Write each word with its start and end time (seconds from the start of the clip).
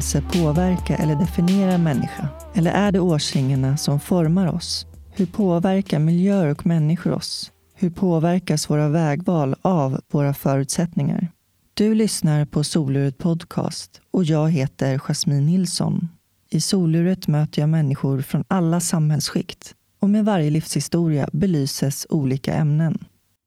Händelse 0.00 0.38
påverka 0.38 0.96
eller 0.96 1.14
definiera 1.14 1.72
en 1.72 1.82
människa? 1.82 2.28
Eller 2.54 2.70
är 2.70 2.92
det 2.92 3.00
årsringarna 3.00 3.76
som 3.76 4.00
formar 4.00 4.54
oss? 4.54 4.86
Hur 5.10 5.26
påverkar 5.26 5.98
miljöer 5.98 6.50
och 6.50 6.66
människor 6.66 7.12
oss? 7.12 7.52
Hur 7.74 7.90
påverkas 7.90 8.70
våra 8.70 8.88
vägval 8.88 9.56
av 9.62 10.00
våra 10.10 10.34
förutsättningar? 10.34 11.28
Du 11.74 11.94
lyssnar 11.94 12.44
på 12.44 12.64
Soluret 12.64 13.18
Podcast 13.18 14.00
och 14.10 14.24
jag 14.24 14.50
heter 14.50 14.98
Jasmine 14.98 15.46
Nilsson. 15.46 16.08
I 16.50 16.60
Soluret 16.60 17.26
möter 17.26 17.62
jag 17.62 17.68
människor 17.68 18.20
från 18.22 18.44
alla 18.48 18.80
samhällsskikt 18.80 19.74
och 20.00 20.10
med 20.10 20.24
varje 20.24 20.50
livshistoria 20.50 21.28
belyses 21.32 22.06
olika 22.10 22.54
ämnen. 22.54 22.98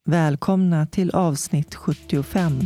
Välkomna 0.06 0.86
till 0.86 1.12
avsnitt 1.12 1.76
75. 1.76 2.60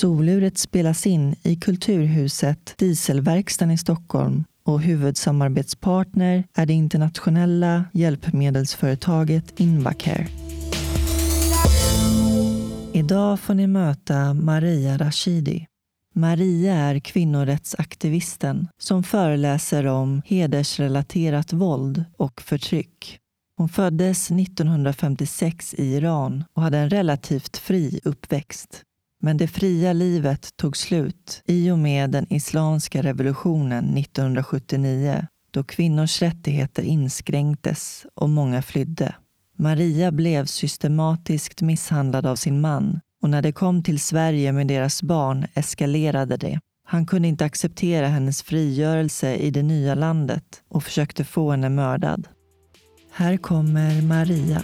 Soluret 0.00 0.58
spelas 0.58 1.06
in 1.06 1.34
i 1.42 1.56
Kulturhuset 1.56 2.74
Dieselverkstan 2.78 3.70
i 3.70 3.78
Stockholm 3.78 4.44
och 4.64 4.80
huvudsamarbetspartner 4.80 6.44
är 6.54 6.66
det 6.66 6.72
internationella 6.72 7.84
hjälpmedelsföretaget 7.92 9.60
Invacare. 9.60 10.26
Idag 12.92 13.40
får 13.40 13.54
ni 13.54 13.66
möta 13.66 14.34
Maria 14.34 14.98
Rashidi. 14.98 15.66
Maria 16.14 16.74
är 16.74 16.98
kvinnorättsaktivisten 16.98 18.68
som 18.78 19.02
föreläser 19.02 19.86
om 19.86 20.22
hedersrelaterat 20.24 21.52
våld 21.52 22.04
och 22.16 22.40
förtryck. 22.40 23.18
Hon 23.56 23.68
föddes 23.68 24.30
1956 24.30 25.74
i 25.74 25.94
Iran 25.94 26.44
och 26.52 26.62
hade 26.62 26.78
en 26.78 26.90
relativt 26.90 27.56
fri 27.56 28.00
uppväxt. 28.04 28.84
Men 29.22 29.36
det 29.36 29.48
fria 29.48 29.92
livet 29.92 30.56
tog 30.56 30.76
slut 30.76 31.42
i 31.46 31.70
och 31.70 31.78
med 31.78 32.10
den 32.10 32.32
islamska 32.32 33.02
revolutionen 33.02 33.96
1979 33.96 35.26
då 35.50 35.64
kvinnors 35.64 36.22
rättigheter 36.22 36.82
inskränktes 36.82 38.06
och 38.14 38.30
många 38.30 38.62
flydde. 38.62 39.14
Maria 39.58 40.12
blev 40.12 40.44
systematiskt 40.44 41.62
misshandlad 41.62 42.26
av 42.26 42.36
sin 42.36 42.60
man 42.60 43.00
och 43.22 43.30
när 43.30 43.42
det 43.42 43.52
kom 43.52 43.82
till 43.82 44.00
Sverige 44.00 44.52
med 44.52 44.66
deras 44.66 45.02
barn 45.02 45.46
eskalerade 45.54 46.36
det. 46.36 46.60
Han 46.86 47.06
kunde 47.06 47.28
inte 47.28 47.44
acceptera 47.44 48.06
hennes 48.06 48.42
frigörelse 48.42 49.34
i 49.34 49.50
det 49.50 49.62
nya 49.62 49.94
landet 49.94 50.62
och 50.68 50.84
försökte 50.84 51.24
få 51.24 51.50
henne 51.50 51.68
mördad. 51.68 52.28
Här 53.12 53.36
kommer 53.36 54.02
Maria. 54.02 54.62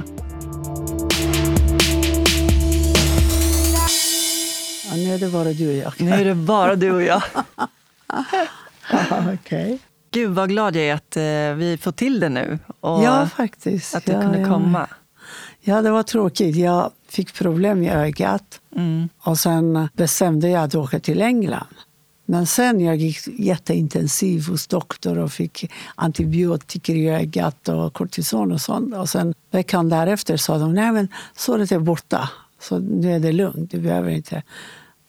Nu 4.96 5.14
är 5.14 5.18
det 5.18 5.28
bara 5.28 5.52
du 5.52 5.68
och 5.68 5.74
jag. 5.74 5.92
Nu 6.00 6.10
är 6.10 6.24
det 6.24 6.34
bara 6.34 6.76
du 6.76 6.92
och 6.92 7.02
jag. 7.02 7.22
okay. 9.34 9.78
Gud 10.10 10.30
vad 10.30 10.48
glad 10.48 10.76
jag 10.76 10.84
är 10.84 10.94
att 10.94 11.16
eh, 11.16 11.58
vi 11.58 11.78
får 11.82 11.92
till 11.92 12.20
det 12.20 12.28
nu. 12.28 12.58
Och 12.80 13.02
ja, 13.02 13.28
faktiskt. 13.36 13.94
Att 13.94 14.04
du 14.04 14.12
ja, 14.12 14.20
kunde 14.20 14.38
ja. 14.40 14.48
komma. 14.48 14.86
Ja, 15.60 15.82
det 15.82 15.90
var 15.90 16.02
tråkigt. 16.02 16.56
Jag 16.56 16.90
fick 17.08 17.34
problem 17.34 17.80
med 17.80 17.96
ögat. 17.96 18.60
Mm. 18.76 19.08
Och 19.18 19.38
sen 19.38 19.88
bestämde 19.92 20.48
jag 20.48 20.64
att 20.64 20.74
åka 20.74 21.00
till 21.00 21.22
England. 21.22 21.74
Men 22.28 22.46
sen 22.46 22.80
jag 22.80 22.96
gick 22.96 23.18
jätteintensiv 23.38 24.46
hos 24.48 24.66
doktor 24.66 25.18
och 25.18 25.32
fick 25.32 25.72
antibiotika 25.94 26.92
i 26.92 27.08
ögat 27.08 27.68
och 27.68 27.94
kortison 27.94 28.52
och 28.52 28.60
sånt. 28.60 28.94
Och 28.94 29.08
sen 29.08 29.34
veckan 29.50 29.88
därefter 29.88 30.36
sa 30.36 30.58
de, 30.58 30.74
nej 30.74 30.92
men 30.92 31.08
såret 31.36 31.72
är 31.72 31.78
borta. 31.78 32.30
Så 32.60 32.78
nu 32.78 33.12
är 33.12 33.20
det 33.20 33.32
lugnt, 33.32 33.70
du 33.70 33.80
behöver 33.80 34.10
inte. 34.10 34.42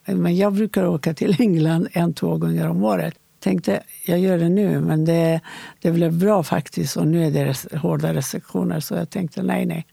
Men 0.07 0.35
jag 0.37 0.53
brukar 0.53 0.85
åka 0.85 1.13
till 1.13 1.35
England 1.41 1.87
en, 1.91 2.13
två 2.13 2.37
gånger 2.37 2.69
om 2.69 2.83
året. 2.83 3.13
Tänkte 3.39 3.83
jag 4.05 4.19
gör 4.19 4.37
det 4.37 4.49
nu, 4.49 4.79
men 4.81 5.05
det, 5.05 5.41
det 5.81 5.91
blev 5.91 6.13
bra 6.17 6.43
faktiskt. 6.43 6.97
Och 6.97 7.07
nu 7.07 7.25
är 7.25 7.31
det 7.31 7.45
res, 7.45 7.67
hårda 7.73 8.13
restriktioner. 8.13 8.79
Så 8.79 8.95
jag 8.95 9.09
tänkte 9.09 9.43
nej, 9.43 9.65
nej. 9.65 9.85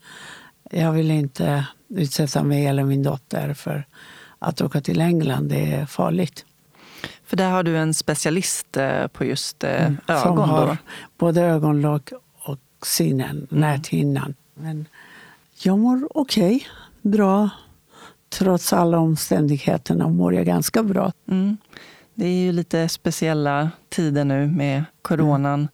Jag 0.71 0.93
vill 0.93 1.11
inte 1.11 1.67
utsätta 1.89 2.43
mig 2.43 2.67
eller 2.67 2.85
min 2.85 3.03
dotter 3.03 3.55
för 3.55 3.85
att 4.39 4.61
åka 4.61 4.81
till 4.81 5.01
England. 5.01 5.49
Det 5.49 5.73
är 5.73 5.87
farligt. 5.87 6.45
För 7.27 7.37
där 7.37 7.51
har 7.51 7.63
du 7.63 7.77
en 7.79 7.95
specialist 7.95 8.77
eh, 8.77 9.07
på 9.07 9.25
just 9.25 9.65
eh, 9.65 9.85
Mm, 9.87 9.97
ögon. 10.09 10.23
Som 10.23 10.39
har 10.39 10.67
då. 10.67 10.77
både 11.19 11.41
ögonlock 11.43 12.13
och 12.39 12.59
synen, 12.87 13.47
näthinnan. 13.51 14.35
Men 14.55 14.87
jag 15.63 15.79
mår 15.79 16.09
okej, 16.15 16.67
bra. 17.03 17.51
Trots 18.39 18.73
alla 18.73 18.99
omständigheterna 18.99 20.09
mår 20.09 20.35
jag 20.35 20.47
ganska 20.47 20.83
bra. 20.83 21.13
Mm. 21.31 21.57
Det 22.15 22.27
är 22.27 22.45
ju 22.45 22.53
lite 22.53 22.89
speciella 22.89 23.71
tider 23.89 24.25
nu 24.25 24.47
med 24.47 24.85
coronan. 25.03 25.69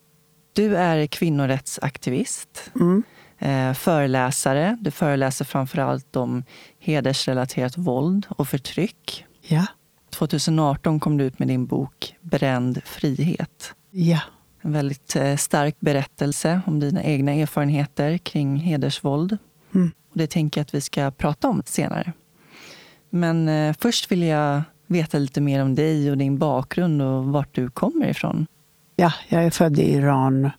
Du 0.53 0.76
är 0.76 1.06
kvinnorättsaktivist, 1.06 2.71
Mm. 2.75 3.03
eh, 3.38 3.75
föreläsare. 3.75 4.78
Du 4.81 4.91
föreläser 4.91 5.44
framför 5.44 5.78
allt 5.78 6.16
om 6.16 6.44
hedersrelaterat 6.78 7.78
våld 7.78 8.26
och 8.31 8.48
förtryck. 8.48 9.25
Ja, 9.42 9.66
2018 10.10 11.00
kom 11.00 11.16
du 11.16 11.25
ut 11.25 11.38
med 11.38 11.48
din 11.48 11.66
bok 11.66 12.15
Bränd 12.21 12.81
frihet. 12.84 13.75
ja. 13.91 14.21
En 14.62 14.72
väldigt 14.72 15.16
eh, 15.16 15.37
stark 15.37 15.77
berättelse 15.81 16.60
om 16.66 16.81
dina 16.81 17.03
egna 17.03 17.32
erfarenheter 17.32 18.19
kring 18.19 18.56
hedersvåld. 18.56 19.38
Mm. 19.75 19.91
Och 20.10 20.19
det 20.19 20.27
tänker 20.27 20.60
jag 20.60 20.62
att 20.65 20.75
vi 20.75 20.81
ska 20.81 21.10
prata 21.10 21.48
om 21.48 21.62
senare. 21.66 22.12
Men 23.10 23.48
eh, 23.48 23.75
först 23.78 24.12
vill 24.12 24.22
jag 24.22 24.62
veta 24.87 25.19
lite 25.19 25.41
mer 25.41 25.62
om 25.62 25.75
dig 25.75 26.10
och 26.10 26.19
din 26.19 26.38
bakgrund 26.38 27.03
och 27.03 27.25
vart 27.25 27.54
du 27.54 27.71
kommer 27.71 28.06
ifrån. 28.09 28.47
ja, 28.97 29.12
jag 29.28 29.44
är 29.44 29.50
född 29.50 29.78
i 29.78 29.93
Iran 29.93 30.50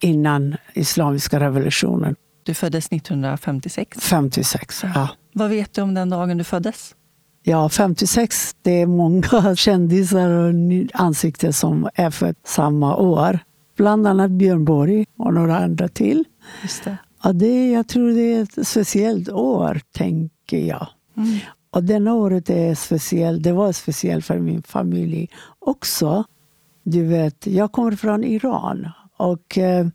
innan 0.00 0.56
islamiska 0.74 1.40
revolutionen, 1.40 2.16
Du 2.42 2.54
föddes 2.54 2.86
1956. 2.92 3.98
56. 4.00 4.82
Ja. 4.94 5.08
Vad 5.32 5.50
vet 5.50 5.74
du 5.74 5.82
om 5.82 5.94
den 5.94 6.10
dagen 6.10 6.38
du 6.38 6.44
föddes? 6.44 6.94
Ja, 7.42 7.68
56, 7.68 8.56
det 8.62 8.80
är 8.82 8.86
många 8.86 9.56
kändisar 9.56 10.30
och 10.30 10.52
ansikten 10.94 11.52
som 11.52 11.88
är 11.94 12.10
född 12.10 12.36
samma 12.44 12.96
år. 12.96 13.38
Bland 13.76 14.06
annat 14.06 14.30
Björn 14.30 14.64
Borg 14.64 15.06
och 15.18 15.34
några 15.34 15.58
andra 15.58 15.88
till. 15.88 16.24
Just 16.62 16.84
det. 16.84 16.96
Ja, 17.22 17.32
det, 17.32 17.70
jag 17.70 17.88
tror 17.88 18.10
det 18.10 18.34
är 18.34 18.42
ett 18.42 18.68
speciellt 18.68 19.28
år, 19.28 19.80
tänker 19.92 20.58
jag. 20.58 20.86
Mm. 21.16 21.38
Och 21.70 21.84
denna 21.84 22.14
året 22.14 22.50
är 22.50 22.74
speciellt. 22.74 23.42
Det 23.42 23.52
var 23.52 23.72
speciellt 23.72 24.24
för 24.24 24.38
min 24.38 24.62
familj 24.62 25.28
också. 25.58 26.24
Du 26.82 27.04
vet, 27.04 27.46
jag 27.46 27.72
kommer 27.72 27.92
från 27.96 28.24
Iran. 28.24 28.88
Och 29.16 29.58
eh, 29.58 29.86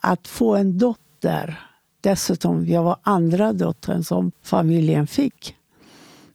att 0.00 0.28
få 0.28 0.56
en 0.56 0.78
dotter, 0.78 1.60
dessutom 2.00 2.66
jag 2.66 2.82
var 2.82 2.96
andra 3.02 3.52
dottern 3.52 4.04
som 4.04 4.32
familjen 4.42 5.06
fick. 5.06 5.56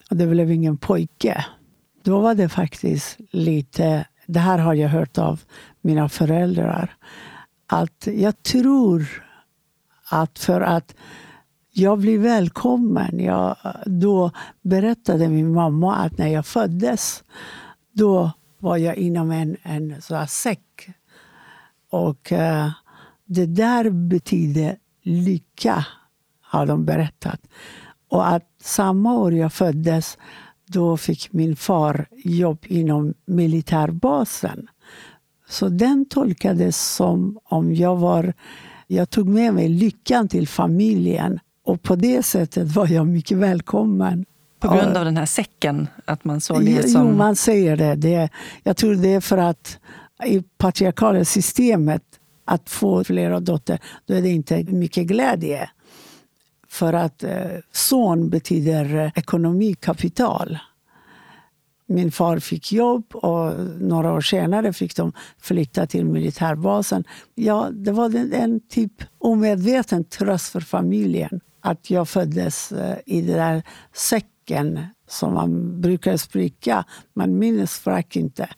Och 0.10 0.16
det 0.16 0.28
blev 0.28 0.52
ingen 0.52 0.78
pojke. 0.78 1.46
Då 2.04 2.20
var 2.20 2.36
det 2.36 2.50
faktiskt 2.50 3.18
lite, 3.32 4.06
det 4.26 4.40
här 4.40 4.58
har 4.58 4.74
jag 4.74 4.90
hört 4.90 5.18
av 5.18 5.42
mina 5.82 6.10
föräldrar, 6.10 6.96
att 7.68 8.08
jag 8.08 8.44
tror 8.44 9.24
att 10.10 10.40
för 10.40 10.62
att 10.62 10.96
jag 11.78 12.00
blev 12.00 12.22
välkommen. 12.22 13.20
Jag, 13.20 13.56
då 13.86 14.32
berättade 14.62 15.28
min 15.28 15.54
mamma 15.54 15.96
att 15.96 16.18
när 16.18 16.28
jag 16.28 16.46
föddes, 16.46 17.24
då 17.92 18.32
var 18.60 18.78
jag 18.78 18.96
inom 18.96 19.32
en, 19.32 19.58
en 19.64 20.02
så 20.02 20.16
här 20.16 20.26
säck. 20.26 20.90
Och 21.90 22.32
eh, 22.32 22.72
det 23.26 23.46
där 23.46 23.90
betyder 23.90 24.78
lycka, 25.04 25.86
har 26.42 26.66
de 26.66 26.86
berättat. 26.86 27.40
Och 28.10 28.28
att 28.28 28.50
samma 28.62 29.18
år 29.18 29.34
jag 29.34 29.54
föddes, 29.54 30.18
då 30.68 30.98
fick 30.98 31.34
min 31.34 31.56
far 31.56 32.08
jobb 32.24 32.66
inom 32.68 33.14
militärbasen. 33.26 34.68
Så 35.50 35.70
den 35.70 36.06
tolkades 36.06 36.96
som 36.96 37.40
om 37.44 37.76
jag 37.76 37.96
var... 37.96 38.34
Jag 38.88 39.10
tog 39.10 39.28
med 39.28 39.54
mig 39.54 39.70
lyckan 39.70 40.28
till 40.28 40.48
familjen. 40.48 41.40
Och 41.68 41.82
på 41.82 41.96
det 41.96 42.24
sättet 42.24 42.76
var 42.76 42.88
jag 42.88 43.08
mycket 43.08 43.38
välkommen. 43.38 44.26
På 44.60 44.68
grund 44.68 44.98
av 44.98 45.06
den 45.06 45.18
här 45.18 45.26
säcken? 45.26 45.88
Att 46.06 46.24
man 46.24 46.42
såg 46.42 46.66
det 46.66 46.72
Jo, 46.72 46.90
som... 46.90 47.18
man 47.18 47.36
säger 47.36 47.78
det. 47.78 47.96
det. 47.96 48.30
Jag 48.64 48.78
tror 48.78 48.96
det 48.96 49.14
är 49.14 49.22
för 49.22 49.38
att 49.38 49.80
i 50.26 50.42
patriarkala 50.58 51.26
systemet, 51.26 52.04
att 52.46 52.70
få 52.70 53.04
flera 53.04 53.40
dotter, 53.40 53.80
då 54.06 54.14
är 54.14 54.22
det 54.22 54.30
inte 54.30 54.64
mycket 54.64 55.08
glädje. 55.08 55.70
För 56.68 56.94
att 56.94 57.24
eh, 57.24 57.32
son 57.72 58.30
betyder 58.30 59.12
ekonomi, 59.16 59.74
kapital. 59.74 60.58
Min 61.88 62.12
far 62.12 62.40
fick 62.40 62.72
jobb 62.72 63.16
och 63.16 63.54
några 63.80 64.14
år 64.14 64.22
senare 64.22 64.74
fick 64.74 64.96
de 64.96 65.14
flytta 65.42 65.88
till 65.88 66.06
militärbasen. 66.06 67.04
Ja, 67.36 67.70
det 67.72 67.92
var 67.92 68.16
en, 68.16 68.34
en 68.34 68.60
typ 68.60 69.04
omedveten 69.18 70.04
tröst 70.04 70.52
för 70.52 70.60
familjen 70.60 71.40
att 71.68 71.90
jag 71.90 72.10
föddes 72.10 72.72
eh, 72.72 72.98
i 73.06 73.22
den 73.22 73.38
där 73.38 73.64
säcken 73.94 74.86
som 75.08 75.34
man 75.34 75.82
brukar 75.82 76.18
spricka. 76.18 76.86
Men 77.14 77.40
min 77.40 77.68
sprack 77.68 78.16
inte. 78.16 78.50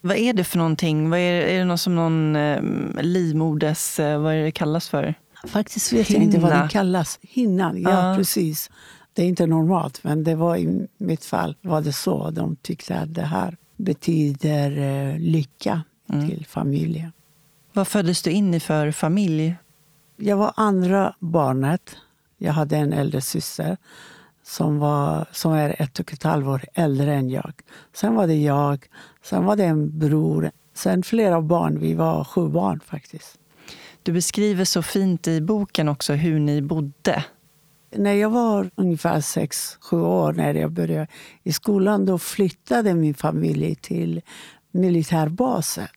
Vad 0.00 0.16
är 0.16 0.32
det 0.32 0.44
för 0.44 0.58
någonting? 0.58 1.10
Vad 1.10 1.18
är, 1.18 1.42
är 1.42 1.58
det 1.58 1.64
något 1.64 1.80
som 1.80 1.94
någon 1.94 2.36
eh, 2.36 2.62
livmoders... 3.00 4.00
Eh, 4.00 4.20
vad 4.20 4.34
är 4.34 4.42
det 4.42 4.50
kallas 4.50 4.88
för? 4.88 5.14
Faktiskt 5.46 5.92
vet 5.92 6.08
Hinna. 6.08 6.18
jag 6.18 6.24
inte 6.24 6.38
vad 6.38 6.52
det 6.52 6.68
kallas. 6.70 7.18
Hinnan, 7.22 7.82
ja, 7.82 8.10
ja, 8.10 8.16
precis. 8.16 8.70
Det 9.12 9.22
är 9.22 9.26
inte 9.26 9.46
normalt, 9.46 10.04
men 10.04 10.24
det 10.24 10.34
var 10.34 10.56
i 10.56 10.86
mitt 10.98 11.24
fall 11.24 11.56
var 11.60 11.80
det 11.80 11.92
så. 11.92 12.30
De 12.30 12.56
tyckte 12.56 12.98
att 12.98 13.14
det 13.14 13.22
här 13.22 13.56
betyder 13.76 14.78
eh, 14.78 15.18
lycka 15.18 15.82
mm. 16.12 16.28
till 16.28 16.46
familjen. 16.46 17.12
Vad 17.72 17.88
föddes 17.88 18.22
du 18.22 18.30
in 18.30 18.54
i 18.54 18.60
för 18.60 18.90
familj? 18.90 19.56
Jag 20.16 20.36
var 20.36 20.52
andra 20.56 21.14
barnet. 21.18 21.96
Jag 22.38 22.52
hade 22.52 22.76
en 22.76 22.92
äldre 22.92 23.20
syster 23.20 23.76
som, 24.42 24.78
var, 24.78 25.26
som 25.32 25.52
är 25.52 25.82
ett 25.82 26.00
och 26.00 26.12
ett 26.12 26.22
halvt 26.22 26.46
år 26.46 26.64
äldre 26.74 27.14
än 27.14 27.30
jag. 27.30 27.52
Sen 27.92 28.14
var 28.14 28.26
det 28.26 28.42
jag, 28.42 28.86
sen 29.22 29.44
var 29.44 29.56
det 29.56 29.64
en 29.64 29.98
bror, 29.98 30.50
sen 30.74 31.02
flera 31.02 31.40
barn. 31.40 31.78
Vi 31.80 31.94
var 31.94 32.24
sju 32.24 32.48
barn 32.48 32.80
faktiskt. 32.80 33.38
Du 34.02 34.12
beskriver 34.12 34.64
så 34.64 34.82
fint 34.82 35.28
i 35.28 35.40
boken 35.40 35.88
också 35.88 36.12
hur 36.12 36.38
ni 36.40 36.62
bodde. 36.62 37.24
När 37.96 38.12
jag 38.12 38.30
var 38.30 38.70
ungefär 38.74 39.20
sex, 39.20 39.78
sju 39.80 40.00
år, 40.00 40.32
när 40.32 40.54
jag 40.54 40.72
började 40.72 41.06
i 41.42 41.52
skolan, 41.52 42.06
då 42.06 42.18
flyttade 42.18 42.94
min 42.94 43.14
familj 43.14 43.74
till 43.74 44.20
militärbasen. 44.72 45.88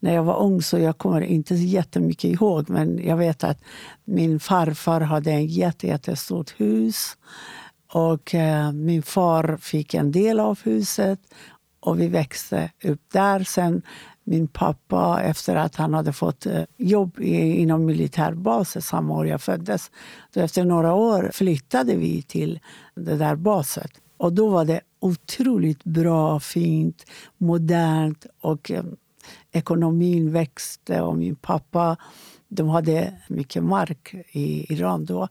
När 0.00 0.14
jag 0.14 0.22
var 0.24 0.38
ung 0.38 0.62
så 0.62 0.78
jag 0.78 0.98
kommer 0.98 1.20
inte 1.20 1.54
jättemycket 1.54 2.24
ihåg, 2.24 2.70
men 2.70 3.06
jag 3.06 3.16
vet 3.16 3.44
att 3.44 3.60
min 4.04 4.40
farfar 4.40 5.00
hade 5.00 5.32
ett 5.32 5.50
jätte, 5.50 5.86
jättestort 5.86 6.54
hus. 6.60 7.16
Och 7.92 8.34
eh, 8.34 8.72
min 8.72 9.02
far 9.02 9.56
fick 9.60 9.94
en 9.94 10.12
del 10.12 10.40
av 10.40 10.58
huset 10.62 11.20
och 11.80 12.00
vi 12.00 12.08
växte 12.08 12.70
upp 12.84 13.00
där. 13.12 13.44
Sen 13.44 13.82
min 14.26 14.48
pappa, 14.48 15.22
efter 15.22 15.56
att 15.56 15.76
han 15.76 15.94
hade 15.94 16.12
fått 16.12 16.46
eh, 16.46 16.62
jobb 16.76 17.20
inom 17.20 17.84
militärbasen 17.84 18.82
samma 18.82 19.14
år 19.14 19.26
jag 19.26 19.40
föddes, 19.40 19.90
då 20.32 20.40
efter 20.40 20.64
några 20.64 20.94
år 20.94 21.30
flyttade 21.32 21.96
vi 21.96 22.22
till 22.22 22.60
det 22.94 23.16
där 23.16 23.36
baset. 23.36 23.90
Och 24.16 24.32
då 24.32 24.48
var 24.48 24.64
det 24.64 24.80
otroligt 25.00 25.84
bra, 25.84 26.40
fint, 26.40 27.06
modernt 27.38 28.26
och 28.40 28.70
eh, 28.70 28.84
ekonomin 29.56 30.32
växte 30.32 31.00
och 31.00 31.16
min 31.16 31.36
pappa 31.36 31.96
de 32.48 32.68
hade 32.68 33.12
mycket 33.28 33.62
mark 33.62 34.14
i 34.32 34.72
Iran 34.72 35.04
då. 35.04 35.28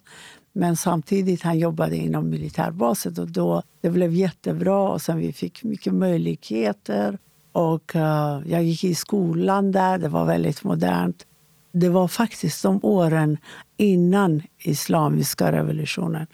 Men 0.53 0.75
samtidigt 0.75 1.41
han 1.41 1.59
jobbade 1.59 1.97
inom 1.97 2.29
militärbasen 2.29 3.15
och 3.19 3.31
då 3.31 3.63
det 3.81 3.89
blev 3.89 4.13
jättebra 4.13 4.89
och 4.89 5.01
sen 5.01 5.17
vi 5.17 5.33
fick 5.33 5.63
mycket 5.63 5.93
möjligheter. 5.93 7.17
Och 7.51 7.95
uh, 7.95 8.41
jag 8.45 8.63
gick 8.63 8.83
i 8.83 8.95
skolan 8.95 9.71
där, 9.71 9.97
det 9.97 10.07
var 10.07 10.25
väldigt 10.25 10.63
modernt. 10.63 11.25
Det 11.71 11.89
var 11.89 12.07
faktiskt 12.07 12.63
de 12.63 12.79
åren 12.83 13.37
innan 13.77 14.41
islamiska 14.57 15.51
revolutionen. 15.51 16.27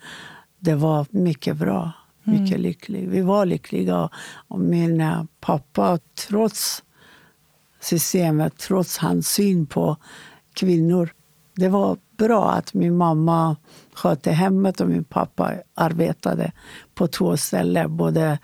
Det 0.59 0.75
var 0.75 1.05
mycket 1.09 1.57
bra, 1.57 1.91
mycket 2.23 2.55
mm. 2.55 2.61
lycklig. 2.61 3.09
Vi 3.09 3.21
var 3.21 3.45
lyckliga. 3.45 4.09
Och 4.47 4.59
min 4.59 5.01
uh, 5.01 5.23
pappa, 5.39 5.99
trots 6.27 6.83
systemet, 7.81 8.57
trots 8.57 8.97
hans 8.97 9.29
syn 9.29 9.65
på 9.65 9.97
kvinnor. 10.53 11.13
Det 11.55 11.67
var 11.67 11.97
bra 12.17 12.51
att 12.51 12.73
min 12.73 12.97
mamma 12.97 13.55
skötte 13.93 14.31
hemmet 14.31 14.81
och 14.81 14.87
min 14.87 15.03
pappa 15.03 15.53
arbetade 15.73 16.51
på 16.95 17.07
två 17.07 17.37
ställen. 17.37 17.97
Både 17.97 18.39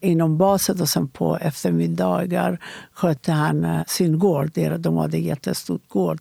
inom 0.00 0.38
basen 0.38 0.80
och 0.80 0.88
sen 0.88 1.08
på 1.08 1.36
eftermiddagar 1.36 2.60
skötte 2.92 3.32
han 3.32 3.64
eh, 3.64 3.82
sin 3.86 4.18
gård. 4.18 4.50
De 4.78 4.96
hade 4.96 5.16
en 5.16 5.22
jättestor 5.22 5.80
gård, 5.88 6.20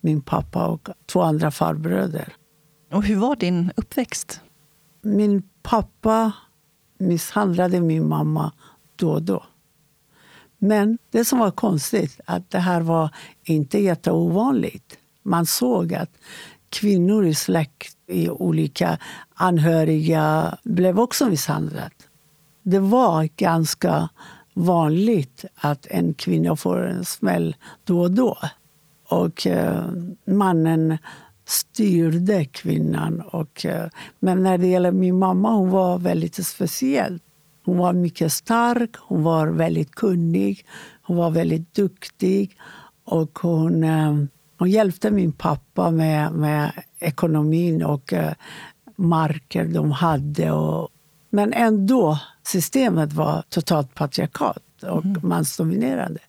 min 0.00 0.20
pappa 0.20 0.66
och 0.66 0.88
två 1.06 1.22
andra 1.22 1.50
farbröder. 1.50 2.32
Och 2.92 3.04
hur 3.04 3.16
var 3.16 3.36
din 3.36 3.70
uppväxt? 3.76 4.40
Min 5.02 5.42
pappa 5.62 6.32
misshandlade 6.98 7.80
min 7.80 8.08
mamma 8.08 8.52
då 8.96 9.10
och 9.12 9.22
då. 9.22 9.44
Men 10.64 10.98
det 11.10 11.24
som 11.24 11.38
var 11.38 11.50
konstigt 11.50 12.20
att 12.24 12.50
det 12.50 12.58
här 12.58 12.80
var 12.80 13.10
inte 13.44 13.78
jätteovanligt. 13.78 14.98
Man 15.22 15.46
såg 15.46 15.94
att 15.94 16.10
kvinnor 16.68 17.26
i 17.26 17.34
släkt, 17.34 17.96
i 18.06 18.28
olika 18.28 18.98
anhöriga, 19.34 20.58
blev 20.62 21.00
också 21.00 21.26
misshandlade. 21.26 21.90
Det 22.62 22.78
var 22.78 23.28
ganska 23.36 24.08
vanligt 24.54 25.44
att 25.54 25.86
en 25.86 26.14
kvinna 26.14 26.56
får 26.56 26.86
en 26.86 27.04
smäll 27.04 27.56
då 27.84 28.00
och 28.00 28.10
då. 28.10 28.38
Och 29.08 29.46
eh, 29.46 29.84
mannen 30.24 30.98
styrde 31.44 32.44
kvinnan. 32.44 33.20
Och, 33.20 33.66
eh, 33.66 33.88
men 34.18 34.42
när 34.42 34.58
det 34.58 34.66
gäller 34.66 34.92
min 34.92 35.18
mamma, 35.18 35.52
hon 35.52 35.70
var 35.70 35.98
väldigt 35.98 36.46
speciell. 36.46 37.20
Hon 37.64 37.78
var 37.78 37.92
mycket 37.92 38.32
stark, 38.32 38.90
hon 38.96 39.22
var 39.22 39.46
väldigt 39.46 39.90
kunnig, 39.90 40.66
hon 41.02 41.16
var 41.16 41.30
väldigt 41.30 41.74
duktig. 41.74 42.56
Och 43.04 43.38
hon, 43.38 43.84
eh, 43.84 44.14
hon 44.58 44.70
hjälpte 44.70 45.10
min 45.10 45.32
pappa 45.32 45.90
med, 45.90 46.32
med 46.32 46.72
ekonomin 46.98 47.82
och 47.82 48.12
eh, 48.12 48.32
marker 48.96 49.64
de 49.64 49.90
hade. 49.90 50.52
Och, 50.52 50.88
men 51.30 51.52
ändå, 51.52 52.18
systemet 52.42 53.12
var 53.12 53.42
totalt 53.48 53.94
patriarkat 53.94 54.82
och 54.82 55.04
mm. 55.04 55.20
mansdominerande. 55.22 56.20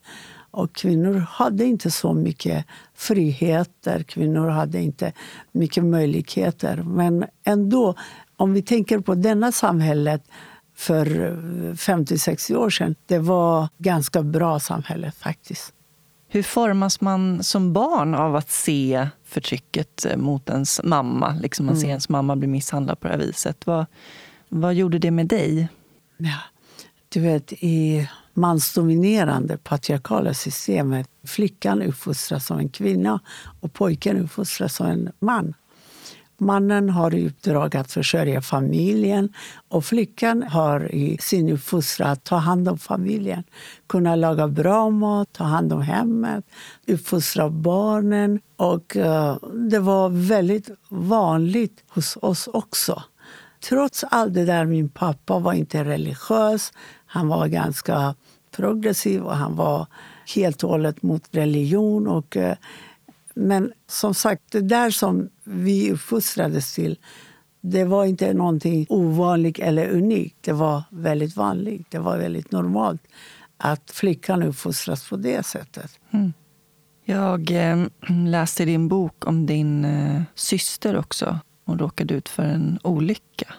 Och 0.51 0.73
kvinnor 0.73 1.13
hade 1.29 1.65
inte 1.65 1.91
så 1.91 2.13
mycket 2.13 2.65
friheter, 2.95 4.03
kvinnor 4.03 4.47
hade 4.47 4.81
inte 4.81 5.13
mycket 5.51 5.83
möjligheter. 5.83 6.83
Men 6.83 7.25
ändå, 7.43 7.95
om 8.37 8.53
vi 8.53 8.61
tänker 8.61 8.99
på 8.99 9.15
denna 9.15 9.51
samhället 9.51 10.23
för 10.83 11.05
50-60 11.75 12.55
år 12.55 12.69
sedan. 12.69 12.95
Det 13.05 13.19
var 13.19 13.67
ganska 13.77 14.23
bra 14.23 14.59
samhälle 14.59 15.11
faktiskt. 15.11 15.73
Hur 16.27 16.43
formas 16.43 17.01
man 17.01 17.43
som 17.43 17.73
barn 17.73 18.15
av 18.15 18.35
att 18.35 18.49
se 18.49 19.07
förtrycket 19.23 20.05
mot 20.17 20.49
ens 20.49 20.81
mamma? 20.83 21.37
Liksom 21.41 21.65
man 21.65 21.73
mm. 21.73 21.81
ser 21.81 21.89
ens 21.89 22.09
mamma 22.09 22.35
bli 22.35 22.47
misshandlad 22.47 22.99
på 22.99 23.07
det 23.07 23.13
här 23.13 23.25
viset. 23.25 23.67
Vad, 23.67 23.85
vad 24.49 24.73
gjorde 24.73 24.99
det 24.99 25.11
med 25.11 25.27
dig? 25.27 25.67
Ja, 26.17 26.39
du 27.09 27.19
vet, 27.19 27.53
i 27.53 28.09
mansdominerande 28.33 29.57
patriarkala 29.57 30.33
systemet 30.33 31.09
flickan 31.23 31.81
uppfostras 31.81 32.45
som 32.45 32.59
en 32.59 32.69
kvinna 32.69 33.19
och 33.59 33.73
pojken 33.73 34.17
uppfostras 34.17 34.75
som 34.75 34.87
en 34.87 35.11
man. 35.19 35.53
Mannen 36.37 36.89
har 36.89 37.15
i 37.15 37.27
uppdrag 37.27 37.75
att 37.75 37.91
försörja 37.91 38.41
familjen 38.41 39.33
och 39.67 39.85
flickan 39.85 40.43
har 40.43 40.95
i 40.95 41.17
sin 41.21 41.49
uppfostran 41.49 42.09
att 42.09 42.23
ta 42.23 42.35
hand 42.35 42.67
om 42.67 42.77
familjen. 42.77 43.43
Kunna 43.87 44.15
laga 44.15 44.47
bra 44.47 44.89
mat, 44.89 45.33
ta 45.33 45.43
hand 45.43 45.73
om 45.73 45.81
hemmet, 45.81 46.45
uppfostra 46.87 47.49
barnen. 47.49 48.39
Och, 48.55 48.95
uh, 48.95 49.37
det 49.69 49.79
var 49.79 50.09
väldigt 50.09 50.69
vanligt 50.89 51.83
hos 51.87 52.17
oss 52.21 52.47
också. 52.47 53.03
Trots 53.69 54.03
allt 54.03 54.33
det 54.33 54.45
där, 54.45 54.65
min 54.65 54.89
pappa 54.89 55.39
var 55.39 55.53
inte 55.53 55.83
religiös. 55.83 56.73
Han 57.05 57.27
var 57.27 57.47
ganska 57.47 58.15
progressiv 58.51 59.23
och 59.23 59.35
han 59.35 59.55
var 59.55 59.87
helt 60.35 60.63
och 60.63 60.69
hållet 60.69 61.03
mot 61.03 61.23
religion. 61.31 62.07
Och, 62.07 62.35
uh, 62.35 62.53
men 63.33 63.73
som 63.87 64.13
sagt, 64.13 64.43
det 64.51 64.61
där 64.61 64.89
som 64.89 65.29
vi 65.43 65.91
uppfostrades 65.91 66.73
till 66.73 66.97
det 67.61 67.83
var 67.83 68.05
inte 68.05 68.33
någonting 68.33 68.85
ovanligt 68.89 69.59
eller 69.59 69.89
unikt. 69.89 70.37
Det 70.41 70.53
var 70.53 70.83
väldigt 70.89 71.35
vanligt. 71.35 71.91
Det 71.91 71.99
var 71.99 72.17
väldigt 72.17 72.51
normalt 72.51 73.01
att 73.57 73.91
flickan 73.91 74.43
uppfostras 74.43 75.09
på 75.09 75.15
det 75.15 75.45
sättet. 75.45 75.99
Mm. 76.11 76.33
Jag 77.05 77.51
eh, 77.51 77.85
läste 78.27 78.65
din 78.65 78.87
bok 78.87 79.27
om 79.27 79.45
din 79.45 79.85
eh, 79.85 80.21
syster 80.35 80.97
också. 80.97 81.39
Hon 81.65 81.79
råkade 81.79 82.13
ut 82.13 82.29
för 82.29 82.43
en 82.43 82.79
olycka. 82.83 83.53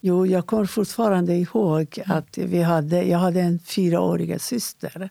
Jo, 0.00 0.26
jag 0.26 0.46
kommer 0.46 0.66
fortfarande 0.66 1.34
ihåg 1.34 2.00
att 2.06 2.38
vi 2.38 2.62
hade, 2.62 3.02
jag 3.02 3.18
hade 3.18 3.40
en 3.40 3.58
fyraårig 3.58 4.40
syster 4.40 5.10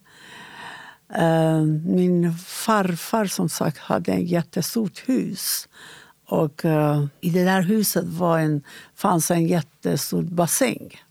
Eh, 1.16 1.62
min 1.86 2.34
farfar 2.34 3.26
som 3.26 3.50
sagt 3.50 3.78
hade 3.78 4.12
ett 4.12 4.30
jättestort 4.30 5.10
hus. 5.10 5.68
Och 6.34 6.66
uh, 6.66 7.06
I 7.22 7.30
det 7.30 7.44
där 7.44 7.62
huset 7.62 8.06
var 8.06 8.40
en, 8.40 8.62
fanns 8.96 9.32
en 9.32 9.48
jättestor 9.48 10.24
bassäng 10.24 11.02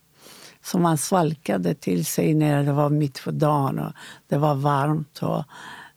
som 0.63 0.81
man 0.81 0.97
svalkade 0.97 1.73
till 1.73 2.05
sig 2.05 2.33
när 2.33 2.63
det 2.63 2.71
var 2.71 2.89
mitt 2.89 3.23
på 3.23 3.31
dagen 3.31 3.79
och 3.79 3.91
det 4.27 4.37
var 4.37 4.55
varmt. 4.55 5.23
Och 5.23 5.43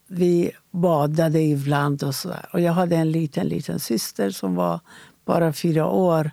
vi 0.06 0.50
badade 0.70 1.40
ibland. 1.40 2.02
och, 2.02 2.14
så 2.14 2.28
där. 2.28 2.46
och 2.52 2.60
Jag 2.60 2.72
hade 2.72 2.96
en 2.96 3.10
liten, 3.10 3.48
liten 3.48 3.80
syster 3.80 4.30
som 4.30 4.54
var 4.54 4.80
bara 5.24 5.52
fyra 5.52 5.86
år. 5.86 6.30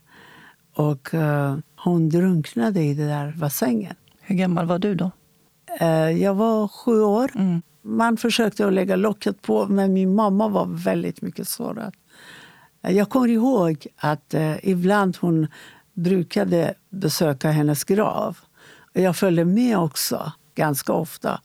Och 0.75 1.13
uh, 1.13 1.57
hon 1.75 2.09
drunknade 2.09 2.81
i 2.81 2.93
den 2.93 3.07
där 3.07 3.31
bassängen. 3.31 3.95
Hur 4.21 4.35
gammal 4.35 4.65
var 4.65 4.79
du 4.79 4.95
då? 4.95 5.11
Uh, 5.81 6.11
jag 6.11 6.33
var 6.33 6.67
sju 6.67 7.01
år. 7.01 7.31
Mm. 7.35 7.61
Man 7.81 8.17
försökte 8.17 8.67
att 8.67 8.73
lägga 8.73 8.95
locket 8.95 9.41
på, 9.41 9.67
men 9.67 9.93
min 9.93 10.15
mamma 10.15 10.47
var 10.47 10.65
väldigt 10.65 11.21
mycket 11.21 11.47
sårad. 11.47 11.93
Jag 12.87 13.09
kommer 13.09 13.27
ihåg 13.27 13.87
att 13.97 14.33
uh, 14.33 14.55
ibland 14.69 15.17
hon 15.21 15.47
brukade 15.93 16.73
besöka 16.89 17.51
hennes 17.51 17.83
grav. 17.83 18.37
Jag 18.93 19.15
följde 19.15 19.45
med 19.45 19.77
också, 19.77 20.31
ganska 20.55 20.93
ofta. 20.93 21.41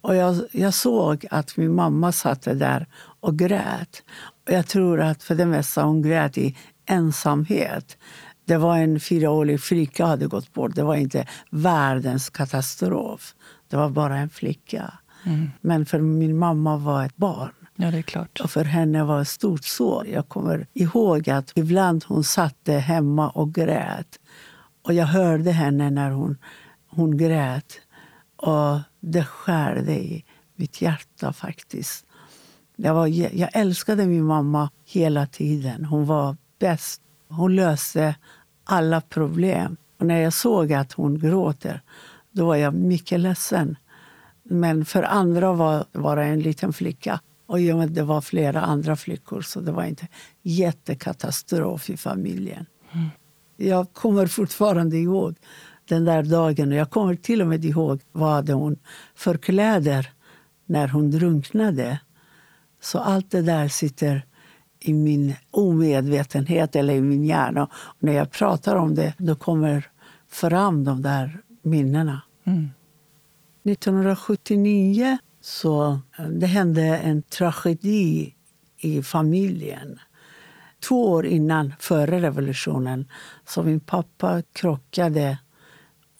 Och 0.00 0.16
jag, 0.16 0.36
jag 0.52 0.74
såg 0.74 1.26
att 1.30 1.56
min 1.56 1.74
mamma 1.74 2.12
satt 2.12 2.42
där 2.42 2.86
och 3.20 3.38
grät. 3.38 4.02
Och 4.46 4.52
jag 4.52 4.66
tror 4.66 5.00
att 5.00 5.22
för 5.22 5.34
det 5.34 5.46
mesta 5.46 5.82
hon 5.82 6.02
grät 6.02 6.38
i 6.38 6.56
ensamhet. 6.86 7.98
Det 8.44 8.56
var 8.56 8.78
en 8.78 9.00
fyraårig 9.00 9.60
flicka 9.60 10.06
hade 10.06 10.26
gått 10.26 10.52
bort. 10.52 10.74
Det 10.74 10.82
var 10.82 10.94
inte 10.94 11.26
världens 11.50 12.30
katastrof. 12.30 13.34
Det 13.68 13.76
var 13.76 13.90
bara 13.90 14.18
en 14.18 14.30
flicka. 14.30 14.94
Mm. 15.24 15.50
Men 15.60 15.86
för 15.86 16.00
min 16.00 16.38
mamma 16.38 16.76
var 16.76 17.04
ett 17.04 17.16
barn. 17.16 17.52
Ja, 17.76 17.90
det 17.90 17.98
är 17.98 18.02
klart. 18.02 18.40
Och 18.40 18.50
för 18.50 18.64
henne 18.64 19.04
var 19.04 19.16
det 19.16 19.22
ett 19.22 19.28
stort 19.28 19.64
sår. 19.64 20.06
Jag 20.06 20.28
kommer 20.28 20.66
ihåg 20.74 21.30
att 21.30 21.52
ibland 21.54 22.04
hon 22.08 22.24
satt 22.24 22.68
hemma 22.68 23.30
och 23.30 23.54
grät. 23.54 24.18
Och 24.82 24.92
jag 24.92 25.06
hörde 25.06 25.50
henne 25.50 25.90
när 25.90 26.10
hon, 26.10 26.38
hon 26.88 27.16
grät. 27.16 27.80
Och 28.36 28.80
det 29.00 29.24
skärde 29.24 29.92
i 29.92 30.24
mitt 30.56 30.82
hjärta 30.82 31.32
faktiskt. 31.32 32.06
Jag, 32.76 32.94
var, 32.94 33.06
jag 33.36 33.50
älskade 33.52 34.06
min 34.06 34.24
mamma 34.24 34.70
hela 34.84 35.26
tiden. 35.26 35.84
Hon 35.84 36.06
var 36.06 36.36
bäst. 36.58 37.02
Hon 37.28 37.56
löste 37.56 38.14
alla 38.64 39.00
problem. 39.00 39.76
Och 39.98 40.06
när 40.06 40.20
jag 40.20 40.32
såg 40.32 40.72
att 40.72 40.92
hon 40.92 41.18
gråter, 41.18 41.82
då 42.30 42.46
var 42.46 42.56
jag 42.56 42.74
mycket 42.74 43.20
ledsen. 43.20 43.76
Men 44.42 44.84
för 44.84 45.02
andra 45.02 45.52
var 45.52 45.84
det 45.92 45.98
bara 45.98 46.24
en 46.24 46.40
liten 46.40 46.72
flicka. 46.72 47.20
Och 47.46 47.60
i 47.60 47.72
och 47.72 47.78
med 47.78 47.90
det 47.90 48.02
var 48.02 48.20
flera 48.20 48.60
andra 48.60 48.96
flickor 48.96 49.40
så 49.40 49.60
det 49.60 49.72
var 49.72 49.84
inte 49.84 50.08
jättekatastrof 50.42 51.90
i 51.90 51.96
familjen. 51.96 52.66
Mm. 52.92 53.08
Jag 53.56 53.92
kommer 53.92 54.26
fortfarande 54.26 54.96
ihåg 54.96 55.36
den 55.88 56.04
där 56.04 56.22
dagen. 56.22 56.72
Jag 56.72 56.90
kommer 56.90 57.14
till 57.14 57.42
och 57.42 57.48
med 57.48 57.64
ihåg 57.64 58.00
vad 58.12 58.50
hon 58.50 58.78
för 59.14 59.36
kläder 59.36 60.12
när 60.66 60.88
hon 60.88 61.10
drunknade. 61.10 62.00
Så 62.80 62.98
allt 62.98 63.30
det 63.30 63.42
där 63.42 63.68
sitter 63.68 64.26
i 64.80 64.92
min 64.92 65.34
omedvetenhet 65.50 66.76
eller 66.76 66.94
i 66.94 67.00
min 67.00 67.24
hjärna. 67.24 67.64
Och 67.64 67.96
när 67.98 68.12
jag 68.12 68.30
pratar 68.30 68.76
om 68.76 68.94
det 68.94 69.14
då 69.18 69.34
kommer 69.34 69.90
fram 70.28 70.84
de 70.84 71.02
där 71.02 71.38
minnena. 71.62 72.22
Mm. 72.44 72.70
1979 73.64 75.18
så 75.42 76.00
eh, 76.18 76.26
det 76.26 76.46
hände 76.46 76.82
en 76.82 77.22
tragedi 77.22 78.34
i 78.78 79.02
familjen. 79.02 79.98
Två 80.88 81.10
år 81.10 81.26
innan, 81.26 81.74
före 81.78 82.20
revolutionen, 82.20 83.08
så 83.48 83.62
min 83.62 83.80
pappa 83.80 84.42
krockade 84.52 85.38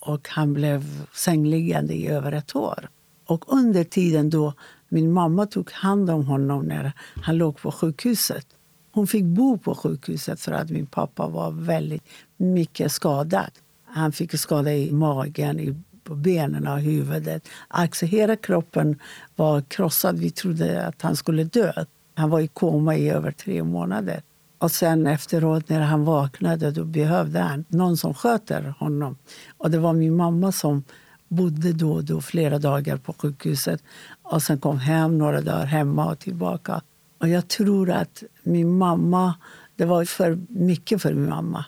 och 0.01 0.29
han 0.29 0.55
blev 0.55 1.07
sängliggande 1.13 1.95
i 1.95 2.09
över 2.09 2.33
ett 2.33 2.57
år. 2.57 2.89
Och 3.27 3.53
under 3.53 3.85
tiden 3.85 4.31
då 4.31 4.55
min 4.89 5.13
mamma 5.13 5.47
tog 5.47 5.71
hand 5.71 6.11
om 6.11 6.27
honom 6.27 6.65
när 6.65 6.93
han 7.23 7.37
låg 7.37 7.57
på 7.57 7.73
sjukhuset. 7.73 8.47
Hon 8.93 9.07
fick 9.07 9.25
bo 9.25 9.59
på 9.59 9.75
sjukhuset 9.75 10.41
för 10.41 10.53
att 10.53 10.71
min 10.71 10.87
pappa 10.87 11.29
var 11.29 11.51
väldigt 11.51 12.05
mycket 12.37 12.93
skadad. 12.93 13.51
Han 13.85 14.13
fick 14.13 14.39
skada 14.39 14.75
i 14.75 14.93
magen, 14.93 15.61
i 15.61 15.83
på 16.05 16.15
benen 16.15 16.67
och 16.67 16.79
huvudet. 16.79 17.49
Alltså 17.69 18.07
hela 18.07 18.37
kroppen 18.37 18.99
var 19.37 19.61
krossad. 19.61 20.19
Vi 20.19 20.31
trodde 20.31 20.87
att 20.87 21.03
han 21.03 21.17
skulle 21.17 21.45
dö. 21.45 21.73
Han 22.15 22.31
var 22.31 22.41
i 22.41 22.49
koma 22.49 22.97
i 22.97 23.11
över 23.11 23.31
tre 23.31 23.63
månader. 23.63 24.23
Och 24.59 24.71
sen 24.71 25.07
efteråt 25.07 25.69
när 25.69 25.81
han 25.81 26.05
vaknade 26.05 26.71
då 26.71 26.85
behövde 26.85 27.39
han 27.39 27.65
någon 27.69 27.97
som 27.97 28.15
sköter 28.15 28.75
honom. 28.79 29.17
Och 29.59 29.71
det 29.71 29.79
var 29.79 29.93
min 29.93 30.17
mamma 30.17 30.53
som 30.53 30.85
bodde 31.29 31.73
då 31.73 31.93
och 31.93 32.05
då 32.05 32.21
flera 32.21 32.59
dagar 32.59 32.97
på 32.97 33.13
sjukhuset 33.13 33.83
och 34.23 34.43
sen 34.43 34.59
kom 34.59 34.79
hem 34.79 35.19
några 35.19 35.41
dagar 35.41 35.67
hemma 35.67 36.11
och 36.11 36.19
tillbaka. 36.19 36.83
Och 37.19 37.29
jag 37.29 37.49
tror 37.49 37.91
att 37.91 38.23
min 38.43 38.79
mamma, 38.79 39.35
det 39.77 39.85
var 39.85 40.05
för 40.05 40.39
mycket 40.49 41.03
för 41.03 41.15
min 41.15 41.29
mamma. 41.29 41.65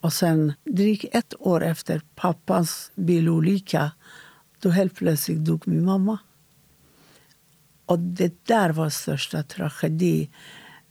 Och 0.00 0.12
sen 0.12 0.52
drygt 0.64 1.04
ett 1.12 1.34
år 1.38 1.64
efter 1.64 2.00
pappans 2.14 2.90
bilolycka 2.94 3.92
då 4.60 4.70
helt 4.70 4.94
plötsligt 4.94 5.44
dog 5.44 5.68
min 5.68 5.84
mamma. 5.84 6.18
Och 7.86 7.98
det 7.98 8.46
där 8.46 8.70
var 8.70 8.90
största 8.90 9.42
tragedi 9.42 10.30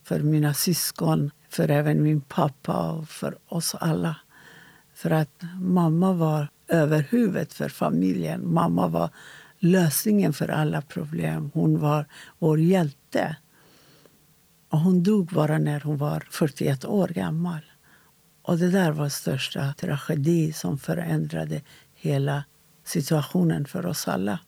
för 0.04 0.20
mina 0.20 0.54
syskon, 0.54 1.32
för 1.50 1.72
även 1.72 2.04
min 2.04 2.22
pappa 2.22 2.92
och 2.92 3.10
för 3.10 3.38
oss 3.48 3.76
alla. 3.76 4.16
För 4.94 5.12
att 5.12 5.42
mamma 5.60 6.14
var 6.14 6.48
överhuvudet 6.68 7.54
för 7.54 7.70
familjen. 7.70 8.54
Mamma 8.54 8.88
var 8.88 9.10
lösningen 9.60 10.34
för 10.34 10.48
alla 10.48 10.82
problem. 10.82 11.52
Hon 11.54 11.80
var 11.80 12.06
vår 12.40 12.60
hjälte. 12.60 13.36
Och 14.70 14.80
hon 14.80 15.04
dog 15.04 15.26
bara 15.26 15.58
när 15.58 15.80
hon 15.80 15.98
var 15.98 16.28
41 16.32 16.86
år 16.86 17.08
gammal. 17.08 17.62
Och 18.48 18.58
det 18.58 18.70
där 18.70 18.92
var 18.92 19.10
största 19.10 19.74
tragedi 19.74 20.54
som 20.54 20.78
förändrade 20.78 21.62
hela 21.96 22.44
situationen 22.84 23.66
för 23.66 23.86
oss 23.86 24.08
alla. 24.08 24.40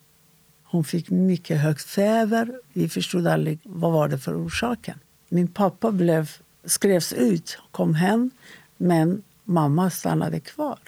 Hon 0.64 0.84
fick 0.84 1.10
mycket 1.10 1.62
högt 1.62 1.86
feber. 1.86 2.60
Vi 2.74 2.90
förstod 2.90 3.28
aldrig 3.28 3.60
vad 3.64 3.92
var 3.92 4.08
det 4.08 4.18
för 4.18 4.46
orsaken. 4.46 5.00
Min 5.30 5.48
pappa 5.48 5.92
blev, 5.92 6.32
skrevs 6.66 7.14
ut, 7.14 7.60
kom 7.72 7.96
hem, 7.96 8.32
men 8.78 9.24
mamma 9.44 9.90
stannade 9.90 10.40
kvar. 10.40 10.80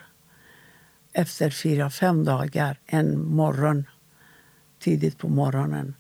Efter 1.13 1.49
fyra, 1.49 1.89
fem 1.89 2.25
dagar, 2.25 2.77
en 2.85 3.35
morgon, 3.35 3.85
tidigt 4.79 5.17
på 5.17 5.27
morgonen 5.27 5.95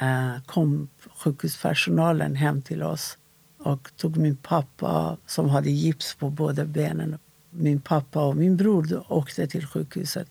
eh, 0.00 0.42
kom 0.46 0.88
sjukhuspersonalen 1.16 2.34
hem 2.36 2.62
till 2.62 2.82
oss 2.82 3.18
och 3.66 3.90
tog 3.96 4.16
min 4.16 4.36
pappa, 4.36 5.16
som 5.26 5.48
hade 5.48 5.70
gips 5.70 6.14
på 6.14 6.30
båda 6.30 6.64
benen. 6.64 7.18
Min 7.50 7.80
pappa 7.80 8.24
och 8.24 8.36
min 8.36 8.56
bror 8.56 9.12
åkte 9.12 9.46
till 9.46 9.66
sjukhuset. 9.66 10.28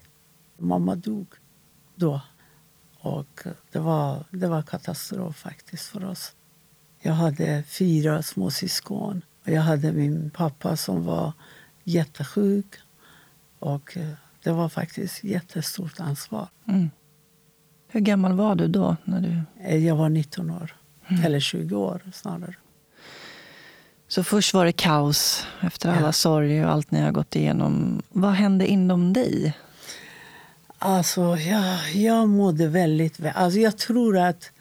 Mamma 0.58 0.96
dog 0.96 1.28
då. 1.96 2.22
Och 3.00 3.44
det 3.72 3.80
var, 3.80 4.26
det 4.30 4.48
var 4.48 4.62
katastrof 4.62 5.36
faktiskt 5.36 5.86
för 5.86 6.06
oss. 6.06 6.36
Jag 7.00 7.14
hade 7.14 7.64
fyra 7.64 8.22
små 8.22 8.52
syskon. 8.52 9.22
Och 9.44 9.52
jag 9.52 9.62
hade 9.62 9.92
min 9.92 10.30
pappa 10.30 10.78
som 10.78 11.06
var 11.06 11.34
jättesjuk. 11.84 12.76
Och 13.60 13.98
det 14.44 14.52
var 14.52 14.70
faktiskt 14.70 15.24
jättestort 15.24 16.00
ansvar. 16.00 16.48
Mm. 16.68 16.90
Hur 17.88 18.00
gammal 18.00 18.34
var 18.34 18.56
du 18.56 18.68
då? 18.68 18.96
när 19.04 19.22
du... 19.22 19.76
Jag 19.78 19.96
var 19.96 20.10
19 20.10 20.50
år. 20.50 20.76
Mm. 21.08 21.24
Eller 21.24 21.40
20 21.40 21.76
år 21.76 22.02
snarare. 22.14 22.56
Så 24.08 24.24
först 24.24 24.54
var 24.54 24.66
det 24.66 24.72
kaos 24.72 25.46
efter 25.62 25.90
alla 25.90 26.06
ja. 26.08 26.12
sorger 26.12 26.66
och 26.66 26.72
allt 26.72 26.92
ni 26.92 27.02
har 27.02 27.12
gått 27.12 27.36
igenom. 27.36 28.02
Vad 28.10 28.32
hände 28.32 28.68
inom 28.68 29.14
dig? 29.14 29.54
Alltså, 30.80 31.38
jag, 31.38 31.92
jag 31.94 32.30
mådde 32.30 32.68
väldigt 32.68 33.20
väl. 33.20 33.34
Alltså, 33.36 33.60
jag 33.60 33.78
tror 33.78 34.18
att 34.18 34.52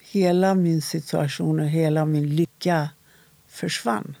hela 0.00 0.54
min 0.54 0.82
situation 0.82 1.60
och 1.60 1.68
hela 1.68 2.04
min 2.04 2.36
lycka 2.36 2.90
försvann. 3.48 4.16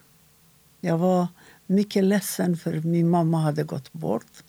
Jag 0.80 0.98
var 0.98 1.26
mycket 1.66 2.04
ledsen 2.04 2.56
för 2.56 2.80
min 2.80 3.08
mamma 3.08 3.38
hade 3.38 3.62
gått 3.62 3.92
bort. 3.92 4.42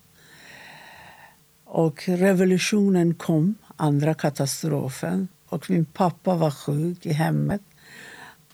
Och 1.65 2.03
revolutionen 2.07 3.13
kom, 3.13 3.55
andra 3.75 4.13
katastrofen. 4.13 5.27
Och 5.49 5.69
min 5.69 5.85
pappa 5.85 6.35
var 6.35 6.51
sjuk 6.51 7.05
i 7.05 7.13
hemmet. 7.13 7.61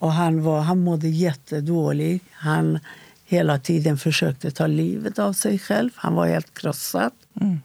Och 0.06 0.14
han, 0.14 0.44
var, 0.44 0.62
han 0.62 0.80
mådde 0.80 1.10
jättedåligt. 1.10 2.26
Han 2.32 2.80
hela 3.26 3.60
tiden 3.60 3.98
försökte 3.98 4.52
ta 4.52 4.68
livet 4.68 5.20
av 5.20 5.34
sig 5.34 5.60
själv. 5.60 5.90
Han 5.96 6.16
var 6.16 6.28
helt 6.28 6.54
krossad. 6.54 7.12
Mm. 7.42 7.60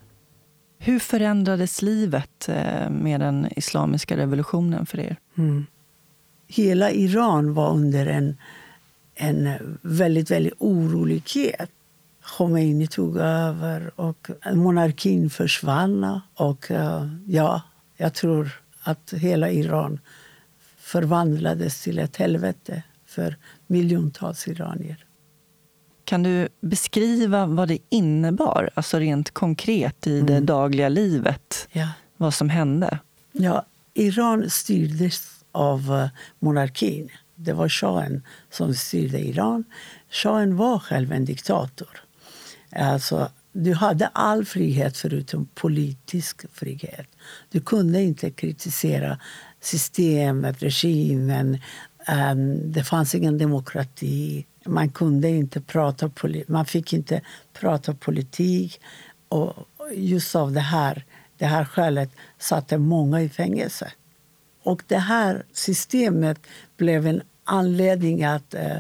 Hur 0.79 0.99
förändrades 0.99 1.83
livet 1.83 2.49
eh, 2.49 2.91
med 2.91 3.21
den 3.21 3.49
islamiska 3.57 4.17
revolutionen 4.17 4.87
för 4.87 5.01
er? 5.01 5.17
Mm. 5.39 5.67
Hela 6.49 6.91
Iran 6.91 7.55
var 7.55 7.71
under 7.71 8.07
en, 8.07 8.37
en 9.15 9.79
väldigt, 9.83 10.31
väldigt 10.31 10.55
orolighet. 10.59 11.71
Khomeini 12.23 12.87
tog 12.87 13.17
över 13.17 14.01
och 14.01 14.31
monarkin 14.55 15.31
försvann. 15.31 16.21
Och 16.35 16.71
eh, 16.71 17.09
ja, 17.27 17.63
jag 17.97 18.15
tror 18.15 18.51
att 18.83 19.13
hela 19.17 19.51
Iran 19.51 19.99
förvandlades 20.93 21.83
till 21.83 21.99
ett 21.99 22.17
helvete 22.17 22.83
för 23.07 23.37
miljontals 23.67 24.49
iranier. 24.49 25.05
Kan 26.05 26.23
du 26.23 26.49
beskriva 26.61 27.47
vad 27.47 27.69
det 27.69 27.79
innebar, 27.89 28.71
alltså 28.75 28.99
rent 28.99 29.31
konkret 29.31 30.07
i 30.07 30.21
det 30.21 30.41
dagliga 30.41 30.89
livet? 30.89 31.69
Ja. 31.73 31.89
Vad 32.17 32.35
som 32.35 32.49
hände? 32.49 32.99
Ja, 33.33 33.67
Iran 33.95 34.51
styrdes 34.51 35.45
av 35.53 35.79
eh, 35.93 36.09
monarkin. 36.39 37.09
Det 37.35 37.53
var 37.53 37.69
shahen 37.69 38.23
som 38.51 38.75
styrde 38.75 39.19
Iran. 39.19 39.65
Shahen 40.11 40.57
var 40.57 40.79
själv 40.79 41.13
en 41.13 41.25
diktator. 41.25 42.01
Alltså, 42.77 43.31
du 43.53 43.75
hade 43.75 44.07
all 44.07 44.45
frihet 44.45 44.97
förutom 44.97 45.47
politisk 45.55 46.45
frihet. 46.53 47.09
Du 47.51 47.61
kunde 47.61 48.03
inte 48.03 48.31
kritisera 48.31 49.19
systemet, 49.61 50.63
regimen. 50.63 51.59
Um, 52.09 52.73
det 52.73 52.85
fanns 52.85 53.15
ingen 53.15 53.39
demokrati. 53.39 54.47
Man 54.67 54.89
kunde 54.89 55.29
inte 55.29 55.61
prata 55.61 56.11
man 56.47 56.67
fick 56.67 56.93
inte 56.93 57.21
prata 57.53 57.95
politik. 57.95 58.81
Och 59.29 59.55
just 59.95 60.37
av 60.37 60.53
det 60.53 60.61
här, 60.61 61.05
det 61.39 61.47
här 61.47 61.65
skälet 61.65 62.11
satte 62.39 62.79
många 62.79 63.23
i 63.23 63.29
fängelse. 63.29 63.93
Och 64.63 64.83
det 64.87 64.99
här 64.99 65.45
systemet 65.53 66.39
blev 66.77 67.07
en 67.07 67.23
anledning 67.45 68.25
att 68.25 68.55
uh, 68.55 68.77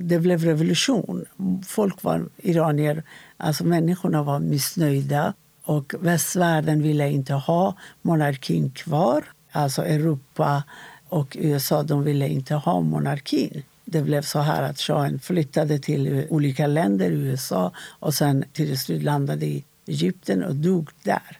det 0.00 0.18
blev 0.18 0.44
revolution. 0.44 1.24
Folk 1.66 2.02
var 2.02 2.28
iranier, 2.36 3.02
alltså 3.36 3.64
människorna 3.64 4.22
var 4.22 4.40
missnöjda. 4.40 5.34
Och 5.64 5.94
västvärlden 6.00 6.82
ville 6.82 7.10
inte 7.10 7.34
ha 7.34 7.76
monarkin 8.02 8.70
kvar. 8.70 9.24
Alltså 9.58 9.82
Europa 9.82 10.62
och 11.08 11.36
USA 11.40 11.82
de 11.82 12.04
ville 12.04 12.28
inte 12.28 12.54
ha 12.54 12.80
monarkin. 12.80 13.62
Det 13.84 14.02
blev 14.02 14.22
så 14.22 14.38
här 14.38 14.62
att 14.62 14.78
shahen 14.80 15.20
flyttade 15.20 15.78
till 15.78 16.26
olika 16.30 16.66
länder 16.66 17.10
i 17.10 17.14
USA 17.14 17.72
och 18.00 18.14
sen 18.14 18.44
till 18.52 18.78
slut 18.78 19.02
landade 19.02 19.46
i 19.46 19.64
Egypten 19.86 20.44
och 20.44 20.54
dog 20.54 20.88
där. 21.02 21.38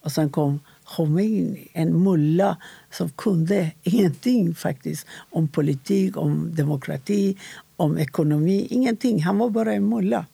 Och 0.00 0.12
sen 0.12 0.30
kom 0.30 0.60
Khomeini, 0.84 1.68
en 1.72 2.02
mulla 2.02 2.56
som 2.90 3.10
kunde 3.10 3.70
ingenting 3.82 4.54
faktiskt 4.54 5.06
om 5.30 5.48
politik, 5.48 6.16
om 6.16 6.54
demokrati, 6.54 7.36
om 7.76 7.98
ekonomi. 7.98 8.66
Ingenting. 8.70 9.22
Han 9.22 9.38
var 9.38 9.50
bara 9.50 9.74
en 9.74 9.88
mulla. 9.88 10.26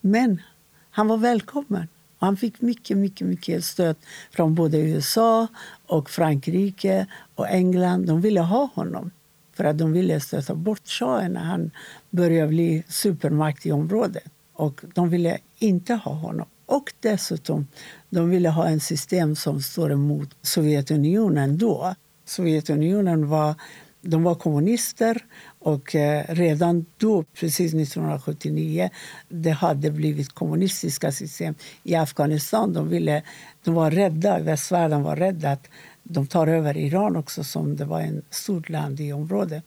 Men 0.00 0.42
han 0.90 1.08
var 1.08 1.16
välkommen. 1.16 1.88
Han 2.18 2.36
fick 2.36 2.60
mycket, 2.60 2.96
mycket, 2.96 3.26
mycket 3.26 3.64
stöd 3.64 3.96
från 4.30 4.54
både 4.54 4.78
USA 4.78 5.46
och 5.86 6.10
Frankrike 6.10 7.06
och 7.34 7.48
England. 7.48 8.06
De 8.06 8.20
ville 8.20 8.40
ha 8.40 8.68
honom 8.74 9.10
för 9.54 9.64
att 9.64 9.78
de 9.78 9.92
ville 9.92 10.20
stöta 10.20 10.54
bort 10.54 10.88
shahen 10.88 11.32
när 11.32 11.44
han 11.44 11.70
började 12.10 12.48
bli 12.48 12.82
supermakt 12.88 13.66
i 13.66 13.72
området. 13.72 14.24
Och 14.52 14.80
de 14.94 15.10
ville 15.10 15.38
inte 15.58 15.94
ha 15.94 16.12
honom. 16.12 16.46
Och 16.66 16.92
dessutom 17.00 17.66
de 18.10 18.30
ville 18.30 18.48
ha 18.48 18.70
ett 18.70 18.82
system 18.82 19.36
som 19.36 19.62
står 19.62 19.92
emot 19.92 20.36
Sovjetunionen 20.42 21.58
då. 21.58 21.94
Sovjetunionen 22.24 23.28
var, 23.28 23.54
de 24.00 24.22
var 24.22 24.34
kommunister 24.34 25.24
och 25.58 25.94
eh, 25.94 26.24
redan 26.28 26.86
då, 26.96 27.22
precis 27.22 27.74
1979, 27.74 28.90
det 29.28 29.50
hade 29.50 29.90
blivit 29.90 30.32
kommunistiska 30.32 31.12
system 31.12 31.54
i 31.82 31.94
Afghanistan. 31.94 32.72
De, 32.72 32.88
ville, 32.88 33.22
de 33.64 33.74
var 33.74 33.90
rädda, 33.90 34.38
västvärlden 34.38 35.02
var 35.02 35.16
rädd 35.16 35.44
att 35.44 35.68
de 36.02 36.26
tar 36.26 36.46
över 36.46 36.76
Iran 36.76 37.16
också 37.16 37.44
som 37.44 37.76
det 37.76 37.84
var 37.84 38.00
en 38.00 38.22
stort 38.30 38.68
land 38.68 39.00
i 39.00 39.12
området. 39.12 39.64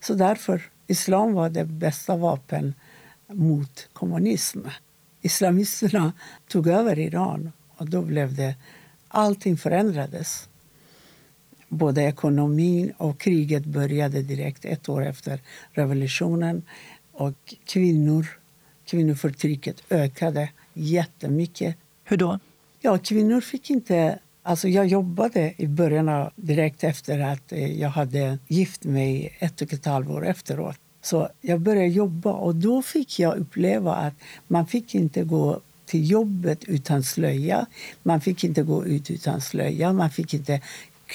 Så 0.00 0.14
därför 0.14 0.62
islam 0.86 1.32
var 1.32 1.50
det 1.50 1.64
bästa 1.64 2.16
vapen 2.16 2.74
mot 3.26 3.88
kommunism. 3.92 4.60
Islamisterna 5.20 6.12
tog 6.48 6.66
över 6.66 6.98
Iran 6.98 7.52
och 7.76 7.90
då 7.90 8.02
blev 8.02 8.34
det... 8.34 8.54
Allting 9.12 9.56
förändrades. 9.56 10.48
Både 11.72 12.02
ekonomin 12.02 12.92
och 12.96 13.18
kriget 13.18 13.64
började 13.64 14.22
direkt 14.22 14.64
ett 14.64 14.88
år 14.88 15.06
efter 15.06 15.40
revolutionen. 15.72 16.62
Och 17.12 17.54
kvinnor, 17.64 18.26
kvinnoförtrycket 18.84 19.82
ökade 19.90 20.48
jättemycket. 20.74 21.76
Hur 22.04 22.16
då? 22.16 22.38
Ja, 22.80 22.98
kvinnor 22.98 23.40
fick 23.40 23.70
inte... 23.70 24.18
Alltså 24.42 24.68
jag 24.68 24.86
jobbade 24.86 25.54
i 25.56 25.66
början, 25.66 26.30
direkt 26.36 26.84
efter 26.84 27.18
att 27.20 27.52
eh, 27.52 27.80
jag 27.80 27.88
hade 27.88 28.38
gift 28.48 28.84
mig 28.84 29.36
ett 29.38 29.62
och 29.62 29.72
ett 29.72 29.84
halvt 29.84 30.24
efteråt. 30.24 30.78
Så 31.02 31.28
jag 31.40 31.60
började 31.60 31.88
jobba 31.88 32.32
och 32.32 32.54
då 32.54 32.82
fick 32.82 33.18
jag 33.18 33.36
uppleva 33.36 33.94
att 33.94 34.14
man 34.46 34.66
fick 34.66 34.94
inte 34.94 35.24
gå 35.24 35.60
till 35.86 36.10
jobbet 36.10 36.64
utan 36.64 37.02
slöja. 37.02 37.66
Man 38.02 38.20
fick 38.20 38.44
inte 38.44 38.62
gå 38.62 38.86
ut 38.86 39.10
utan 39.10 39.40
slöja. 39.40 39.92
Man 39.92 40.10
fick 40.10 40.34
inte 40.34 40.60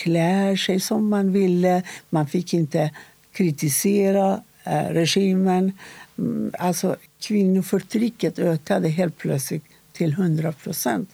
klä 0.04 0.58
sig 0.58 0.80
som 0.80 1.10
man 1.10 1.32
ville. 1.32 1.84
Man 2.10 2.28
fick 2.28 2.54
inte 2.54 2.92
kritisera 3.32 4.42
eh, 4.64 4.90
regimen. 4.90 5.72
Mm, 6.18 6.52
alltså, 6.60 6.96
kvinnoförtrycket 7.20 8.40
ökade 8.40 8.90
helt 8.90 9.18
plötsligt 9.18 9.64
till 9.94 10.12
100 10.12 10.52
procent. 10.52 11.10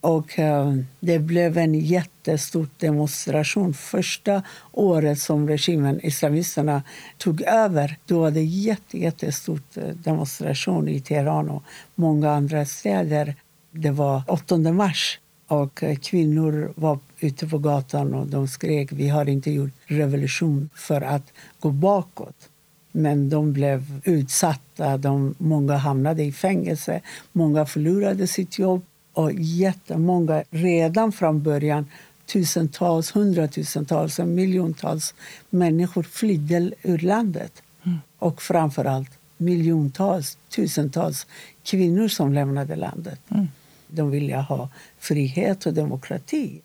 Och 0.00 0.38
eh, 0.38 0.74
det 1.00 1.18
blev 1.18 1.58
en 1.58 1.74
jättestor 1.74 2.68
demonstration. 2.78 3.74
Första 3.74 4.42
året 4.72 5.18
som 5.18 5.48
regimen, 5.48 6.00
islamisterna, 6.02 6.82
tog 7.18 7.42
över 7.42 7.96
då 8.06 8.20
var 8.20 8.30
det 8.30 8.44
jätte, 8.44 8.98
jättestor 8.98 9.60
eh, 9.74 9.88
demonstration 9.88 10.88
i 10.88 11.00
Teheran 11.00 11.50
och 11.50 11.62
många 11.94 12.30
andra 12.30 12.64
städer. 12.64 13.34
Det 13.70 13.90
var 13.90 14.22
8 14.28 14.56
mars 14.56 15.18
och 15.50 15.82
uh, 15.82 15.94
kvinnor 15.96 16.72
var 16.74 16.98
ute 17.20 17.46
på 17.46 17.58
gatan 17.58 18.14
och 18.14 18.26
de 18.26 18.48
skrek 18.48 18.92
vi 18.92 19.08
har 19.08 19.28
inte 19.28 19.50
gjort 19.50 19.70
revolution 19.86 20.70
för 20.74 21.00
att 21.00 21.32
gå 21.60 21.70
bakåt. 21.70 22.48
Men 22.92 23.30
de 23.30 23.52
blev 23.52 24.00
utsatta. 24.04 24.96
De, 24.96 25.34
många 25.38 25.76
hamnade 25.76 26.22
i 26.22 26.32
fängelse. 26.32 27.00
Många 27.32 27.66
förlorade 27.66 28.26
sitt 28.26 28.58
jobb. 28.58 28.82
Och 29.12 29.32
jättemånga, 29.32 30.44
redan 30.50 31.12
från 31.12 31.42
början, 31.42 31.86
tusentals, 32.32 33.16
hundratusentals 33.16 34.18
miljontals 34.18 35.14
människor 35.50 36.02
flydde 36.02 36.70
ur 36.82 36.98
landet. 36.98 37.62
Mm. 37.84 37.98
Och 38.18 38.42
framförallt 38.42 39.10
miljontals, 39.36 40.38
tusentals 40.48 41.26
kvinnor 41.62 42.08
som 42.08 42.32
lämnade 42.32 42.76
landet. 42.76 43.20
Mm. 43.28 43.48
De 43.90 44.10
ville 44.10 44.36
ha 44.36 44.68
frihet 44.98 45.66
och 45.66 45.74
demokrati. 45.74 46.60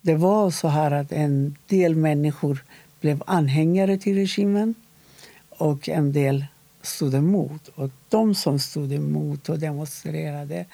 Det 0.00 0.14
var 0.14 0.50
så 0.50 0.68
här 0.68 0.90
att 0.90 1.12
en 1.12 1.56
del 1.66 1.96
människor 1.96 2.64
blev 3.00 3.22
anhängare 3.26 3.98
till 3.98 4.14
regimen 4.14 4.74
och 5.48 5.88
en 5.88 6.12
del 6.12 6.44
stod 6.82 7.14
emot. 7.14 7.68
Och 7.68 7.90
de 8.08 8.34
som 8.34 8.58
stod 8.58 8.92
emot 8.92 9.48
och 9.48 9.58
demonstrerade 9.58 10.64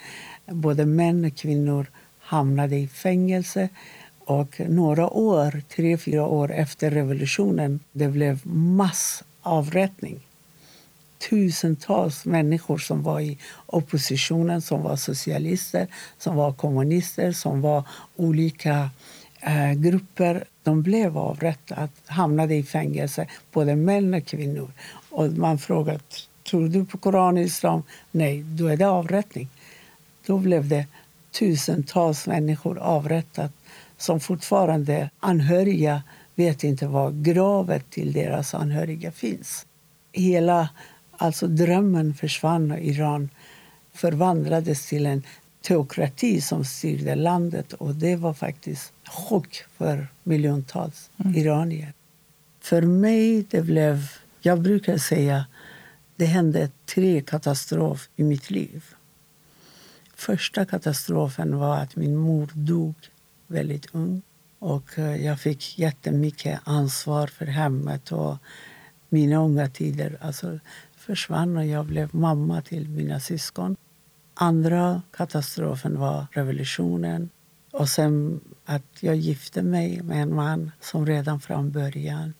både 0.45 0.85
män 0.85 1.25
och 1.25 1.35
kvinnor 1.35 1.87
hamnade 2.19 2.75
i 2.75 2.87
fängelse. 2.87 3.69
Och 4.19 4.61
några 4.67 5.09
år, 5.09 5.61
tre, 5.75 5.97
fyra 5.97 6.27
år 6.27 6.51
efter 6.51 6.91
revolutionen 6.91 7.79
det 7.91 8.07
blev 8.07 8.47
massavrättning. 8.47 10.19
Tusentals 11.29 12.25
människor 12.25 12.77
som 12.77 13.03
var 13.03 13.19
i 13.19 13.37
oppositionen, 13.65 14.61
som 14.61 14.83
var 14.83 14.95
socialister, 14.95 15.87
som 16.17 16.35
var 16.35 16.53
kommunister, 16.53 17.31
som 17.31 17.61
var 17.61 17.83
olika 18.15 18.89
eh, 19.39 19.73
grupper. 19.73 20.45
De 20.63 20.81
blev 20.81 21.17
avrättade, 21.17 21.89
hamnade 22.05 22.55
i 22.55 22.63
fängelse, 22.63 23.27
både 23.51 23.75
män 23.75 24.13
och 24.13 24.25
kvinnor. 24.25 24.71
Och 25.09 25.31
man 25.31 25.57
frågade 25.59 25.99
tror 26.49 26.67
du 26.67 26.85
på 26.85 26.97
Koran 26.97 27.37
och 27.37 27.43
islam. 27.43 27.83
Nej, 28.11 28.43
då 28.43 28.67
är 28.67 28.77
det 28.77 28.89
avrättning. 28.89 29.49
Då 30.25 30.37
blev 30.37 30.67
det 30.67 30.85
tusentals 31.31 32.27
människor 32.27 32.79
avrättat 32.79 33.51
som 33.97 34.19
fortfarande 34.19 35.09
anhöriga 35.19 36.03
vet 36.35 36.63
inte 36.63 36.87
var 36.87 37.11
gravet 37.11 37.89
till 37.89 38.13
deras 38.13 38.53
anhöriga 38.53 39.11
finns. 39.11 39.65
Hela 40.11 40.69
alltså 41.21 41.47
drömmen 41.47 42.13
försvann 42.13 42.71
och 42.71 42.79
Iran 42.79 43.29
förvandlades 43.93 44.87
till 44.87 45.05
en 45.05 45.23
teokrati 45.61 46.41
som 46.41 46.65
styrde 46.65 47.15
landet. 47.15 47.73
Och 47.73 47.95
Det 47.95 48.15
var 48.15 48.33
faktiskt 48.33 48.93
chock 49.05 49.63
för 49.77 50.07
miljontals 50.23 51.09
mm. 51.17 51.35
iranier. 51.35 51.93
För 52.59 52.81
mig 52.81 53.45
det 53.49 53.61
blev... 53.61 54.11
Jag 54.41 54.61
brukar 54.61 54.97
säga 54.97 55.45
det 56.15 56.25
hände 56.25 56.69
tre 56.85 57.21
katastrofer 57.21 58.09
i 58.15 58.23
mitt 58.23 58.51
liv. 58.51 58.83
Första 60.15 60.65
katastrofen 60.65 61.57
var 61.57 61.77
att 61.77 61.95
min 61.95 62.15
mor 62.15 62.49
dog 62.53 62.95
väldigt 63.47 63.85
ung. 63.91 64.21
Och 64.59 64.99
eh, 64.99 65.25
jag 65.25 65.39
fick 65.39 65.79
jättemycket 65.79 66.59
ansvar 66.63 67.27
för 67.27 67.45
hemmet 67.45 68.11
och 68.11 68.37
mina 69.09 69.35
unga 69.35 69.69
tider. 69.69 70.17
Alltså, 70.21 70.59
försvann 71.01 71.57
och 71.57 71.65
jag 71.65 71.85
blev 71.85 72.15
mamma 72.15 72.61
till 72.61 72.89
mina 72.89 73.19
syskon. 73.19 73.75
Andra 74.33 75.01
katastrofen 75.11 75.99
var 75.99 76.27
revolutionen. 76.31 77.29
Och 77.71 77.89
sen 77.89 78.39
att 78.65 78.83
jag 78.99 79.15
gifte 79.15 79.61
mig 79.61 80.01
med 80.03 80.21
en 80.21 80.35
man 80.35 80.71
som 80.79 81.05
redan 81.05 81.39
från 81.39 81.71
början 81.71 82.33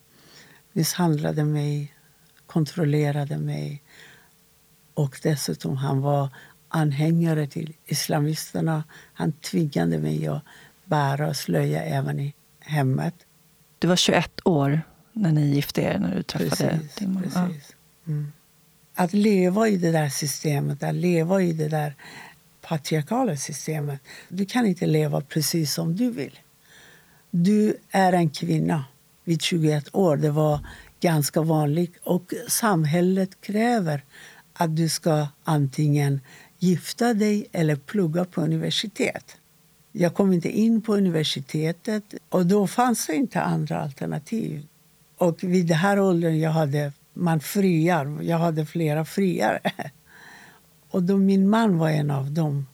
misshandlade 0.72 1.44
mig, 1.44 1.94
kontrollerade 2.46 3.38
mig. 3.38 3.82
Och 4.94 5.20
dessutom 5.22 5.76
han 5.76 6.00
var 6.00 6.28
anhängare 6.68 7.46
till 7.46 7.74
islamisterna. 7.84 8.84
Han 9.12 9.32
tvingade 9.32 9.98
mig 9.98 10.26
att 10.26 10.42
bära 10.84 11.34
slöja 11.34 11.82
även 11.82 12.20
i 12.20 12.34
hemmet. 12.60 13.14
Du 13.78 13.88
var 13.88 13.96
21 13.96 14.40
år 14.44 14.80
när 15.12 15.32
ni 15.32 15.54
gifte 15.54 15.80
er, 15.80 15.98
när 15.98 16.14
du 16.14 16.22
träffade 16.22 16.70
precis, 16.70 16.94
din 16.94 17.12
mamma. 17.12 17.48
Precis. 17.48 17.76
Mm. 18.06 18.32
Att 18.94 19.12
leva 19.12 19.68
i 19.68 19.76
det 19.76 19.92
där 19.92 20.08
systemet, 20.08 20.82
att 20.82 20.94
leva 20.94 21.42
i 21.42 21.52
det 21.52 21.68
där 21.68 21.94
patriarkala 22.60 23.36
systemet. 23.36 24.00
Du 24.28 24.44
kan 24.44 24.66
inte 24.66 24.86
leva 24.86 25.20
precis 25.20 25.74
som 25.74 25.96
du 25.96 26.10
vill. 26.10 26.38
Du 27.30 27.76
är 27.90 28.12
en 28.12 28.30
kvinna 28.30 28.84
vid 29.24 29.42
21 29.42 29.88
år. 29.92 30.16
Det 30.16 30.30
var 30.30 30.66
ganska 31.00 31.42
vanligt. 31.42 31.96
Och 32.02 32.34
samhället 32.48 33.40
kräver 33.40 34.04
att 34.52 34.76
du 34.76 34.88
ska 34.88 35.26
antingen 35.44 36.20
gifta 36.58 37.14
dig 37.14 37.46
eller 37.52 37.76
plugga 37.76 38.24
på 38.24 38.40
universitet. 38.40 39.36
Jag 39.92 40.14
kom 40.14 40.32
inte 40.32 40.48
in 40.48 40.82
på 40.82 40.96
universitetet 40.96 42.14
och 42.28 42.46
då 42.46 42.66
fanns 42.66 43.06
det 43.06 43.14
inte 43.14 43.42
andra 43.42 43.80
alternativ. 43.80 44.66
Och 45.16 45.44
vid 45.44 45.66
den 45.66 45.78
här 45.78 46.00
åldern 46.00 46.38
jag 46.38 46.50
hade 46.50 46.92
man 47.12 47.40
friar. 47.40 48.22
Jag 48.22 48.38
hade 48.38 48.66
flera 48.66 49.04
friare. 49.04 49.60
Och 50.90 51.02
då 51.02 51.16
min 51.16 51.48
man 51.48 51.78
var 51.78 51.90
en 51.90 52.10
av 52.10 52.30
dem. 52.30 52.66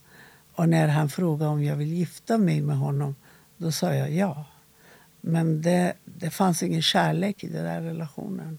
Och 0.53 0.69
när 0.69 0.89
han 0.89 1.09
frågade 1.09 1.51
om 1.51 1.65
jag 1.65 1.77
ville 1.77 1.95
gifta 1.95 2.39
mig 2.39 2.61
med 2.61 2.79
honom, 2.79 3.15
då 3.57 3.73
sa 3.73 3.95
jag 3.95 4.11
ja. 4.13 4.45
Men 5.21 5.63
det, 5.63 5.93
det 6.05 6.31
fanns 6.31 6.63
ingen 6.63 6.83
kärlek 6.83 7.45
i 7.45 7.49
den 7.49 7.65
där 7.65 7.81
relationen, 7.81 8.59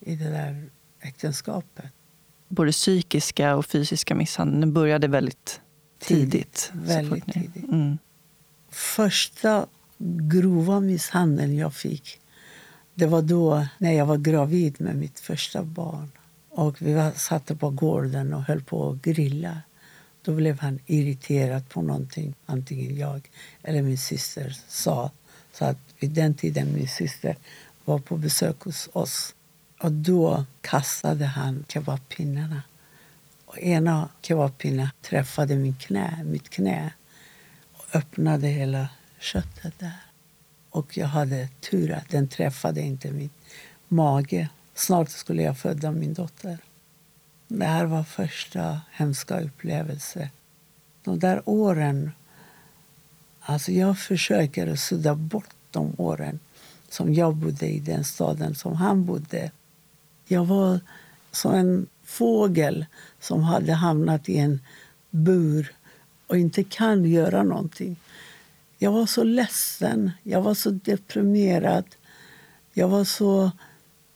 i 0.00 0.16
det 0.16 0.30
där 0.30 0.70
äktenskapet. 1.00 1.84
Både 2.48 2.72
psykiska 2.72 3.56
och 3.56 3.66
fysiska 3.66 4.14
misshandeln 4.14 4.72
började 4.72 5.08
väldigt 5.08 5.60
tidigt. 5.98 6.70
tidigt 6.72 6.72
väldigt 6.74 7.32
tidigt. 7.32 7.64
Mm. 7.64 7.98
Första 8.70 9.66
grova 9.98 10.80
misshandeln 10.80 11.56
jag 11.56 11.74
fick 11.74 12.20
det 12.94 13.06
var 13.06 13.22
då 13.22 13.66
när 13.78 13.92
jag 13.92 14.06
var 14.06 14.16
gravid 14.16 14.80
med 14.80 14.96
mitt 14.96 15.20
första 15.20 15.62
barn. 15.62 16.10
Och 16.50 16.82
Vi 16.82 16.94
var, 16.94 17.10
satt 17.10 17.58
på 17.58 17.70
gården 17.70 18.34
och 18.34 18.42
höll 18.42 18.62
på 18.62 18.90
att 18.90 19.02
grilla. 19.02 19.60
Då 20.22 20.34
blev 20.34 20.60
han 20.60 20.78
irriterad 20.86 21.68
på 21.68 21.82
någonting, 21.82 22.34
antingen 22.46 22.96
jag 22.96 23.30
eller 23.62 23.82
min 23.82 23.98
syster 23.98 24.56
sa. 24.68 25.10
Så 25.52 25.64
att 25.64 25.78
vid 25.98 26.10
den 26.10 26.34
tiden 26.34 26.74
min 26.74 26.88
syster 26.88 27.36
var 27.84 27.98
på 27.98 28.16
besök 28.16 28.60
hos 28.60 28.88
oss. 28.92 29.34
Och 29.80 29.92
Då 29.92 30.44
kastade 30.60 31.26
han 31.26 31.64
kebabpinnarna. 31.68 32.62
Och 33.44 33.58
ena 33.58 34.08
kebabpinnen 34.22 34.88
träffade 35.02 35.56
min 35.56 35.74
knä, 35.74 36.24
mitt 36.24 36.50
knä 36.50 36.92
och 37.72 37.84
öppnade 37.94 38.48
hela 38.48 38.88
köttet 39.18 39.78
där. 39.78 40.09
Och 40.70 40.98
jag 40.98 41.06
hade 41.06 41.48
tur 41.60 41.92
att 41.92 42.08
den 42.08 42.28
träffade 42.28 42.80
inte 42.80 43.10
min 43.10 43.30
mage. 43.88 44.48
Snart 44.74 45.10
skulle 45.10 45.42
jag 45.42 45.58
föda 45.58 45.90
min 45.90 46.14
dotter. 46.14 46.58
Det 47.48 47.64
här 47.64 47.84
var 47.84 48.04
första 48.04 48.80
hemska 48.90 49.40
upplevelsen. 49.40 50.28
De 51.04 51.18
där 51.18 51.42
åren... 51.44 52.10
Alltså 53.40 53.72
jag 53.72 53.98
försöker 53.98 54.66
att 54.66 54.80
sudda 54.80 55.14
bort 55.14 55.54
de 55.70 55.94
åren 55.96 56.38
som 56.88 57.14
jag 57.14 57.34
bodde 57.34 57.66
i 57.66 57.80
den 57.80 58.04
staden 58.04 58.54
som 58.54 58.76
han 58.76 59.04
bodde. 59.04 59.50
Jag 60.26 60.44
var 60.44 60.80
som 61.30 61.54
en 61.54 61.86
fågel 62.04 62.86
som 63.20 63.42
hade 63.42 63.72
hamnat 63.72 64.28
i 64.28 64.38
en 64.38 64.60
bur 65.10 65.74
och 66.26 66.38
inte 66.38 66.64
kan 66.64 67.04
göra 67.04 67.42
någonting. 67.42 67.96
Jag 68.82 68.92
var 68.92 69.06
så 69.06 69.24
ledsen, 69.24 70.10
jag 70.22 70.42
var 70.42 70.54
så 70.54 70.70
deprimerad. 70.70 71.84
Jag, 72.72 72.88
var 72.88 73.04
så, 73.04 73.50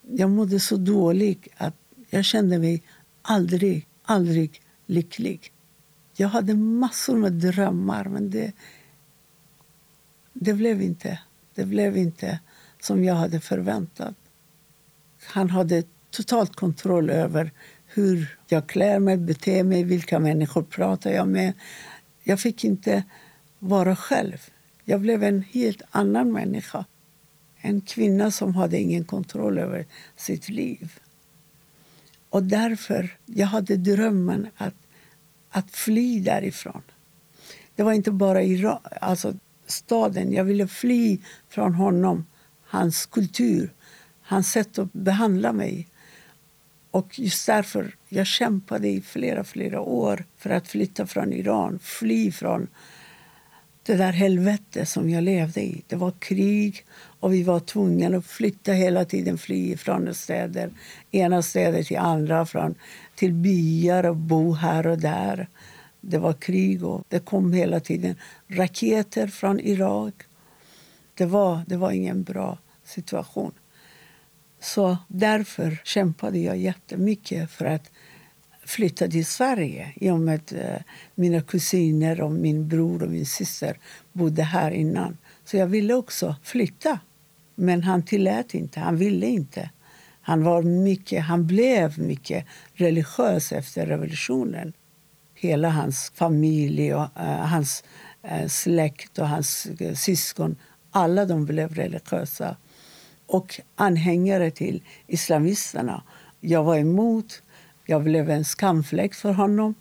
jag 0.03 0.31
mådde 0.31 0.61
så 0.61 0.77
dåligt 0.77 1.49
att 1.57 1.75
jag 2.11 2.25
kände 2.25 2.59
mig 2.59 2.83
aldrig, 3.23 3.87
aldrig 4.03 4.61
lycklig. 4.87 5.53
Jag 6.17 6.29
hade 6.29 6.55
massor 6.55 7.17
med 7.17 7.33
drömmar, 7.33 8.05
men 8.05 8.31
det, 8.31 8.53
det 10.33 10.55
blev 10.55 10.83
inte 10.83 11.19
det 11.55 11.65
blev 11.65 11.97
inte 11.97 12.39
som 12.81 13.05
jag 13.05 13.15
hade 13.15 13.41
förväntat. 13.41 14.15
Han 15.27 15.51
hade 15.51 15.83
totalt 16.11 16.57
kontroll 16.57 17.11
över 17.11 17.51
hur 17.87 18.39
jag 18.49 18.67
klär 18.67 18.99
mig, 18.99 19.17
beter 19.17 19.65
mig, 19.65 19.85
vilka 19.85 20.19
människor 20.19 20.63
pratar 20.63 21.11
jag 21.11 21.29
med. 21.29 21.53
Jag 22.23 22.41
fick 22.41 22.65
inte 22.65 23.05
vara 23.59 23.97
själv. 23.97 24.51
Jag 24.85 25.01
blev 25.01 25.23
en 25.23 25.43
helt 25.43 25.83
annan 25.91 26.33
människa. 26.33 26.85
En 27.57 27.81
kvinna 27.81 28.31
som 28.31 28.55
hade 28.55 28.81
ingen 28.81 29.05
kontroll 29.05 29.59
över 29.59 29.87
sitt 30.17 30.49
liv. 30.49 30.99
Och 32.29 32.43
därför 32.43 33.17
jag 33.27 33.47
hade 33.47 33.77
drömmen 33.77 34.49
att, 34.57 34.75
att 35.51 35.71
fly 35.71 36.21
därifrån. 36.21 36.83
Det 37.75 37.83
var 37.83 37.93
inte 37.93 38.11
bara 38.11 38.43
Iran, 38.43 38.81
alltså 39.01 39.35
staden. 39.67 40.33
Jag 40.33 40.45
ville 40.45 40.67
fly 40.67 41.19
från 41.49 41.75
honom, 41.75 42.27
hans 42.63 43.07
kultur, 43.07 43.73
hans 44.23 44.53
sätt 44.53 44.79
att 44.79 44.93
behandla 44.93 45.53
mig. 45.53 45.89
Och 46.91 47.19
just 47.19 47.47
därför 47.47 47.97
jag 48.09 48.27
kämpade 48.27 48.89
i 48.89 49.01
flera, 49.01 49.45
flera 49.45 49.81
år 49.81 50.25
för 50.37 50.51
att 50.51 50.69
flytta 50.69 51.07
från 51.07 51.33
Iran, 51.33 51.79
fly 51.83 52.33
från 52.33 52.69
det 53.87 53.97
där 53.97 54.13
helvetet 54.13 54.89
som 54.89 55.11
jag 55.11 55.25
levde 55.25 55.61
i. 55.61 55.83
Det 55.87 55.97
var 55.97 56.11
krig 56.11 56.85
och 57.21 57.33
vi 57.33 57.43
var 57.43 57.61
tvungna 57.61 58.17
att 58.17 58.27
flytta 58.27 58.73
hela 58.73 59.05
tiden, 59.05 59.39
fly 59.39 59.77
från 59.77 60.15
städer, 60.15 60.71
ena 61.11 61.43
städer 61.43 61.83
till 61.83 61.99
andra, 61.99 62.47
från, 62.47 62.75
till 63.15 63.33
byar 63.33 64.07
och 64.07 64.17
bo 64.17 64.53
här 64.53 64.87
och 64.87 64.99
där. 64.99 65.49
Det 66.01 66.19
var 66.19 66.33
krig 66.33 66.85
och 66.85 67.05
det 67.09 67.25
kom 67.25 67.53
hela 67.53 67.81
tiden 67.81 68.17
raketer 68.49 69.27
från 69.27 69.61
Irak. 69.61 70.15
Det 71.15 71.27
var, 71.27 71.63
det 71.67 71.77
var 71.77 71.91
ingen 71.91 72.23
bra 72.23 72.59
situation. 72.85 73.53
Så 74.61 74.97
därför 75.09 75.81
kämpade 75.85 76.39
jag 76.39 76.57
jättemycket 76.57 77.51
för 77.51 77.65
att 77.65 77.91
flytta 78.67 79.09
till 79.09 79.27
Sverige 79.27 79.93
i 79.97 80.11
och 80.11 80.21
med 80.21 80.35
att 80.35 80.53
eh, 80.53 80.77
mina 81.15 81.41
kusiner, 81.41 82.21
och 82.21 82.31
min 82.31 82.69
bror 82.69 83.03
och 83.03 83.11
min 83.11 83.27
syster 83.27 83.79
bodde 84.13 84.43
här 84.43 84.71
innan. 84.71 85.17
Så 85.45 85.57
jag 85.57 85.67
ville 85.67 85.95
också 85.95 86.37
flytta. 86.43 86.99
Men 87.55 87.83
han 87.83 88.03
tillät 88.03 88.55
inte. 88.55 88.81
Han 88.81 88.97
ville 88.97 89.27
inte. 89.27 89.71
Han, 90.21 90.45
var 90.45 90.63
mycket, 90.63 91.25
han 91.25 91.47
blev 91.47 91.99
mycket 91.99 92.47
religiös 92.75 93.53
efter 93.53 93.87
revolutionen. 93.87 94.73
Hela 95.35 95.69
hans 95.69 96.13
familj, 96.15 96.95
och, 96.95 97.09
uh, 97.21 97.25
hans 97.25 97.85
uh, 98.25 98.47
släkt 98.49 99.19
och 99.19 99.29
hans 99.29 99.69
uh, 99.81 99.95
syskon 99.95 100.57
alla 100.95 101.25
de 101.25 101.45
blev 101.45 101.75
religiösa 101.75 102.57
och 103.27 103.61
anhängare 103.77 104.51
till 104.51 104.83
islamisterna. 105.07 106.03
Jag 106.41 106.65
var 106.65 106.77
emot 106.77 107.43
jag 107.87 108.03
blev 108.03 108.31
en 108.31 108.45
skamfläck 108.45 109.15
för 109.15 109.33
honom. 109.33 109.75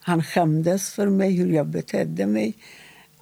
Han 0.00 0.22
skämdes 0.22 0.90
för 0.90 1.06
mig, 1.06 1.32
hur 1.36 1.52
jag 1.52 1.66
betedde 1.66 2.26
mig. 2.26 2.54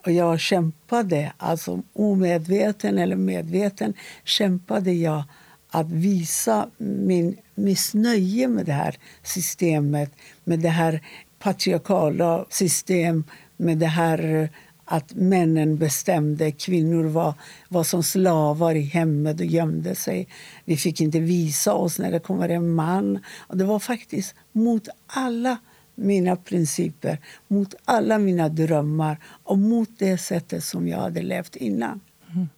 Och 0.04 0.12
jag 0.12 0.40
kämpade, 0.40 1.32
alltså 1.36 1.82
omedveten 1.92 2.98
eller 2.98 3.16
medveten, 3.16 3.94
kämpade 4.24 4.92
jag 4.92 5.22
att 5.70 5.90
visa 5.90 6.70
min 6.78 7.36
missnöje 7.54 8.48
med 8.48 8.66
det 8.66 8.72
här 8.72 8.98
systemet, 9.22 10.12
med 10.44 10.58
det 10.60 10.68
här 10.68 11.02
patriarkala 11.38 12.46
systemet, 12.50 13.26
med 13.56 13.78
det 13.78 13.86
här 13.86 14.50
att 14.92 15.14
männen 15.14 15.76
bestämde. 15.76 16.50
Kvinnor 16.53 17.05
var, 17.05 17.35
var 17.68 17.85
som 17.85 18.03
slavar 18.03 18.74
i 18.74 18.81
hemmet 18.83 19.40
och 19.40 19.46
gömde 19.46 19.94
sig. 19.94 20.29
Vi 20.64 20.76
fick 20.76 21.00
inte 21.00 21.20
visa 21.20 21.72
oss 21.74 21.98
när 21.98 22.12
det 22.12 22.18
kommer 22.20 22.48
en 22.48 22.74
man. 22.74 23.18
Och 23.38 23.57
det 23.57 23.64
var 23.64 23.79
faktiskt 23.79 24.35
mot 24.53 24.88
alla 25.07 25.59
mina 25.94 26.37
principer, 26.37 27.18
mot 27.48 27.74
alla 27.85 28.18
mina 28.18 28.48
drömmar 28.48 29.18
och 29.24 29.59
mot 29.59 29.88
det 29.98 30.18
sättet 30.18 30.64
som 30.64 30.88
jag 30.88 30.98
hade 30.98 31.22
levt 31.22 31.57
innan. 31.57 32.00
Mm. 32.33 32.48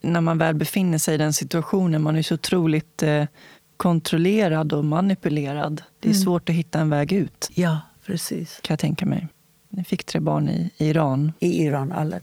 När 0.00 0.20
man 0.20 0.38
väl 0.38 0.54
befinner 0.54 0.98
sig 0.98 1.14
i 1.14 1.18
den 1.18 1.32
situationen, 1.32 2.02
man 2.02 2.16
är 2.16 2.22
så 2.22 2.34
otroligt 2.34 3.02
eh, 3.02 3.24
kontrollerad 3.76 4.72
och 4.72 4.84
manipulerad. 4.84 5.82
Det 6.00 6.08
är 6.08 6.12
Mm. 6.14 6.22
svårt 6.24 6.48
att 6.48 6.54
hitta 6.54 6.80
en 6.80 6.90
väg 6.90 7.12
ut, 7.12 7.50
Ja, 7.54 7.80
precis. 8.06 8.58
kan 8.62 8.74
jag 8.74 8.78
tänka 8.80 9.06
mig. 9.06 9.28
Ni 9.74 9.84
fick 9.84 10.04
tre 10.04 10.20
barn 10.20 10.48
i 10.48 10.70
Iran. 10.78 11.32
I 11.40 11.62
Iran, 11.64 11.92
alla. 11.92 12.16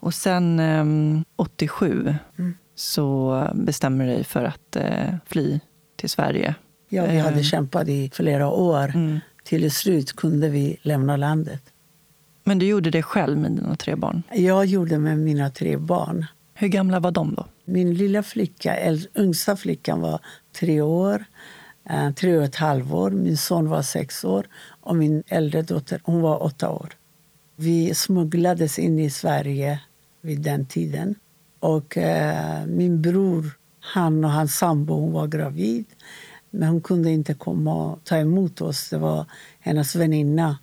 Och 0.00 0.14
sen 0.14 0.60
ehm, 0.60 1.24
87 1.36 2.14
Mm. 2.38 2.54
så 2.74 3.48
bestämmer 3.54 4.06
du 4.06 4.12
dig 4.12 4.24
för 4.24 4.44
att 4.44 4.76
eh, 4.76 5.14
fly 5.26 5.60
till 5.96 6.10
Sverige. 6.10 6.54
Ja, 6.88 7.06
vi 7.06 7.18
hade 7.18 7.36
Ehm. 7.36 7.42
kämpat 7.42 7.88
i 7.88 8.10
flera 8.14 8.48
år. 8.48 8.88
Mm. 8.94 9.20
Till 9.44 9.70
slut 9.70 10.12
kunde 10.16 10.48
vi 10.48 10.76
lämna 10.82 11.16
landet. 11.16 11.62
Men 12.44 12.58
du 12.58 12.66
gjorde 12.66 12.90
det 12.90 13.02
själv 13.02 13.38
med 13.38 13.52
dina 13.52 13.76
tre 13.76 13.94
barn. 13.94 14.22
Jag 14.32 14.66
gjorde 14.66 14.98
med 14.98 15.18
mina 15.18 15.50
tre 15.50 15.76
barn. 15.76 16.26
Hur 16.54 16.68
gamla 16.68 17.00
var 17.00 17.10
de 17.10 17.34
då? 17.34 17.46
Min 17.64 17.94
lilla 17.94 18.22
flicka, 18.22 18.76
äl- 18.76 19.06
yngsta 19.18 19.56
flickan 19.56 20.00
var 20.00 20.20
tre 20.60 20.80
år, 20.80 21.24
eh, 21.90 22.10
tre 22.10 22.36
och 22.36 22.44
ett 22.44 22.56
halvår. 22.56 23.10
Min 23.10 23.36
son 23.36 23.68
var 23.68 23.82
sex 23.82 24.24
år 24.24 24.46
och 24.82 24.96
min 24.96 25.22
äldre 25.26 25.62
dotter 25.62 26.00
hon 26.04 26.20
var 26.20 26.42
åtta 26.42 26.70
år. 26.70 26.92
Vi 27.56 27.94
smugglades 27.94 28.78
in 28.78 28.98
i 28.98 29.10
Sverige 29.10 29.80
vid 30.20 30.40
den 30.40 30.66
tiden. 30.66 31.14
Och 31.60 31.96
eh, 31.96 32.66
Min 32.66 33.02
bror 33.02 33.50
han 33.80 34.24
och 34.24 34.30
hans 34.30 34.56
sambo 34.56 34.94
hon 34.94 35.12
var 35.12 35.26
gravid 35.26 35.84
men 36.50 36.68
hon 36.68 36.80
kunde 36.80 37.10
inte 37.10 37.34
komma 37.34 37.74
och 37.74 38.04
ta 38.04 38.16
emot 38.16 38.60
oss. 38.60 38.90
Det 38.90 38.98
var 38.98 39.26
hennes 39.60 39.94
väninna, 39.94 40.58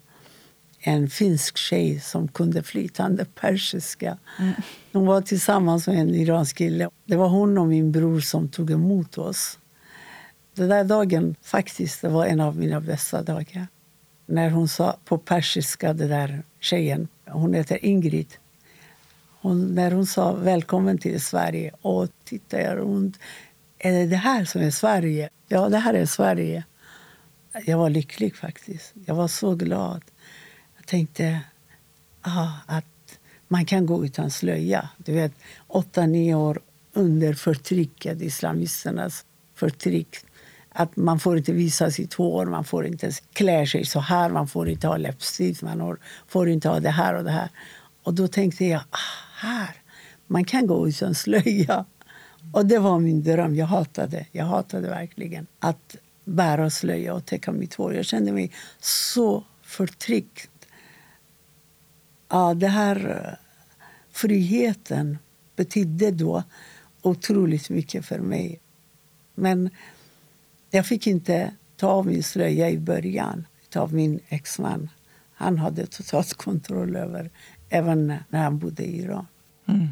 en 0.79 1.09
finsk 1.09 1.57
tjej 1.57 1.99
som 1.99 2.27
kunde 2.27 2.63
flytande 2.63 3.25
persiska. 3.25 4.17
Hon 4.93 5.05
var 5.05 5.21
tillsammans 5.21 5.87
med 5.87 5.99
en 5.99 6.15
iransk 6.15 6.57
kille. 6.57 6.89
Det 7.05 7.15
var 7.15 7.29
hon 7.29 7.57
och 7.57 7.67
min 7.67 7.91
bror 7.91 8.19
som 8.19 8.49
tog 8.49 8.71
emot 8.71 9.17
oss. 9.17 9.59
Den 10.55 10.69
där 10.69 10.83
dagen 10.83 11.35
faktiskt, 11.41 12.01
det 12.01 12.09
var 12.09 12.25
en 12.25 12.39
av 12.39 12.57
mina 12.57 12.81
bästa 12.81 13.23
dagar. 13.23 13.67
När 14.31 14.49
hon 14.49 14.67
sa 14.67 14.97
på 15.05 15.17
persiska, 15.17 15.93
det 15.93 16.07
där 16.07 16.43
tjejen, 16.59 17.07
hon 17.25 17.53
heter 17.53 17.85
Ingrid. 17.85 18.27
Hon, 19.41 19.75
när 19.75 19.91
hon 19.91 20.05
sa 20.05 20.33
välkommen 20.33 20.97
till 20.97 21.21
Sverige 21.21 21.71
och 21.81 22.07
tittade 22.23 22.63
jag 22.63 22.77
runt. 22.77 23.19
Är 23.77 23.91
det 23.91 24.05
det 24.05 24.15
här 24.15 24.45
som 24.45 24.61
är 24.61 24.71
Sverige? 24.71 25.29
Ja, 25.47 25.69
det 25.69 25.77
här 25.77 25.93
är 25.93 26.05
Sverige. 26.05 26.63
Jag 27.65 27.77
var 27.77 27.89
lycklig 27.89 28.35
faktiskt. 28.35 28.93
Jag 29.05 29.15
var 29.15 29.27
så 29.27 29.55
glad. 29.55 30.01
Jag 30.77 30.85
tänkte 30.85 31.39
ah, 32.21 32.51
att 32.65 33.19
man 33.47 33.65
kan 33.65 33.85
gå 33.85 34.05
utan 34.05 34.31
slöja. 34.31 34.89
Du 34.97 35.13
vet, 35.13 35.33
åtta, 35.67 36.05
nio 36.05 36.35
år 36.35 36.59
under 36.93 37.33
förtrycket, 37.33 38.21
islamisternas 38.21 39.25
förtryck. 39.55 40.15
Att 40.71 40.95
man 40.95 41.19
får 41.19 41.37
inte 41.37 41.53
visa 41.53 41.91
sitt 41.91 42.13
hår, 42.13 42.45
man 42.45 42.63
får 42.63 42.85
inte 42.85 43.11
klä 43.33 43.67
sig 43.67 43.85
så 43.85 43.99
här, 43.99 44.29
man 44.29 44.47
får 44.47 44.69
inte 44.69 44.87
ha 44.87 44.97
läppstift, 44.97 45.61
man 45.61 45.97
får 46.27 46.49
inte 46.49 46.69
ha 46.69 46.79
det 46.79 46.89
här 46.89 47.13
och 47.13 47.23
det 47.23 47.31
här. 47.31 47.49
Och 48.03 48.13
då 48.13 48.27
tänkte 48.27 48.65
jag, 48.65 48.81
ah, 48.89 48.97
här, 49.35 49.75
man 50.27 50.45
kan 50.45 50.67
gå 50.67 50.87
utan 50.87 51.15
slöja. 51.15 51.85
Och 52.51 52.65
det 52.65 52.79
var 52.79 52.99
min 52.99 53.23
dröm. 53.23 53.55
Jag 53.55 53.65
hatade, 53.65 54.25
jag 54.31 54.45
hatade 54.45 54.89
verkligen 54.89 55.47
att 55.59 55.95
bära 56.25 56.69
slöja 56.69 57.13
och 57.13 57.25
täcka 57.25 57.51
mitt 57.51 57.73
hår. 57.73 57.93
Jag 57.93 58.05
kände 58.05 58.31
mig 58.31 58.51
så 58.79 59.43
förtryckt. 59.61 60.51
Ja, 62.29 62.53
det 62.53 62.67
här 62.67 63.25
eh, 63.25 63.37
friheten 64.11 65.17
betydde 65.55 66.11
då 66.11 66.43
otroligt 67.01 67.69
mycket 67.69 68.05
för 68.05 68.19
mig. 68.19 68.59
Men 69.35 69.69
jag 70.69 70.85
fick 70.85 71.07
inte 71.07 71.51
ta 71.77 71.87
av 71.87 72.05
min 72.07 72.23
slöja 72.23 72.69
i 72.69 72.77
början 72.77 73.47
av 73.75 73.93
min 73.93 74.19
exman. 74.29 74.89
Han 75.33 75.57
hade 75.57 75.85
totalt 75.85 76.33
kontroll 76.33 76.95
över, 76.95 77.29
även 77.69 78.13
när 78.29 78.43
han 78.43 78.59
bodde 78.59 78.83
i 78.83 78.99
Iran. 79.01 79.27
Mm. 79.67 79.87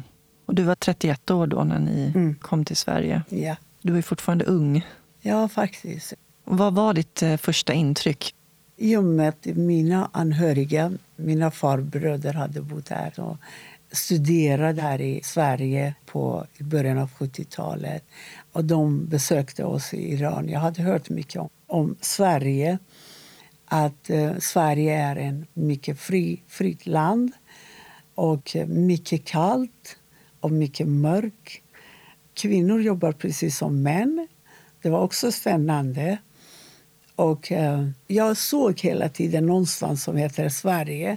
Och 0.46 0.54
du 0.54 0.62
var 0.62 0.74
31 0.74 1.30
år 1.30 1.46
då 1.46 1.64
när 1.64 1.78
ni 1.78 2.12
Mm. 2.14 2.34
kom 2.34 2.64
till 2.64 2.76
Sverige. 2.76 3.22
Ja, 3.28 3.56
Du 3.82 3.92
ju 3.96 4.02
fortfarande 4.02 4.44
ung. 4.44 4.86
ja 5.20 5.48
faktiskt. 5.48 6.14
Och 6.44 6.58
vad 6.58 6.74
var 6.74 6.94
ditt 6.94 7.22
eh, 7.22 7.36
första 7.36 7.72
intryck? 7.72 8.34
I 8.76 8.96
och 8.96 9.04
med 9.04 9.28
att 9.28 9.44
mina 9.46 10.10
anhöriga, 10.12 10.92
mina 11.16 11.50
farbröder 11.50 12.32
hade 12.32 12.60
bott 12.62 12.88
här 12.88 13.20
och 13.20 13.36
studerade 13.92 14.82
här 14.82 15.00
i 15.00 15.20
Sverige 15.24 15.94
på 16.06 16.46
i 16.58 16.62
början 16.62 16.98
av 16.98 17.10
70-talet. 17.10 18.04
Och 18.58 18.64
de 18.64 19.06
besökte 19.06 19.64
oss 19.64 19.94
i 19.94 20.12
Iran. 20.12 20.48
Jag 20.48 20.60
hade 20.60 20.82
hört 20.82 21.10
mycket 21.10 21.40
om, 21.40 21.48
om 21.66 21.96
Sverige. 22.00 22.78
Att 23.64 24.10
eh, 24.10 24.38
Sverige 24.38 24.98
är 24.98 25.16
ett 25.16 25.48
mycket 25.54 26.00
fri, 26.00 26.42
fritt 26.48 26.86
land 26.86 27.32
och 28.14 28.56
mycket 28.66 29.24
kallt 29.24 29.96
och 30.40 30.50
mycket 30.50 30.88
mörkt. 30.88 31.62
Kvinnor 32.34 32.80
jobbar 32.80 33.12
precis 33.12 33.58
som 33.58 33.82
män. 33.82 34.28
Det 34.82 34.90
var 34.90 35.00
också 35.00 35.32
spännande. 35.32 36.18
Och 37.14 37.52
eh, 37.52 37.88
jag 38.06 38.36
såg 38.36 38.80
hela 38.80 39.08
tiden 39.08 39.46
någonstans 39.46 40.04
som 40.04 40.16
heter 40.16 40.48
Sverige 40.48 41.16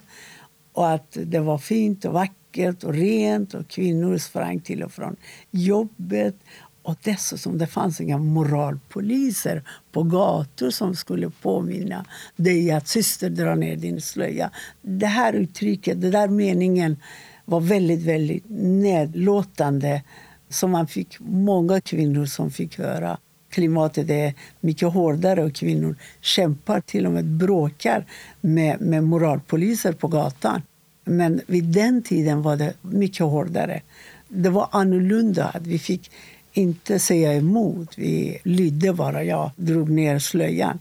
och 0.73 0.89
att 0.89 1.17
det 1.25 1.39
var 1.39 1.57
fint 1.57 2.05
och 2.05 2.13
vackert 2.13 2.83
och 2.83 2.93
rent 2.93 3.53
och 3.53 3.67
kvinnor 3.67 4.17
sprang 4.17 4.59
till 4.59 4.83
och 4.83 4.91
från 4.91 5.15
jobbet. 5.51 6.35
Och 6.83 6.95
dessutom 7.03 7.57
det 7.57 7.67
fanns 7.67 8.01
inga 8.01 8.17
moralpoliser 8.17 9.63
på 9.91 10.03
gator 10.03 10.69
som 10.69 10.95
skulle 10.95 11.29
påminna 11.29 12.05
dig 12.35 12.71
att 12.71 12.87
syster 12.87 13.29
drar 13.29 13.55
ner 13.55 13.75
din 13.75 14.01
slöja. 14.01 14.51
Det 14.81 15.05
här 15.05 15.33
uttrycket, 15.33 16.01
den 16.01 16.11
där 16.11 16.27
meningen 16.27 16.97
var 17.45 17.59
väldigt, 17.59 18.01
väldigt 18.01 18.43
nedlåtande 18.49 20.03
som 20.49 20.71
man 20.71 20.87
fick 20.87 21.19
många 21.19 21.81
kvinnor 21.81 22.25
som 22.25 22.51
fick 22.51 22.77
höra 22.77 23.17
klimatet 23.51 24.09
är 24.09 24.33
mycket 24.59 24.93
hårdare 24.93 25.43
och 25.43 25.53
kvinnor 25.53 25.95
kämpar, 26.21 26.81
till 26.81 27.05
och 27.05 27.11
med 27.11 27.25
bråkar 27.25 28.05
med, 28.41 28.81
med 28.81 29.03
moralpoliser 29.03 29.93
på 29.93 30.07
gatan. 30.07 30.61
Men 31.03 31.41
vid 31.47 31.63
den 31.63 32.03
tiden 32.03 32.41
var 32.41 32.55
det 32.55 32.73
mycket 32.81 33.25
hårdare. 33.25 33.81
Det 34.27 34.49
var 34.49 34.67
annorlunda. 34.71 35.55
Vi 35.61 35.79
fick 35.79 36.11
inte 36.53 36.99
säga 36.99 37.33
emot. 37.33 37.97
Vi 37.97 38.39
lydde 38.43 38.93
bara. 38.93 39.23
Jag 39.23 39.51
drog 39.55 39.89
ner 39.89 40.19
slöjan. 40.19 40.79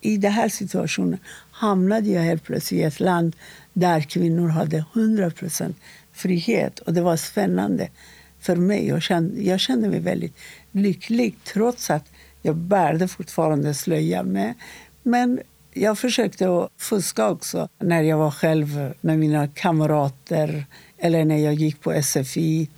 I 0.00 0.16
den 0.16 0.32
här 0.32 0.48
situationen 0.48 1.18
hamnade 1.50 2.08
jag 2.08 2.22
helt 2.22 2.44
plötsligt 2.44 2.80
i 2.80 2.84
ett 2.84 3.00
land 3.00 3.36
där 3.72 4.00
kvinnor 4.00 4.48
hade 4.48 4.84
100% 4.94 5.74
frihet. 6.12 6.78
Och 6.78 6.94
det 6.94 7.00
var 7.00 7.16
spännande 7.16 7.88
för 8.40 8.56
mig. 8.56 8.88
Jag 8.88 9.02
kände, 9.02 9.42
jag 9.42 9.60
kände 9.60 9.88
mig 9.88 10.00
väldigt 10.00 10.36
lycklig 10.72 11.36
trots 11.44 11.90
att 11.90 12.04
jag 12.42 12.56
bärde 12.56 13.08
fortfarande 13.08 13.74
slöja. 13.74 14.22
Med. 14.22 14.54
Men 15.02 15.40
jag 15.72 15.98
försökte 15.98 16.58
att 16.58 16.70
fuska 16.78 17.30
också 17.30 17.68
när 17.78 18.02
jag 18.02 18.18
var 18.18 18.30
själv 18.30 18.94
med 19.00 19.18
mina 19.18 19.48
kamrater 19.48 20.66
eller 20.98 21.24
när 21.24 21.38
jag 21.38 21.54
gick 21.54 21.80
på 21.80 22.02
SFI 22.02 22.68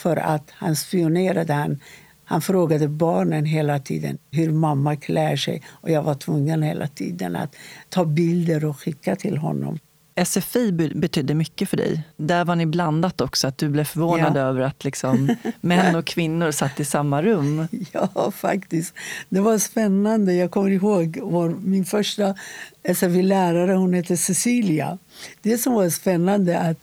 för 0.00 0.16
att 0.16 0.50
han 0.50 0.76
spionerade. 0.76 1.52
Han, 1.52 1.80
han 2.24 2.42
frågade 2.42 2.88
barnen 2.88 3.44
hela 3.44 3.78
tiden 3.78 4.18
hur 4.30 4.50
mamma 4.52 4.96
klär 4.96 5.36
sig 5.36 5.62
och 5.70 5.90
jag 5.90 6.02
var 6.02 6.14
tvungen 6.14 6.62
hela 6.62 6.86
tiden 6.86 7.36
att 7.36 7.56
ta 7.88 8.04
bilder 8.04 8.64
och 8.64 8.80
skicka 8.80 9.16
till 9.16 9.36
honom. 9.36 9.78
SFI 10.24 10.72
be- 10.72 10.94
betydde 10.94 11.34
mycket 11.34 11.68
för 11.68 11.76
dig. 11.76 12.02
Där 12.16 12.44
var 12.44 12.56
ni 12.56 12.66
blandat 12.66 13.20
också, 13.20 13.46
att 13.48 13.58
du 13.58 13.68
blev 13.68 13.84
förvånad 13.84 14.36
Ja. 14.36 14.40
över 14.40 14.60
att 14.60 14.84
liksom, 14.84 15.36
män 15.60 15.94
och 15.94 16.04
kvinnor 16.04 16.50
satt 16.50 16.80
i 16.80 16.84
samma 16.84 17.22
rum. 17.22 17.68
Ja, 17.92 18.30
faktiskt. 18.30 18.94
Det 19.28 19.40
var 19.40 19.58
spännande. 19.58 20.34
Jag 20.34 20.50
kommer 20.50 20.70
ihåg 20.70 21.18
vår, 21.22 21.48
min 21.64 21.84
första 21.84 22.34
SFI-lärare, 22.94 23.72
hon 23.72 23.94
hette 23.94 24.16
Cecilia. 24.16 24.98
Det 25.42 25.58
som 25.58 25.72
var 25.74 25.88
spännande 25.90 26.58
att 26.58 26.76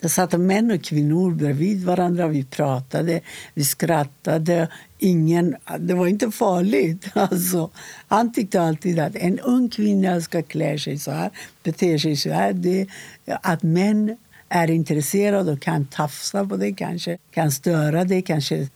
det 0.00 0.08
satt 0.08 0.40
män 0.40 0.70
och 0.70 0.82
kvinnor 0.82 1.30
bredvid 1.30 1.84
varandra. 1.84 2.28
Vi 2.28 2.44
pratade, 2.44 3.20
vi 3.54 3.64
skrattade. 3.64 4.68
Ingen, 4.98 5.56
det 5.78 5.94
var 5.94 6.06
inte 6.06 6.30
farligt. 6.30 7.06
Alltså, 7.14 7.70
han 8.08 8.32
tyckte 8.32 8.62
alltid 8.62 8.98
att 8.98 9.16
en 9.16 9.38
ung 9.38 9.68
kvinna 9.68 10.20
ska 10.20 10.42
klä 10.42 10.78
sig 10.78 10.98
så 10.98 11.10
här, 11.10 11.30
bete 11.62 11.98
sig 11.98 12.16
så 12.16 12.30
här. 12.30 12.52
Det, 12.52 12.86
att 13.26 13.62
män 13.62 14.16
är 14.48 14.70
intresserade 14.70 15.52
och 15.52 15.60
kan 15.60 15.86
tafsa 15.86 16.46
på 16.46 16.56
det, 16.56 16.72
kanske 16.72 17.18
kan 17.30 17.50
störa 17.50 18.04
det. 18.04 18.22
Kanske. 18.22 18.68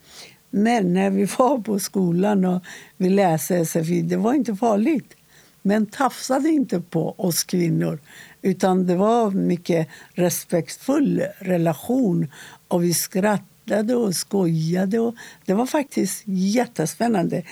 Men 0.50 0.94
när 0.94 1.10
vi 1.10 1.24
var 1.38 1.58
på 1.58 1.78
skolan 1.78 2.44
och 2.44 2.62
vi 2.96 3.10
läste 3.10 3.66
SFI, 3.66 4.02
det 4.02 4.16
var 4.16 4.34
inte 4.34 4.56
farligt. 4.56 5.14
Men 5.62 5.86
tafsade 5.86 6.48
inte 6.48 6.80
på 6.80 7.14
oss 7.18 7.44
kvinnor. 7.44 7.98
Utan 8.44 8.86
det 8.86 8.96
var 8.96 9.30
mycket 9.30 9.88
respektfull 10.14 11.22
relation 11.38 12.32
och 12.68 12.84
vi 12.84 12.94
skrattade 12.94 13.94
och 13.94 14.14
skojade. 14.14 14.98
Och 14.98 15.14
det 15.44 15.54
var 15.54 15.66
faktiskt 15.66 16.22
jättespännande. 16.26 17.42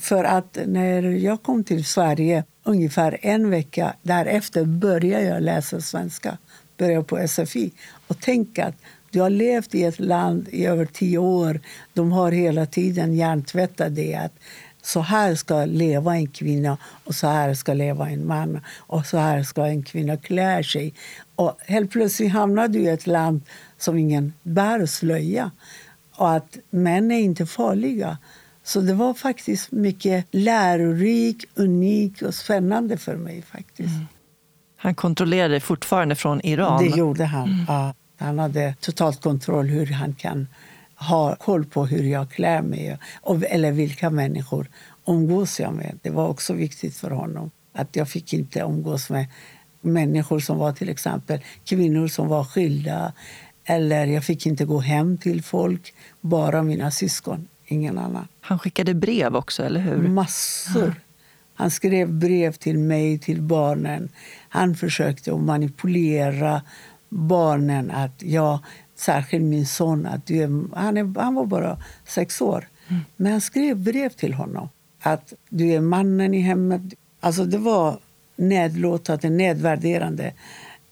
För 0.00 0.24
att 0.24 0.58
när 0.66 1.02
jag 1.02 1.42
kom 1.42 1.64
till 1.64 1.84
Sverige, 1.84 2.44
ungefär 2.62 3.18
en 3.22 3.50
vecka 3.50 3.94
därefter 4.02 4.64
började 4.64 5.24
jag 5.24 5.42
läsa 5.42 5.80
svenska. 5.80 6.38
Började 6.76 7.04
på 7.04 7.28
SFI. 7.28 7.72
Och 8.06 8.16
tänk 8.20 8.58
att 8.58 8.74
du 9.10 9.20
har 9.20 9.30
levt 9.30 9.74
i 9.74 9.84
ett 9.84 10.00
land 10.00 10.48
i 10.50 10.66
över 10.66 10.84
tio 10.84 11.18
år. 11.18 11.60
De 11.92 12.12
har 12.12 12.32
hela 12.32 12.66
tiden 12.66 13.14
hjärntvättat 13.14 13.94
dig. 13.94 14.14
Att 14.14 14.32
så 14.82 15.00
här 15.00 15.34
ska 15.34 15.64
leva 15.64 16.16
en 16.16 16.26
kvinna 16.26 16.78
och 17.04 17.14
så 17.14 17.26
här 17.26 17.54
ska 17.54 17.74
leva 17.74 18.10
en 18.10 18.26
man. 18.26 18.60
Och 18.78 19.06
så 19.06 19.18
här 19.18 19.42
ska 19.42 19.66
en 19.66 19.82
kvinna 19.82 20.16
klä 20.16 20.64
sig. 20.64 20.94
Och 21.34 21.58
helt 21.66 21.90
plötsligt 21.90 22.32
hamnar 22.32 22.68
du 22.68 22.78
i 22.78 22.88
ett 22.88 23.06
land 23.06 23.42
som 23.78 23.98
ingen 23.98 24.32
bär 24.42 24.86
slöja. 24.86 25.50
Och 26.16 26.32
att 26.32 26.56
män 26.70 27.10
är 27.10 27.20
inte 27.20 27.46
farliga. 27.46 28.18
Så 28.64 28.80
det 28.80 28.94
var 28.94 29.14
faktiskt 29.14 29.72
mycket 29.72 30.26
lärorikt, 30.30 31.58
unikt 31.58 32.22
och 32.22 32.34
spännande 32.34 32.96
för 32.96 33.16
mig. 33.16 33.42
faktiskt. 33.42 33.94
Mm. 33.94 34.06
Han 34.76 34.94
kontrollerade 34.94 35.60
fortfarande 35.60 36.14
från 36.14 36.40
Iran? 36.46 36.84
Det 36.84 36.96
gjorde 36.96 37.24
han. 37.24 37.48
Mm. 37.48 37.64
Ja, 37.68 37.94
han 38.18 38.38
hade 38.38 38.74
totalt 38.80 39.22
kontroll 39.22 39.66
hur 39.66 39.86
han 39.86 40.14
kan 40.14 40.46
ha 41.08 41.36
koll 41.36 41.64
på 41.64 41.86
hur 41.86 42.02
jag 42.02 42.30
klär 42.30 42.62
mig 42.62 42.98
och, 43.22 43.42
eller 43.44 43.72
vilka 43.72 44.10
människor 44.10 44.70
umgås 45.06 45.60
jag 45.60 45.74
med. 45.74 45.98
Det 46.02 46.10
var 46.10 46.28
också 46.28 46.52
viktigt 46.52 46.96
för 46.96 47.10
honom. 47.10 47.50
Att 47.72 47.96
Jag 47.96 48.08
fick 48.08 48.32
inte 48.32 48.58
umgås 48.60 49.10
med 49.10 49.26
människor 49.80 50.40
som 50.40 50.58
var 50.58 50.72
till 50.72 50.88
exempel 50.88 51.40
kvinnor 51.64 52.08
som 52.08 52.28
var 52.28 52.44
skilda. 52.44 53.12
Eller 53.64 54.06
jag 54.06 54.24
fick 54.24 54.46
inte 54.46 54.64
gå 54.64 54.80
hem 54.80 55.18
till 55.18 55.42
folk, 55.42 55.94
bara 56.20 56.62
mina 56.62 56.90
syskon. 56.90 57.48
Ingen 57.66 57.98
annan. 57.98 58.28
Han 58.40 58.58
skickade 58.58 58.94
brev 58.94 59.36
också, 59.36 59.62
eller 59.62 59.80
hur? 59.80 60.08
Massor. 60.08 60.94
Han 61.54 61.70
skrev 61.70 62.12
brev 62.12 62.52
till 62.52 62.78
mig, 62.78 63.18
till 63.18 63.42
barnen. 63.42 64.08
Han 64.48 64.74
försökte 64.74 65.32
manipulera 65.32 66.62
barnen. 67.08 67.90
att 67.90 68.22
jag, 68.22 68.58
Särskilt 69.02 69.44
min 69.44 69.66
son. 69.66 70.06
Att 70.06 70.26
du 70.26 70.68
han, 70.74 70.96
är, 70.96 71.20
han 71.20 71.34
var 71.34 71.46
bara 71.46 71.78
sex 72.06 72.40
år. 72.40 72.68
Mm. 72.88 73.02
Men 73.16 73.32
han 73.32 73.40
skrev 73.40 73.76
brev 73.76 74.08
till 74.08 74.34
honom. 74.34 74.68
Att 75.00 75.32
du 75.48 75.72
är 75.72 75.80
mannen 75.80 76.34
i 76.34 76.40
hemmet. 76.40 76.82
Alltså 77.20 77.44
det 77.44 77.58
var 77.58 77.98
nedlåtande, 78.36 79.30
nedvärderande 79.30 80.32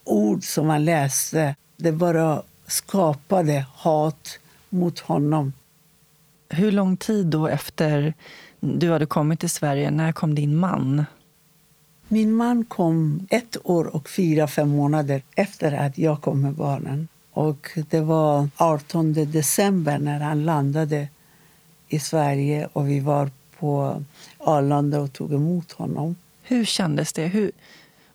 ord 0.05 0.45
som 0.45 0.67
man 0.67 0.85
läste. 0.85 1.55
Det 1.77 1.93
bara 1.93 2.43
skapade 2.67 3.67
hat 3.75 4.39
mot 4.69 4.99
honom. 4.99 5.53
Hur 6.49 6.73
lång 6.73 6.97
tid 6.97 7.27
då 7.27 7.49
efter 7.49 8.15
du 8.61 8.91
hade 8.91 9.07
kommit 9.07 9.41
till 9.41 9.51
Sverige, 9.51 9.91
när 9.91 10.13
kom 10.13 10.35
din 10.35 10.57
man? 10.57 11.05
Min 12.09 12.33
man 12.33 12.65
kom 12.65 13.27
ett 13.31 13.57
år 13.65 13.85
och 13.97 14.09
fyra, 14.09 14.49
fem 14.49 14.69
månader 14.69 15.23
efter 15.35 15.73
att 15.73 15.99
jag 15.99 16.21
kom 16.21 16.43
med 16.43 16.55
barnen. 16.55 17.09
Och 17.33 17.71
det 17.91 18.01
var 18.01 18.49
18 18.57 19.13
december 19.13 19.99
när 19.99 20.21
han 20.21 20.45
landade 20.45 21.09
i 21.89 21.99
Sverige 21.99 22.69
och 22.73 22.89
vi 22.89 23.01
var 23.01 23.31
på 23.59 24.03
Arlanda 24.39 25.01
och 25.01 25.13
tog 25.13 25.33
emot 25.33 25.73
honom. 25.73 26.17
Hur 26.43 26.65
kändes 26.65 27.13
det? 27.13 27.27
Hur, 27.27 27.53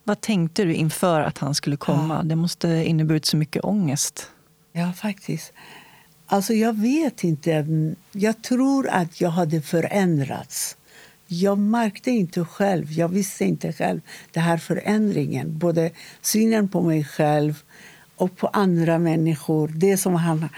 vad 0.03 0.21
tänkte 0.21 0.63
du 0.63 0.73
inför 0.73 1.21
att 1.21 1.37
han 1.37 1.55
skulle 1.55 1.77
komma? 1.77 2.15
Ja. 2.15 2.23
Det 2.23 2.35
måste 2.35 2.67
inneburit 2.67 3.25
så 3.25 3.37
mycket 3.37 3.63
ångest. 3.65 4.31
Ja, 4.71 4.93
faktiskt. 4.93 5.53
Alltså, 6.25 6.53
jag 6.53 6.73
vet 6.73 7.23
inte. 7.23 7.65
Jag 8.11 8.41
tror 8.41 8.87
att 8.87 9.21
jag 9.21 9.29
hade 9.29 9.61
förändrats. 9.61 10.77
Jag 11.27 11.57
märkte 11.57 12.11
inte 12.11 12.45
själv, 12.45 12.91
jag 12.91 13.09
visste 13.09 13.45
inte 13.45 13.73
själv 13.73 14.01
den 14.31 14.43
här 14.43 14.57
förändringen. 14.57 15.57
Både 15.57 15.91
synen 16.21 16.67
på 16.67 16.81
mig 16.81 17.03
själv 17.03 17.63
och 18.15 18.37
på 18.37 18.47
andra 18.47 18.99
människor. 18.99 19.71
Det 19.75 19.97
som 19.97 20.15
han, 20.15 20.49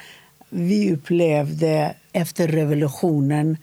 vi 0.49 0.93
upplevde 0.93 1.95
efter 2.11 2.47
revolutionen 2.47 3.57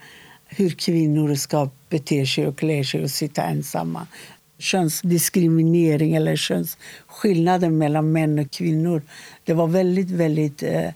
hur 0.46 0.70
kvinnor 0.70 1.34
ska 1.34 1.70
bete 1.88 2.26
sig 2.26 2.46
och 2.46 2.58
klä 2.58 2.84
sig 2.84 3.02
och 3.02 3.10
sitta 3.10 3.42
ensamma. 3.42 4.06
Könsdiskriminering 4.58 6.14
eller 6.14 6.36
könsskillnaden 6.36 7.78
mellan 7.78 8.12
män 8.12 8.38
och 8.38 8.50
kvinnor. 8.50 9.02
Det 9.44 9.52
var 9.52 9.66
väldigt, 9.66 10.10
väldigt 10.10 10.62
eh, 10.62 10.90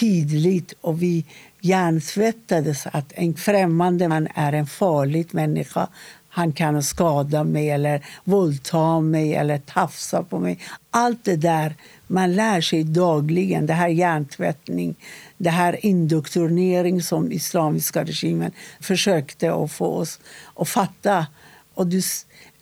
tydligt 0.00 0.74
och 0.80 1.02
vi 1.02 1.24
hjärntvättades 1.60 2.86
att 2.86 3.12
en 3.14 3.34
främmande 3.34 4.08
man 4.08 4.28
är 4.34 4.52
en 4.52 4.66
farlig 4.66 5.34
människa. 5.34 5.88
Han 6.28 6.52
kan 6.52 6.82
skada 6.82 7.44
mig, 7.44 7.70
eller 7.70 8.06
våldta 8.24 9.00
mig 9.00 9.34
eller 9.34 9.58
tafsa 9.58 10.22
på 10.22 10.38
mig. 10.38 10.58
Allt 10.90 11.24
det 11.24 11.36
där 11.36 11.74
man 12.06 12.34
lär 12.34 12.60
sig 12.60 12.84
dagligen. 12.84 13.66
Det 13.66 13.72
här 13.72 13.88
hjärntvättning, 13.88 14.94
det 15.36 15.50
här 15.50 15.86
indoktrinering 15.86 17.02
som 17.02 17.32
islamiska 17.32 18.04
regimen 18.04 18.52
försökte 18.80 19.54
att 19.54 19.72
få 19.72 19.86
oss 19.86 20.20
att 20.54 20.68
fatta. 20.68 21.26
Och 21.74 21.86
du 21.86 22.00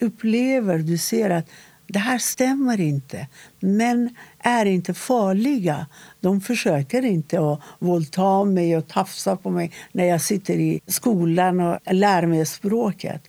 upplever, 0.00 0.78
du 0.78 0.98
ser 0.98 1.30
att 1.30 1.46
det 1.86 1.98
här 1.98 2.18
stämmer 2.18 2.80
inte. 2.80 3.26
Män 3.60 4.16
är 4.38 4.66
inte 4.66 4.94
farliga. 4.94 5.86
De 6.20 6.40
försöker 6.40 7.04
inte 7.04 7.52
att 7.52 7.60
våldta 7.78 8.44
mig 8.44 8.76
och 8.76 8.88
tafsa 8.88 9.36
på 9.36 9.50
mig 9.50 9.72
när 9.92 10.04
jag 10.04 10.20
sitter 10.20 10.54
i 10.54 10.80
skolan 10.86 11.60
och 11.60 11.78
lär 11.90 12.26
mig 12.26 12.46
språket. 12.46 13.22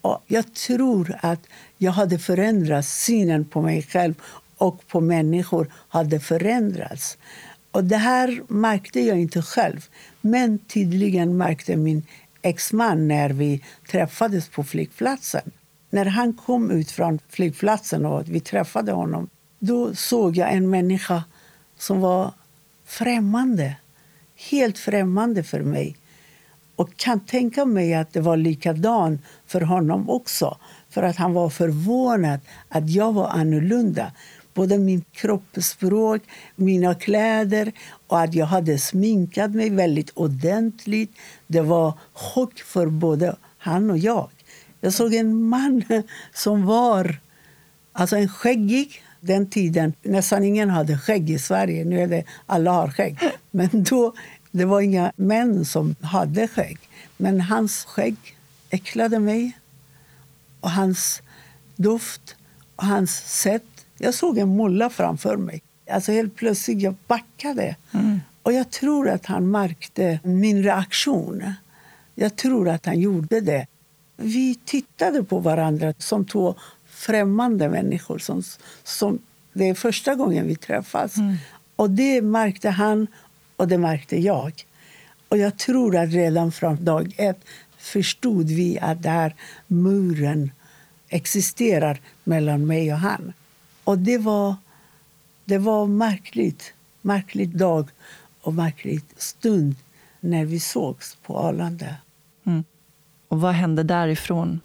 Och 0.00 0.22
jag 0.26 0.54
tror 0.54 1.16
att 1.20 1.40
jag 1.78 1.92
hade 1.92 2.18
förändrat 2.18 2.86
synen 2.86 3.44
på 3.44 3.62
mig 3.62 3.82
själv 3.82 4.14
och 4.58 4.86
på 4.86 5.00
människor 5.00 5.72
hade 5.88 6.20
förändrats. 6.20 7.18
Och 7.70 7.84
det 7.84 7.96
här 7.96 8.42
märkte 8.48 9.00
jag 9.00 9.18
inte 9.18 9.42
själv. 9.42 9.86
Men 10.20 10.58
tydligen 10.58 11.36
märkte 11.36 11.76
min 11.76 12.06
exman 12.42 13.08
när 13.08 13.30
vi 13.30 13.64
träffades 13.90 14.48
på 14.48 14.64
flygplatsen. 14.64 15.50
När 15.90 16.04
han 16.04 16.32
kom 16.32 16.70
ut 16.70 16.90
från 16.90 17.18
flygplatsen 17.28 18.06
och 18.06 18.22
vi 18.28 18.40
träffade 18.40 18.92
honom 18.92 19.28
då 19.58 19.94
såg 19.94 20.36
jag 20.36 20.52
en 20.52 20.70
människa 20.70 21.24
som 21.78 22.00
var 22.00 22.32
främmande. 22.84 23.76
Helt 24.50 24.78
främmande 24.78 25.42
för 25.42 25.60
mig. 25.60 25.96
Och 26.76 26.96
kan 26.96 27.20
tänka 27.20 27.64
mig 27.64 27.94
att 27.94 28.12
det 28.12 28.20
var 28.20 28.36
likadant 28.36 29.20
för 29.46 29.60
honom 29.60 30.10
också. 30.10 30.58
För 30.90 31.02
att 31.02 31.16
han 31.16 31.32
var 31.32 31.50
förvånad 31.50 32.40
att 32.68 32.90
jag 32.90 33.12
var 33.12 33.28
annorlunda. 33.28 34.12
Både 34.58 34.78
min 34.78 35.04
kroppsspråk, 35.12 36.22
mina 36.56 36.94
kläder 36.94 37.72
och 38.06 38.20
att 38.20 38.34
jag 38.34 38.46
hade 38.46 38.78
sminkat 38.78 39.50
mig 39.50 39.70
väldigt 39.70 40.10
ordentligt. 40.14 41.10
Det 41.46 41.60
var 41.60 41.92
chock 42.12 42.58
för 42.58 42.86
både 42.86 43.36
han 43.58 43.90
och 43.90 43.98
jag. 43.98 44.30
Jag 44.80 44.92
såg 44.92 45.14
en 45.14 45.42
man 45.42 45.82
som 46.34 46.66
var 46.66 47.20
alltså 47.92 48.16
en 48.16 48.28
skäggig. 48.28 49.02
Den 49.20 49.50
tiden 49.50 49.92
nästan 50.02 50.44
ingen 50.44 50.70
hade 50.70 50.98
skägg 50.98 51.30
i 51.30 51.38
Sverige. 51.38 51.84
Nu 51.84 52.00
är 52.00 52.06
det 52.06 52.24
alla 52.46 52.72
har 52.72 52.90
skägg. 52.90 53.18
Men 53.50 53.68
då 53.72 54.14
det 54.50 54.64
var 54.64 54.80
inga 54.80 55.12
män 55.16 55.64
som 55.64 55.94
hade 56.00 56.48
skägg. 56.48 56.78
Men 57.16 57.40
hans 57.40 57.84
skägg 57.84 58.16
äcklade 58.70 59.18
mig. 59.18 59.52
Och 60.60 60.70
hans 60.70 61.22
doft 61.76 62.36
och 62.76 62.86
hans 62.86 63.40
sätt. 63.40 63.77
Jag 63.98 64.14
såg 64.14 64.38
en 64.38 64.56
mulla 64.56 64.90
framför 64.90 65.36
mig. 65.36 65.62
Alltså 65.90 66.12
helt 66.12 66.36
plötsligt 66.36 66.82
jag 66.82 66.94
backade. 67.06 67.76
Mm. 67.92 68.20
Och 68.42 68.52
jag 68.52 68.70
tror 68.70 69.08
att 69.08 69.26
han 69.26 69.50
märkte 69.50 70.20
min 70.22 70.62
reaktion. 70.62 71.52
Jag 72.14 72.36
tror 72.36 72.68
att 72.68 72.86
han 72.86 73.00
gjorde 73.00 73.40
det. 73.40 73.66
Vi 74.16 74.54
tittade 74.64 75.24
på 75.24 75.38
varandra 75.38 75.94
som 75.98 76.24
två 76.24 76.54
främmande 76.86 77.68
människor. 77.68 78.18
Som, 78.18 78.42
som, 78.84 79.18
det 79.52 79.68
är 79.68 79.74
första 79.74 80.14
gången 80.14 80.46
vi 80.46 80.56
träffas. 80.56 81.16
Mm. 81.16 81.36
Och 81.76 81.90
Det 81.90 82.22
märkte 82.22 82.70
han 82.70 83.06
och 83.56 83.68
det 83.68 83.78
märkte 83.78 84.20
jag. 84.20 84.52
Och 85.28 85.38
jag 85.38 85.56
tror 85.56 85.96
att 85.96 86.12
redan 86.12 86.52
från 86.52 86.84
dag 86.84 87.14
ett 87.16 87.40
förstod 87.78 88.46
vi 88.46 88.78
att 88.78 89.02
den 89.02 89.30
muren 89.66 90.50
existerar 91.08 92.00
mellan 92.24 92.66
mig 92.66 92.92
och 92.92 92.98
han. 92.98 93.32
Och 93.88 93.98
det 93.98 94.18
var, 94.18 94.56
det 95.44 95.58
var 95.58 95.86
märkligt. 95.86 96.72
Märklig 97.02 97.56
dag 97.56 97.88
och 98.40 98.54
märklig 98.54 99.00
stund 99.16 99.74
när 100.20 100.44
vi 100.44 100.60
sågs 100.60 101.16
på 101.22 101.38
Arlanda. 101.38 101.96
Mm. 102.44 102.64
Och 103.28 103.40
vad 103.40 103.52
hände 103.52 103.82
därifrån? 103.82 104.60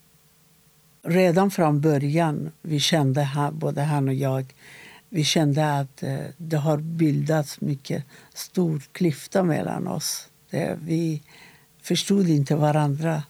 Redan 1.01 1.51
från 1.51 1.82
början 1.82 2.51
vi 2.61 2.80
kände 2.80 3.24
han, 3.24 3.59
både 3.59 3.82
han 3.82 4.07
och 4.07 4.13
jag 4.13 4.53
vi 5.09 5.24
kände 5.24 5.80
att 5.80 6.03
eh, 6.03 6.17
det 6.38 6.57
har 6.57 6.78
bildats 6.78 7.61
mycket 7.61 8.03
stor 8.34 8.82
klyfta 8.91 9.43
mellan 9.43 9.88
oss. 9.88 10.28
Vi 10.80 11.21
förstod 11.82 12.30
inte 12.30 12.55
varandra 12.55 13.24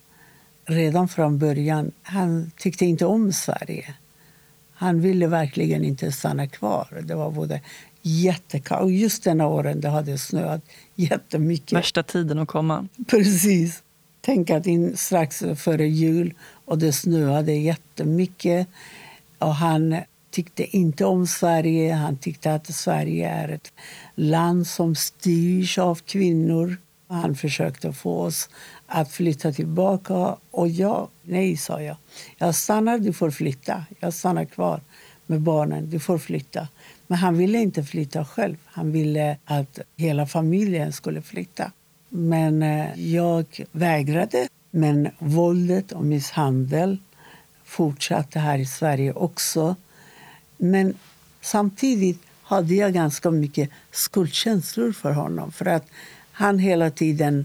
redan 0.64 1.08
från 1.08 1.38
början. 1.38 1.92
Han 2.02 2.50
tyckte 2.56 2.86
inte 2.86 3.06
om 3.06 3.32
Sverige. 3.32 3.94
Han 4.74 5.00
ville 5.00 5.26
verkligen 5.26 5.84
inte 5.84 6.12
stanna 6.12 6.46
kvar. 6.46 7.02
Det 7.02 7.14
var 7.14 7.30
både 7.30 7.60
jättekallt 8.02 8.82
och 8.82 8.92
just 8.92 9.24
den 9.24 9.40
åren 9.40 9.80
det 9.80 9.88
hade 9.88 10.18
snöat 10.18 10.60
jättemycket. 10.94 11.72
Värsta 11.72 12.02
tiden 12.02 12.38
att 12.38 12.48
komma. 12.48 12.88
Precis. 13.06 13.82
Tänk 14.20 14.50
att 14.50 14.66
in 14.66 14.96
strax 14.96 15.42
före 15.56 15.86
jul 15.86 16.34
och 16.64 16.78
det 16.78 16.92
snöade 16.92 17.52
jättemycket. 17.52 18.68
Och 19.38 19.54
han 19.54 19.96
tyckte 20.30 20.76
inte 20.76 21.04
om 21.04 21.26
Sverige. 21.26 21.94
Han 21.94 22.16
tyckte 22.16 22.54
att 22.54 22.74
Sverige 22.74 23.28
är 23.28 23.48
ett 23.48 23.72
land 24.14 24.66
som 24.66 24.94
styrs 24.94 25.78
av 25.78 25.94
kvinnor. 25.94 26.76
Han 27.08 27.34
försökte 27.34 27.92
få 27.92 28.20
oss 28.20 28.48
att 28.86 29.12
flytta 29.12 29.52
tillbaka. 29.52 30.36
Och 30.50 30.68
jag, 30.68 31.08
nej, 31.22 31.56
sa 31.56 31.82
jag. 31.82 31.96
Jag 32.38 32.54
stannar, 32.54 32.98
du 32.98 33.12
får 33.12 33.30
flytta. 33.30 33.84
Jag 34.00 34.14
stannar 34.14 34.44
kvar 34.44 34.80
med 35.26 35.40
barnen. 35.40 35.90
Du 35.90 36.00
får 36.00 36.18
flytta. 36.18 36.68
Men 37.06 37.18
han 37.18 37.38
ville 37.38 37.58
inte 37.58 37.84
flytta 37.84 38.24
själv. 38.24 38.56
Han 38.64 38.92
ville 38.92 39.36
att 39.44 39.78
hela 39.96 40.26
familjen 40.26 40.92
skulle 40.92 41.22
flytta. 41.22 41.72
Men 42.08 42.62
eh, 42.62 43.00
jag 43.00 43.46
vägrade. 43.72 44.48
Men 44.70 45.08
våldet 45.18 45.92
och 45.92 46.04
misshandel 46.04 46.98
fortsatte 47.64 48.38
här 48.38 48.58
i 48.58 48.66
Sverige 48.66 49.12
också. 49.12 49.76
Men 50.56 50.94
samtidigt 51.40 52.22
hade 52.42 52.74
jag 52.74 52.92
ganska 52.92 53.30
mycket 53.30 53.70
skuldkänslor 53.90 54.92
för 54.92 55.12
honom. 55.12 55.52
För 55.52 55.66
att 55.66 55.86
han 56.34 56.58
hela 56.58 56.90
tiden 56.90 57.44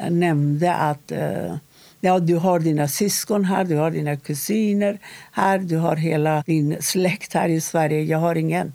eh, 0.00 0.10
nämnde 0.10 0.74
att 0.74 1.12
eh, 1.12 1.56
ja, 2.00 2.18
du 2.18 2.36
har 2.36 2.60
dina 2.60 2.88
syskon 2.88 3.44
här, 3.44 3.64
du 3.64 3.76
har 3.76 3.90
dina 3.90 4.16
kusiner 4.16 4.98
här, 5.32 5.58
du 5.58 5.76
har 5.76 5.96
hela 5.96 6.42
din 6.46 6.76
släkt 6.80 7.34
här 7.34 7.48
i 7.48 7.60
Sverige. 7.60 8.02
Jag 8.02 8.18
har 8.18 8.34
ingen. 8.34 8.72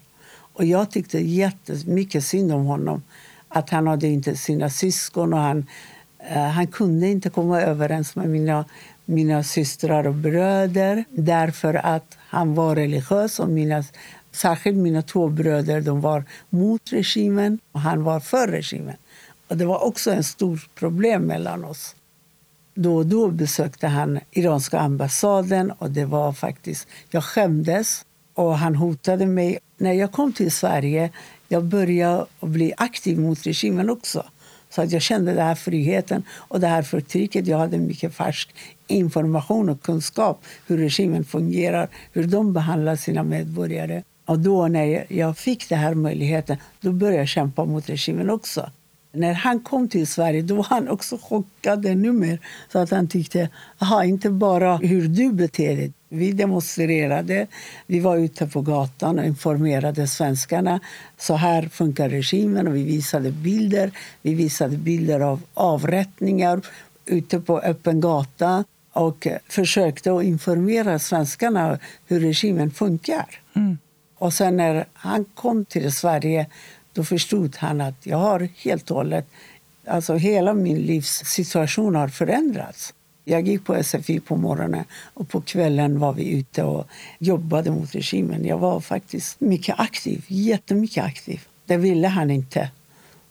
Och 0.54 0.66
jag 0.66 0.91
tyckte 0.91 1.20
jättemycket 1.20 2.24
synd 2.24 2.51
om 2.51 2.66
honom. 2.66 3.04
Att 3.47 3.70
han 3.70 3.88
hade 3.88 4.08
inte 4.08 4.36
sina 4.36 4.70
syskon 4.70 5.34
och 5.34 5.39
han, 5.39 5.66
eh, 6.30 6.43
han 6.43 6.68
kunde 6.68 7.08
inte 7.08 7.30
komma 7.30 7.62
överens 7.62 8.16
med 8.16 8.30
mina, 8.30 8.66
mina 9.06 9.43
systrar 9.43 10.08
och 10.08 10.16
bröder 10.16 11.04
därför 11.10 11.74
att 11.74 12.18
han 12.18 12.56
var 12.56 12.76
religiös. 12.76 13.39
Och 13.39 13.49
mina, 13.49 13.84
särskilt 14.32 14.78
mina 14.78 15.01
två 15.01 15.28
bröder 15.28 15.82
de 15.82 16.01
var 16.01 16.24
mot 16.49 16.91
regimen 16.91 17.60
och 17.72 17.80
han 17.80 18.04
var 18.04 18.20
för 18.20 18.47
regimen. 18.47 18.95
Och 19.48 19.58
det 19.58 19.66
var 19.66 19.84
också 19.84 20.12
ett 20.12 20.26
stort 20.26 20.76
problem 20.76 21.22
mellan 21.22 21.66
oss. 21.66 21.96
Då 22.76 22.96
och 22.96 23.06
då 23.06 23.28
besökte 23.28 23.88
han 23.88 24.20
iranska 24.32 24.80
ambassaden 24.80 25.72
och 25.72 25.91
det 25.91 26.06
var 26.06 26.34
faktiskt... 26.34 26.88
Jag 27.10 27.24
skämdes 27.24 28.06
och 28.34 28.58
han 28.58 28.76
hotade 28.76 29.26
mig. 29.26 29.60
När 29.78 29.94
jag 29.94 30.12
kom 30.12 30.34
till 30.34 30.52
Sverige 30.52 31.12
jag 31.54 31.64
började 31.64 32.26
bli 32.41 32.74
aktiv 32.78 33.20
mot 33.20 33.46
regimen 33.46 33.89
också. 33.89 34.26
Så 34.70 34.82
att 34.82 34.91
jag 34.91 35.02
kände 35.02 35.34
den 35.34 35.46
här 35.46 35.56
friheten 35.56 36.24
och 36.32 36.60
det 36.60 36.68
här 36.68 36.82
förtrycket. 36.82 37.48
Jag 37.48 37.58
hade 37.58 37.78
mycket 37.78 38.16
färsk 38.16 38.56
information 38.88 39.70
och 39.70 39.82
kunskap 39.82 40.44
hur 40.68 40.78
regimen 40.78 41.26
fungerar, 41.26 41.89
hur 42.12 42.24
de 42.24 42.54
behandlar 42.54 42.96
sina 42.96 43.24
medborgare. 43.24 44.04
Och 44.26 44.39
då 44.39 44.68
när 44.68 45.06
jag 45.10 45.38
fick 45.38 45.70
den 45.70 45.80
här 45.80 45.94
möjligheten, 45.94 46.58
då 46.82 46.91
började 46.91 47.18
jag 47.18 47.28
kämpa 47.28 47.66
mot 47.66 47.89
regimen 47.89 48.30
också. 48.30 48.72
När 49.16 49.34
han 49.34 49.59
kom 49.59 49.89
till 49.89 50.07
Sverige 50.07 50.41
då 50.41 50.55
var 50.55 50.64
han 50.64 50.89
också 50.89 51.18
chockad 51.22 51.86
ännu 51.86 52.11
mer. 52.11 52.39
Så 52.72 52.80
att 52.80 52.91
han 52.91 53.07
tyckte, 53.07 53.49
aha, 53.80 54.03
inte 54.03 54.30
bara 54.30 54.78
hur 54.78 55.07
du 55.07 55.32
beter 55.32 55.76
dig. 55.76 55.93
Vi 56.09 56.32
demonstrerade, 56.32 57.47
vi 57.88 57.99
var 57.99 58.18
ute 58.18 58.47
på 58.47 58.61
gatan 58.61 59.20
och 59.20 59.26
informerade 59.26 60.07
svenskarna. 60.07 60.80
Så 61.18 61.36
här 61.36 61.68
funkar 61.68 62.09
regimen 62.09 62.68
och 62.68 62.76
vi 62.76 62.84
visade 62.84 63.32
bilder. 63.32 63.91
Vi 64.22 64.34
visade 64.34 64.78
bilder 64.78 65.20
av 65.20 65.41
avrättningar 65.53 66.61
ute 67.05 67.39
på 67.39 67.59
öppen 67.59 68.01
gata 68.01 68.64
och 68.93 69.28
försökte 69.47 70.14
att 70.14 70.24
informera 70.24 70.99
svenskarna 70.99 71.80
hur 72.07 72.20
regimen 72.20 72.72
funkar. 72.72 73.26
Mm. 73.55 73.78
Och 74.18 74.34
sen 74.34 74.57
när 74.57 74.86
han 74.93 75.26
kom 75.26 75.66
till 75.66 75.91
Sverige 75.91 76.47
då 76.94 77.04
förstod 77.04 77.56
han 77.56 77.82
att 77.82 78.06
jag 78.06 78.18
har 78.18 78.50
helt 78.58 78.91
och 78.91 78.98
hållet... 78.98 79.28
Alltså 79.88 80.16
hela 80.16 80.54
min 80.54 80.78
livssituation 80.78 81.96
har 81.96 82.08
förändrats. 82.08 82.94
Jag 83.26 83.48
gick 83.48 83.66
på 83.66 83.84
SFI 83.84 84.20
på 84.20 84.36
morgonen 84.36 84.86
och 85.14 85.30
på 85.30 85.41
kvällen 85.41 86.00
var 86.00 86.14
vi 86.14 86.32
ute 86.32 86.64
och 86.64 86.88
jobbade 87.20 87.72
mot 87.72 87.96
regimen. 87.96 88.46
Jag 88.46 88.58
var 88.58 88.80
faktiskt 88.80 89.41
mycket 89.41 89.80
aktiv, 89.80 90.26
jättemycket 90.28 91.04
aktiv. 91.04 91.41
Det 91.66 91.78
ville 91.78 92.08
han 92.08 92.32
inte. 92.32 92.70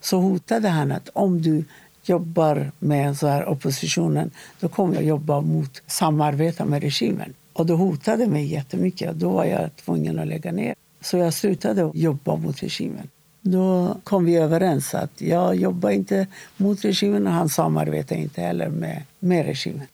Så 0.01 0.21
hotade 0.21 0.69
han 0.69 0.93
att 0.93 1.09
om 1.13 1.43
du 1.43 1.65
jobbar 2.05 2.73
med 2.79 3.17
så 3.17 3.27
här 3.27 3.49
oppositionen 3.49 4.31
då 4.61 4.69
kommer 4.69 4.95
jag 4.95 5.05
jobba 5.05 5.41
mot 5.41 5.83
samarbeta 5.87 6.65
med 6.65 6.83
regimen. 6.83 7.35
Och 7.53 7.67
det 7.67 7.73
hotade 7.73 8.27
mig 8.27 8.45
jättemycket. 8.45 9.15
Då 9.15 9.31
var 9.31 9.45
jag 9.45 9.77
tvungen 9.77 10.19
att 10.19 10.27
lägga 10.27 10.53
ner. 10.53 10.75
Så 11.01 11.17
jag 11.17 11.35
slutade 11.35 11.91
jobba 11.95 12.37
mot 12.37 12.63
regimen. 12.63 13.09
Då 13.43 13.97
kom 14.05 14.24
vi 14.24 14.36
överens 14.36 14.95
att 14.95 15.20
jag 15.20 15.57
jobbar 15.57 15.90
inte 15.90 16.26
mot 16.57 16.84
regimen 16.84 17.26
och 17.26 17.32
han 17.32 17.49
samarbetar 17.49 18.16
inte 18.16 18.40
heller 18.40 18.68
med, 18.68 19.03
med 19.18 19.47
regimen. 19.47 19.86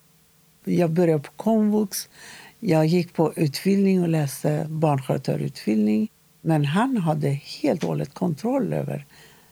Jag 0.64 0.90
började 0.90 1.22
på 1.22 1.32
komvux. 1.36 2.08
Jag 2.60 2.86
gick 2.86 3.12
på 3.12 3.32
utbildning 3.36 4.02
och 4.02 4.08
läste 4.08 4.66
barnskötarutbildning. 4.68 6.08
Men 6.40 6.64
han 6.64 6.96
hade 6.96 7.28
helt 7.28 7.82
och 7.82 7.88
hållet 7.88 8.14
kontroll 8.14 8.72
över 8.72 9.06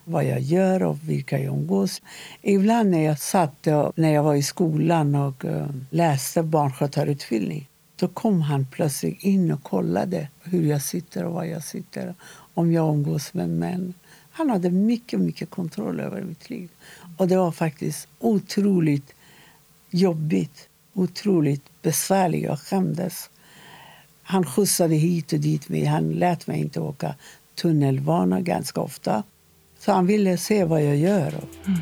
vad 0.04 0.24
jag 0.24 0.40
gör 0.40 0.82
och 0.82 0.98
vilka 1.08 1.38
jag 1.38 1.54
umgås. 1.54 2.02
Ibland 2.42 2.90
när 2.90 3.04
jag 3.04 3.18
satt 3.18 3.66
när 3.94 4.12
jag 4.12 4.22
var 4.22 4.34
i 4.34 4.42
skolan 4.42 5.14
och 5.14 5.44
eh, 5.44 5.66
läste 5.90 6.42
barnskötarutbildning 6.42 7.68
då 7.96 8.08
kom 8.08 8.40
han 8.40 8.66
plötsligt 8.66 9.22
in 9.22 9.52
och 9.52 9.62
kollade 9.62 10.28
hur 10.42 10.62
jag 10.62 10.82
sitter 10.82 11.24
och 11.24 11.32
var 11.32 11.44
jag 11.44 11.64
sitter 11.64 12.14
om 12.56 12.72
jag 12.72 12.94
umgås 12.94 13.34
med 13.34 13.48
män. 13.48 13.94
Han 14.30 14.50
hade 14.50 14.70
mycket, 14.70 15.20
mycket 15.20 15.50
kontroll 15.50 16.00
över 16.00 16.22
mitt 16.22 16.50
liv. 16.50 16.70
Och 17.16 17.28
det 17.28 17.36
var 17.36 17.52
faktiskt 17.52 18.08
otroligt 18.18 19.14
jobbigt, 19.90 20.68
otroligt 20.92 21.82
besvärligt. 21.82 22.44
Jag 22.44 22.58
skämdes. 22.58 23.30
Han 24.22 24.46
skjutsade 24.46 24.94
hit 24.94 25.32
och 25.32 25.38
dit 25.38 25.68
mig. 25.68 25.84
Han 25.84 26.10
lät 26.12 26.46
mig 26.46 26.60
inte 26.60 26.80
åka 26.80 27.14
tunnelbana 27.54 28.40
ganska 28.40 28.80
ofta. 28.80 29.22
Så 29.78 29.92
han 29.92 30.06
ville 30.06 30.36
se 30.36 30.64
vad 30.64 30.84
jag 30.84 30.96
gör. 30.96 31.34
Mm. 31.66 31.80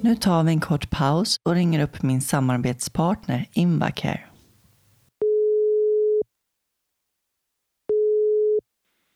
Nu 0.00 0.16
tar 0.16 0.42
vi 0.42 0.52
en 0.52 0.60
kort 0.60 0.90
paus 0.90 1.36
och 1.42 1.54
ringer 1.54 1.82
upp 1.82 2.02
min 2.02 2.20
samarbetspartner 2.20 3.46
Invacare. 3.52 4.20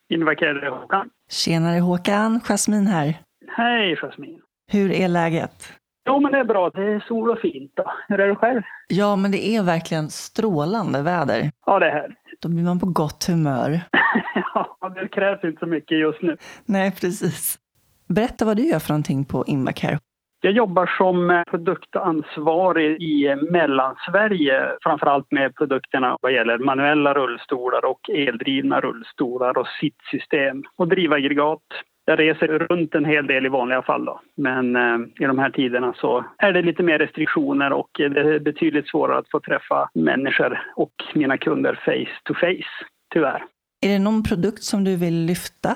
Invacare 0.09 0.69
Håkan. 0.69 1.09
Tjenare 1.31 1.79
Håkan, 1.79 2.39
Jasmin 2.39 2.87
här. 2.87 3.17
Hej 3.47 3.95
Jasmin. 4.01 4.41
Hur 4.71 4.91
är 4.91 5.07
läget? 5.07 5.73
Jo 6.07 6.19
men 6.19 6.31
det 6.31 6.37
är 6.37 6.43
bra, 6.43 6.69
det 6.69 6.81
är 6.81 6.99
sol 7.07 7.29
och 7.29 7.39
fint. 7.39 7.71
Då. 7.75 7.91
Hur 8.07 8.19
är 8.19 8.27
det 8.27 8.35
själv? 8.35 8.61
Ja 8.87 9.15
men 9.15 9.31
det 9.31 9.47
är 9.47 9.63
verkligen 9.63 10.09
strålande 10.09 11.01
väder. 11.01 11.51
Ja 11.65 11.79
det 11.79 11.85
är 11.85 11.91
härligt. 11.91 12.17
Då 12.41 12.49
blir 12.49 12.63
man 12.63 12.79
på 12.79 12.85
gott 12.85 13.25
humör. 13.27 13.81
ja, 14.53 14.77
det 14.95 15.07
krävs 15.07 15.43
inte 15.43 15.59
så 15.59 15.65
mycket 15.65 15.99
just 15.99 16.21
nu. 16.21 16.37
Nej, 16.65 16.91
precis. 16.91 17.59
Berätta 18.07 18.45
vad 18.45 18.57
du 18.57 18.67
gör 18.67 18.79
för 18.79 18.89
någonting 18.89 19.25
på 19.25 19.45
Invacare. 19.47 19.99
Jag 20.41 20.53
jobbar 20.53 20.89
som 20.97 21.29
eh, 21.29 21.43
produktansvarig 21.43 23.01
i 23.01 23.27
eh, 23.27 23.35
Mellansverige, 23.35 24.71
framförallt 24.81 25.31
med 25.31 25.55
produkterna 25.55 26.17
vad 26.21 26.33
gäller 26.33 26.57
manuella 26.57 27.13
rullstolar 27.13 27.85
och 27.85 28.09
eldrivna 28.09 28.81
rullstolar 28.81 29.57
och 29.57 29.67
sittsystem 29.67 30.63
och 30.75 30.87
drivaggregat. 30.87 31.63
Jag 32.05 32.19
reser 32.19 32.47
runt 32.47 32.95
en 32.95 33.05
hel 33.05 33.27
del 33.27 33.45
i 33.45 33.49
vanliga 33.49 33.81
fall 33.81 34.05
då. 34.05 34.21
men 34.37 34.75
eh, 34.75 34.97
i 35.19 35.25
de 35.25 35.39
här 35.39 35.49
tiderna 35.49 35.93
så 35.97 36.25
är 36.37 36.53
det 36.53 36.61
lite 36.61 36.83
mer 36.83 36.99
restriktioner 36.99 37.71
och 37.73 37.89
det 37.97 38.19
är 38.19 38.39
betydligt 38.39 38.89
svårare 38.89 39.17
att 39.17 39.31
få 39.31 39.39
träffa 39.39 39.89
människor 39.93 40.61
och 40.75 40.93
mina 41.15 41.37
kunder 41.37 41.79
face 41.85 42.21
to 42.23 42.33
face, 42.33 42.85
tyvärr. 43.13 43.43
Är 43.85 43.89
det 43.89 43.99
någon 43.99 44.23
produkt 44.23 44.63
som 44.63 44.83
du 44.83 44.95
vill 44.95 45.25
lyfta? 45.25 45.75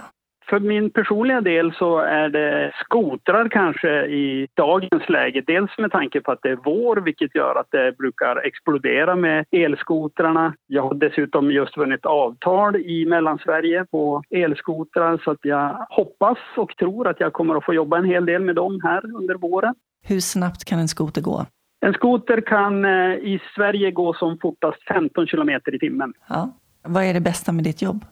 För 0.54 0.60
min 0.60 0.90
personliga 0.90 1.42
del 1.42 1.74
så 1.74 2.00
är 2.00 2.30
det 2.30 2.72
skotrar 2.86 3.50
kanske 3.50 4.06
i 4.06 4.48
dagens 4.54 5.10
läge. 5.10 5.44
Dels 5.48 5.72
med 5.78 5.92
tanke 5.92 6.22
på 6.22 6.32
att 6.32 6.40
det 6.42 6.50
är 6.50 6.60
vår, 6.66 6.96
vilket 6.96 7.36
gör 7.36 7.56
att 7.60 7.68
det 7.72 7.98
brukar 7.98 8.48
explodera 8.48 9.16
med 9.16 9.46
elskotrarna. 9.52 10.54
Jag 10.68 10.84
har 10.84 10.94
dessutom 10.94 11.52
just 11.52 11.78
vunnit 11.78 12.06
avtal 12.06 12.76
i 12.76 13.06
Mellansverige 13.06 13.86
på 13.86 14.24
elskotrar 14.30 15.22
så 15.24 15.32
att 15.32 15.40
jag 15.42 15.86
hoppas 15.90 16.38
och 16.58 16.78
tror 16.78 17.08
att 17.08 17.20
jag 17.20 17.34
kommer 17.34 17.56
att 17.56 17.66
få 17.66 17.74
jobba 17.74 17.98
en 17.98 18.06
hel 18.06 18.26
del 18.26 18.42
med 18.42 18.56
dem 18.56 18.80
här 18.84 19.16
under 19.16 19.36
våren. 19.36 19.76
Hur 20.08 20.20
snabbt 20.20 20.66
kan 20.66 20.80
en 20.80 20.88
skoter 20.88 21.22
gå? 21.22 21.46
En 21.86 21.94
skoter 21.94 22.42
kan 22.42 22.86
eh, 22.86 23.12
i 23.16 23.42
Sverige 23.56 23.92
gå 23.92 24.14
som 24.14 24.38
fortast 24.42 24.88
15 24.88 25.28
kilometer 25.28 25.76
i 25.76 25.80
timmen. 25.80 26.14
Ja. 26.30 26.50
Vad 26.84 27.04
är 27.04 27.14
det 27.14 27.22
bästa 27.22 27.52
med 27.52 27.64
ditt 27.64 27.82
jobb? 27.82 28.06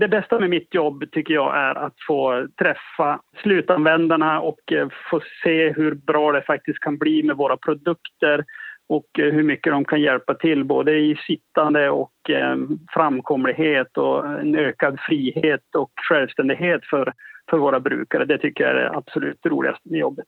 Det 0.00 0.08
bästa 0.08 0.40
med 0.40 0.50
mitt 0.50 0.74
jobb 0.74 1.04
tycker 1.12 1.34
jag 1.34 1.56
är 1.56 1.74
att 1.74 1.94
få 2.06 2.46
träffa 2.58 3.20
slutanvändarna 3.42 4.40
och 4.40 4.72
eh, 4.72 4.88
få 5.10 5.20
se 5.44 5.72
hur 5.72 5.94
bra 5.94 6.32
det 6.32 6.42
faktiskt 6.42 6.80
kan 6.80 6.98
bli 6.98 7.22
med 7.22 7.36
våra 7.36 7.56
produkter 7.56 8.44
och 8.88 9.06
eh, 9.18 9.32
hur 9.32 9.42
mycket 9.42 9.72
de 9.72 9.84
kan 9.84 10.00
hjälpa 10.00 10.34
till 10.34 10.64
både 10.64 10.92
i 10.92 11.16
sittande 11.26 11.90
och 11.90 12.12
framkomlighet 12.94 13.96
och 13.96 14.26
en 14.40 14.56
ökad 14.56 15.00
frihet 15.00 15.74
och 15.76 15.90
självständighet 16.08 16.84
för, 16.84 17.12
för 17.50 17.58
våra 17.58 17.80
brukare. 17.80 18.24
Det 18.24 18.38
tycker 18.38 18.64
jag 18.64 18.70
är 18.70 18.80
det 18.80 18.96
absolut 18.96 19.46
roligaste 19.46 19.88
med 19.88 20.00
jobbet. 20.00 20.26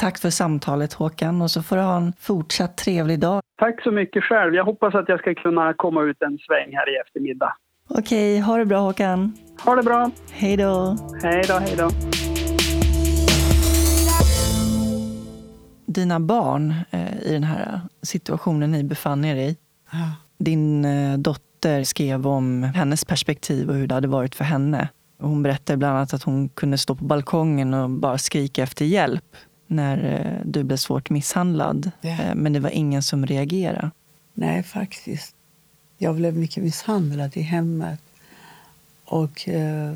Tack 0.00 0.18
för 0.18 0.30
samtalet 0.30 0.92
Håkan 0.92 1.42
och 1.42 1.50
så 1.50 1.62
får 1.62 1.76
du 1.76 1.82
ha 1.82 1.96
en 1.96 2.12
fortsatt 2.12 2.78
trevlig 2.78 3.20
dag. 3.20 3.40
Tack 3.58 3.82
så 3.82 3.90
mycket 3.90 4.24
själv. 4.24 4.54
Jag 4.54 4.64
hoppas 4.64 4.94
att 4.94 5.08
jag 5.08 5.18
ska 5.18 5.34
kunna 5.34 5.74
komma 5.74 6.02
ut 6.02 6.22
en 6.22 6.38
sväng 6.38 6.72
här 6.72 6.94
i 6.94 6.96
eftermiddag. 6.96 7.52
Okej, 7.94 8.38
ha 8.38 8.56
det 8.56 8.66
bra 8.66 8.80
Håkan. 8.80 9.32
Ha 9.64 9.74
det 9.74 9.82
bra. 9.82 10.10
Hej 10.30 10.56
då. 10.56 10.96
Hej 11.22 11.44
då, 11.48 11.54
hej 11.54 11.76
då. 11.76 11.90
Dina 15.86 16.20
barn 16.20 16.74
eh, 16.90 17.22
i 17.22 17.32
den 17.32 17.44
här 17.44 17.80
situationen 18.02 18.72
ni 18.72 18.84
befann 18.84 19.24
er 19.24 19.36
i. 19.36 19.56
Ja. 19.92 20.12
Din 20.38 20.84
eh, 20.84 21.18
dotter 21.18 21.84
skrev 21.84 22.26
om 22.26 22.62
hennes 22.62 23.04
perspektiv 23.04 23.68
och 23.68 23.74
hur 23.74 23.86
det 23.86 23.94
hade 23.94 24.08
varit 24.08 24.34
för 24.34 24.44
henne. 24.44 24.88
Hon 25.18 25.42
berättade 25.42 25.76
bland 25.76 25.96
annat 25.96 26.14
att 26.14 26.22
hon 26.22 26.48
kunde 26.48 26.78
stå 26.78 26.94
på 26.94 27.04
balkongen 27.04 27.74
och 27.74 27.90
bara 27.90 28.18
skrika 28.18 28.62
efter 28.62 28.84
hjälp 28.84 29.36
när 29.66 30.04
eh, 30.04 30.42
du 30.44 30.64
blev 30.64 30.76
svårt 30.76 31.10
misshandlad. 31.10 31.90
Ja. 32.00 32.16
Men 32.34 32.52
det 32.52 32.60
var 32.60 32.70
ingen 32.70 33.02
som 33.02 33.26
reagerade. 33.26 33.90
Nej, 34.34 34.62
faktiskt. 34.62 35.36
Jag 36.02 36.14
blev 36.14 36.36
mycket 36.36 36.62
misshandlad 36.62 37.36
i 37.36 37.40
hemmet. 37.40 38.00
Och 39.04 39.48
eh, 39.48 39.94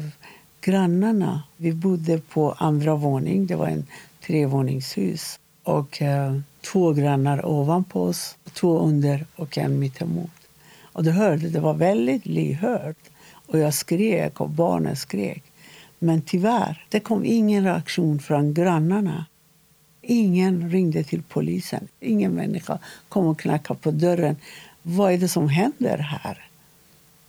grannarna, 0.61 1.43
vi 1.57 1.73
bodde 1.73 2.19
på 2.19 2.53
andra 2.53 2.95
våning. 2.95 3.47
Det 3.47 3.57
var 3.57 3.67
en 3.67 3.87
trevåningshus. 4.27 5.39
Och 5.63 6.03
eh, 6.03 6.39
två 6.61 6.93
grannar 6.93 7.47
ovanpå 7.47 8.03
oss, 8.03 8.37
två 8.53 8.79
under 8.79 9.27
och 9.37 9.59
en 9.59 9.79
mittemot. 9.79 10.31
Och 10.83 11.05
du 11.05 11.11
hörde, 11.11 11.49
det 11.49 11.61
var 11.61 11.75
väldigt 11.75 12.27
lyhört. 12.27 13.11
Och 13.47 13.59
jag 13.59 13.75
skrek 13.75 14.41
och 14.41 14.51
barnen 14.51 14.97
skrek. 14.97 15.43
Men 15.99 16.23
tyvärr, 16.23 16.85
det 16.89 17.01
kom 17.01 17.25
ingen 17.25 17.65
reaktion 17.65 18.19
från 18.19 18.55
grannarna. 18.55 19.27
Ingen 20.03 20.71
ringde 20.71 21.05
till 21.05 21.23
polisen. 21.23 21.89
Ingen 22.01 22.33
människa 22.33 22.79
kom 23.09 23.27
och 23.27 23.39
knackade 23.39 23.81
på 23.81 23.91
dörren. 23.91 24.37
Vad 24.87 25.13
är 25.13 25.19
det 25.19 25.29
som 25.29 25.49
händer 25.49 25.99
här? 25.99 26.45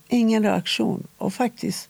Ingen 0.08 0.42
reaktion. 0.42 1.06
Och 1.18 1.34
faktiskt, 1.34 1.88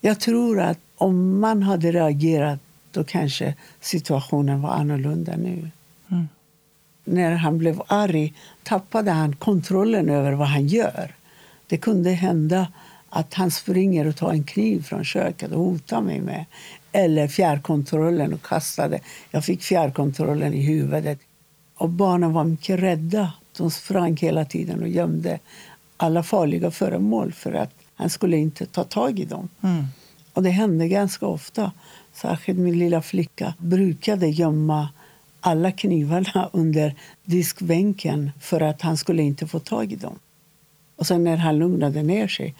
jag 0.00 0.20
tror 0.20 0.60
att 0.60 0.78
om 0.96 1.40
man 1.40 1.62
hade 1.62 1.92
reagerat 1.92 2.60
då 2.90 3.04
kanske 3.04 3.54
situationen 3.80 4.62
var 4.62 4.70
annorlunda 4.70 5.36
nu. 5.36 5.70
Mm. 6.10 6.28
När 7.04 7.32
han 7.32 7.58
blev 7.58 7.82
arg 7.86 8.34
tappade 8.62 9.10
han 9.10 9.36
kontrollen 9.36 10.08
över 10.08 10.32
vad 10.32 10.48
han 10.48 10.66
gör. 10.66 11.14
Det 11.66 11.76
kunde 11.76 12.10
hända 12.10 12.66
att 13.08 13.34
han 13.34 13.50
springer 13.50 14.06
och 14.06 14.16
tar 14.16 14.30
en 14.30 14.44
kniv 14.44 14.82
från 14.82 15.04
köket 15.04 15.52
och 15.52 15.64
hotar 15.64 16.00
mig 16.00 16.20
med. 16.20 16.44
Eller 16.92 17.28
fjärrkontrollen 17.28 18.32
och 18.32 18.42
kastade. 18.42 19.00
Jag 19.30 19.44
fick 19.44 19.62
fjärrkontrollen 19.62 20.54
i 20.54 20.62
huvudet. 20.62 21.18
Och 21.74 21.88
barnen 21.88 22.32
var 22.32 22.44
mycket 22.44 22.80
rädda. 22.80 23.32
De 23.56 23.70
sprang 23.70 24.16
hela 24.16 24.44
tiden 24.44 24.82
och 24.82 24.88
gömde 24.88 25.38
alla 25.96 26.22
farliga 26.22 26.70
föremål 26.70 27.32
för 27.32 27.52
att 27.52 27.74
han 27.94 28.10
skulle 28.10 28.36
inte 28.36 28.66
ta 28.66 28.84
tag 28.84 29.18
i 29.18 29.24
dem. 29.24 29.48
Mm. 29.60 29.84
Och 30.32 30.42
det 30.42 30.50
hände 30.50 30.88
ganska 30.88 31.26
ofta. 31.26 31.72
Särskilt 32.12 32.58
min 32.58 32.78
lilla 32.78 33.02
flicka 33.02 33.54
brukade 33.58 34.28
gömma 34.28 34.88
alla 35.40 35.72
knivarna 35.72 36.50
under 36.52 36.94
diskbänken 37.24 38.30
för 38.40 38.60
att 38.60 38.82
han 38.82 38.96
skulle 38.96 39.22
inte 39.22 39.46
få 39.46 39.58
tag 39.58 39.92
i 39.92 39.96
dem. 39.96 40.18
Och 40.96 41.06
sen 41.06 41.24
när 41.24 41.36
han 41.36 41.58
lugnade 41.58 42.02
ner 42.02 42.28
sig 42.28 42.54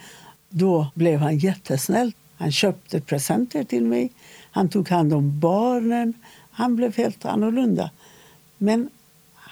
då 0.48 0.86
blev 0.94 1.20
han 1.20 1.38
jättesnäll. 1.38 2.12
Han 2.36 2.52
köpte 2.52 3.00
presenter 3.00 3.64
till 3.64 3.84
mig. 3.84 4.10
Han 4.50 4.68
tog 4.68 4.88
hand 4.88 5.14
om 5.14 5.40
barnen. 5.40 6.14
Han 6.50 6.76
blev 6.76 6.96
helt 6.96 7.24
annorlunda. 7.24 7.90
Men 8.58 8.90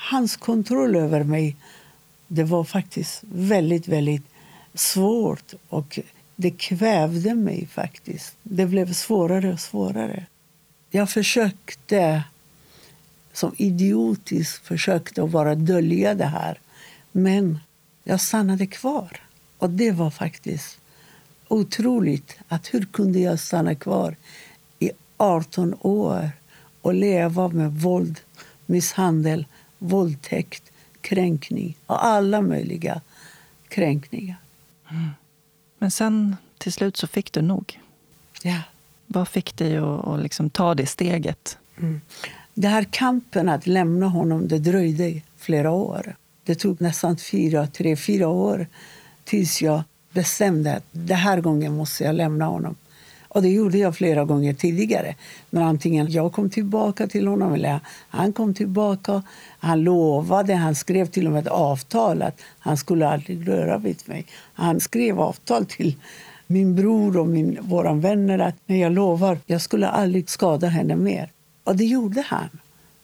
hans 0.01 0.37
kontroll 0.37 0.97
över 0.97 1.25
mig 1.25 1.57
det 2.33 2.45
var 2.45 2.65
faktiskt 2.65 3.21
väldigt, 3.23 3.89
väldigt 3.89 4.25
svårt. 4.75 5.55
Och 5.69 5.99
det 6.37 6.51
kvävde 6.51 7.35
mig 7.35 7.67
faktiskt. 7.67 8.37
Det 8.43 8.67
blev 8.67 8.93
svårare 8.93 9.53
och 9.53 9.61
svårare. 9.61 10.27
Jag 10.91 11.11
försökte, 11.11 12.25
som 13.33 13.55
idiotiskt 13.57 14.67
försökte 14.67 15.23
att 15.23 15.31
bara 15.31 15.55
dölja 15.55 16.15
det 16.15 16.25
här. 16.25 16.59
Men 17.13 17.59
jag 18.05 18.21
stannade 18.21 18.67
kvar. 18.67 19.21
Och 19.59 19.71
det 19.71 19.91
var 19.91 20.11
faktiskt 20.11 20.79
otroligt. 21.49 22.39
att 22.49 22.75
Hur 22.75 22.85
kunde 22.85 23.19
jag 23.19 23.41
stanna 23.41 23.75
kvar 23.75 24.17
i 24.79 24.91
18 25.17 25.75
år 25.81 26.31
och 26.81 26.95
leva 26.95 27.49
med 27.49 27.73
våld, 27.73 28.21
misshandel, 28.67 29.47
våldtäkt, 29.81 30.73
kränkning 31.01 31.77
och 31.87 32.05
alla 32.05 32.41
möjliga 32.41 33.01
kränkningar. 33.69 34.37
Mm. 34.91 35.09
Men 35.79 35.91
sen 35.91 36.37
till 36.59 36.73
slut 36.73 36.97
så 36.97 37.07
fick 37.07 37.33
du 37.33 37.43
nog. 37.43 37.81
Ja. 38.43 38.63
Vad 39.07 39.29
fick 39.29 39.57
dig 39.57 39.77
att, 39.77 40.07
att 40.07 40.23
liksom 40.23 40.51
ta 40.51 40.75
det 40.75 40.87
steget? 40.87 41.59
Mm. 41.79 42.01
Den 42.55 42.71
här 42.71 42.85
kampen 42.85 43.49
att 43.49 43.67
lämna 43.67 44.07
honom 44.07 44.49
det 44.49 44.59
dröjde 44.59 45.21
flera 45.37 45.71
år. 45.71 46.17
Det 46.45 46.55
tog 46.55 46.81
nästan 46.81 47.17
fyra, 47.17 47.67
tre, 47.67 47.97
fyra 47.97 48.29
år 48.29 48.67
tills 49.25 49.63
jag 49.63 49.83
bestämde 50.13 50.77
att 50.77 50.85
den 50.93 51.17
här 51.17 51.41
gången 51.41 51.77
måste 51.77 52.05
jag 52.05 52.15
lämna 52.15 52.45
honom. 52.45 52.77
Och 53.33 53.43
det 53.43 53.49
gjorde 53.49 53.79
jag 53.79 53.97
flera 53.97 54.25
gånger 54.25 54.55
tidigare. 54.55 55.15
Men 55.51 55.63
antingen 55.63 56.11
jag 56.11 56.33
kom 56.33 56.51
tillbaka 56.51 57.07
till 57.07 57.27
honom 57.27 57.55
eller 57.55 57.81
han 58.09 58.33
kom 58.33 58.55
tillbaka. 58.55 59.23
Han 59.59 59.83
lovade, 59.83 60.55
han 60.55 60.75
skrev 60.75 61.07
till 61.07 61.27
och 61.27 61.33
med 61.33 61.47
ett 61.47 61.53
avtal 61.53 62.23
att 62.23 62.41
han 62.59 62.77
skulle 62.77 63.09
aldrig 63.09 63.49
röra 63.49 63.79
vid 63.79 64.03
mig. 64.05 64.27
Han 64.55 64.81
skrev 64.81 65.21
avtal 65.21 65.67
till 65.67 65.97
min 66.47 66.77
bror 66.77 67.17
och 67.17 67.27
min, 67.27 67.59
våra 67.61 67.95
vänner 67.95 68.39
att 68.39 68.57
jag 68.67 68.93
lovar, 68.93 69.39
jag 69.47 69.61
skulle 69.61 69.89
aldrig 69.89 70.31
skada 70.31 70.67
henne 70.67 70.97
mer. 70.97 71.31
Och 71.65 71.77
det 71.77 71.85
gjorde 71.85 72.21
han. 72.21 72.49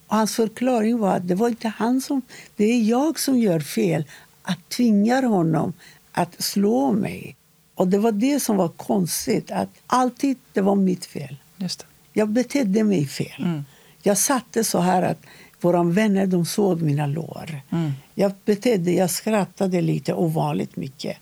Och 0.07 0.17
hans 0.17 0.37
förklaring 0.37 0.99
var 0.99 1.17
att 1.17 1.29
det 1.29 1.35
var 1.35 1.49
inte 1.49 1.69
han 1.69 2.01
som, 2.01 2.23
det 2.57 2.65
är 2.65 2.83
jag 2.83 3.19
som 3.19 3.39
gör 3.39 3.61
fel. 3.61 4.05
Att 4.43 4.69
tvingar 4.69 5.23
honom 5.23 5.73
att 6.13 6.43
slå 6.43 6.93
mig. 6.93 7.37
Och 7.77 7.89
Det 7.89 7.99
var 7.99 8.13
det 8.13 8.41
som 8.41 8.57
var 8.57 8.69
konstigt. 8.69 9.51
att 9.51 9.69
Alltid 9.87 10.37
det 10.53 10.61
var 10.61 10.75
mitt 10.75 11.07
fel. 11.07 11.37
Just 11.57 11.79
det. 11.79 11.87
Jag 12.13 12.29
betedde 12.29 12.85
mig 12.85 13.07
fel. 13.07 13.43
Mm. 13.43 13.65
Jag 14.03 14.19
satte 14.19 14.65
så 14.65 14.81
här 14.81 15.03
att 15.03 15.19
våra 15.61 15.83
vänner 15.83 16.27
de 16.27 16.47
såg 16.47 16.83
mina 16.83 17.07
lår. 17.07 17.61
Mm. 17.71 17.93
Jag 18.15 18.33
betedde, 18.45 18.93
jag 18.93 19.11
skrattade 19.11 19.81
lite 19.81 20.15
ovanligt 20.15 20.77
mycket. 20.77 21.17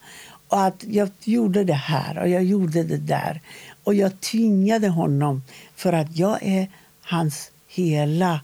Och 0.49 0.63
att 0.63 0.85
Jag 0.89 1.11
gjorde 1.25 1.65
det 1.65 1.75
här 1.75 2.19
och 2.19 2.29
jag 2.29 2.45
gjorde 2.45 2.83
det 2.83 2.97
där. 2.97 3.41
Och 3.85 3.95
jag 3.95 4.21
tvingade 4.21 4.89
honom 4.89 5.43
för 5.77 5.93
att 5.93 6.17
jag 6.17 6.39
är 6.43 6.69
hans 7.03 7.51
hela 7.69 8.41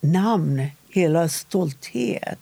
namn, 0.00 0.66
hela 0.88 1.28
stolthet 1.28 2.38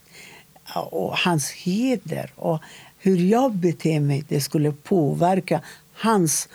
och 0.90 1.18
hans 1.18 1.50
heder. 1.50 2.30
Och 2.36 2.58
hur 3.04 3.16
jag 3.16 3.52
beter 3.52 4.00
mig 4.00 4.24
det 4.28 4.40
skulle 4.40 4.72
påverka 4.72 5.60
hans 5.92 6.48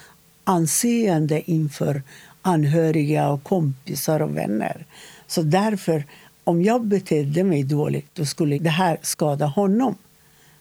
anseende 0.44 1.52
inför 1.52 2.02
anhöriga, 2.42 3.30
och 3.30 3.44
kompisar 3.44 4.20
och 4.20 4.38
vänner. 4.38 4.86
Så 5.28 5.42
därför, 5.42 6.04
om 6.44 6.64
jag 6.64 6.86
betedde 6.86 7.44
mig 7.44 7.64
dåligt 7.64 8.10
då 8.14 8.26
skulle 8.26 8.58
det 8.58 8.70
här 8.70 8.98
skada 9.02 9.46
honom. 9.46 9.96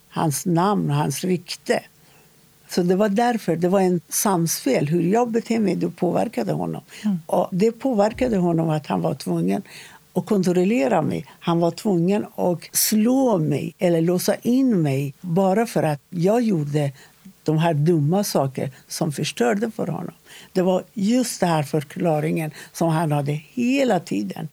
Hans 0.09 0.47
namn, 0.47 0.91
hans 0.91 1.25
rykte. 1.25 1.83
Så 2.69 2.83
det 2.83 2.97
var 2.97 3.09
därför, 3.09 3.57
det 3.57 3.69
var 3.69 3.81
en 3.81 4.01
samspel. 4.09 4.89
Hur 4.89 5.03
jag 5.03 5.31
betedde 5.31 5.61
mig 5.61 5.77
det 5.77 5.91
påverkade 5.91 6.53
honom. 6.53 6.83
Mm. 7.05 7.19
Och 7.27 7.49
det 7.51 7.73
påverkade 7.73 8.37
honom 8.37 8.69
att 8.69 8.87
han 8.87 9.01
var 9.01 9.15
tvungen 9.15 9.63
och 10.19 10.27
kontrollera 10.27 11.03
mig. 11.03 11.27
Han 11.41 11.61
var 11.61 11.71
tvungen 11.71 12.27
att 12.35 12.77
slå 12.77 13.39
mig 13.39 13.75
eller 13.79 14.01
låsa 14.01 14.35
in 14.35 14.83
mig 14.83 15.15
bara 15.21 15.67
för 15.67 15.83
att 15.83 16.01
jag 16.11 16.43
gjorde 16.43 16.93
de 17.45 17.59
här 17.59 17.75
dumma 17.75 18.25
saker 18.25 18.71
som 18.89 19.13
förstörde 19.13 19.71
för 19.71 19.87
honom. 19.87 20.15
Det 20.53 20.63
var 20.63 20.83
just 20.95 21.41
den 21.41 21.49
här 21.49 21.63
förklaringen 21.63 22.51
som 22.73 22.89
han 22.89 23.13
hade 23.13 23.33
hela 23.33 24.01
tiden. 24.01 24.49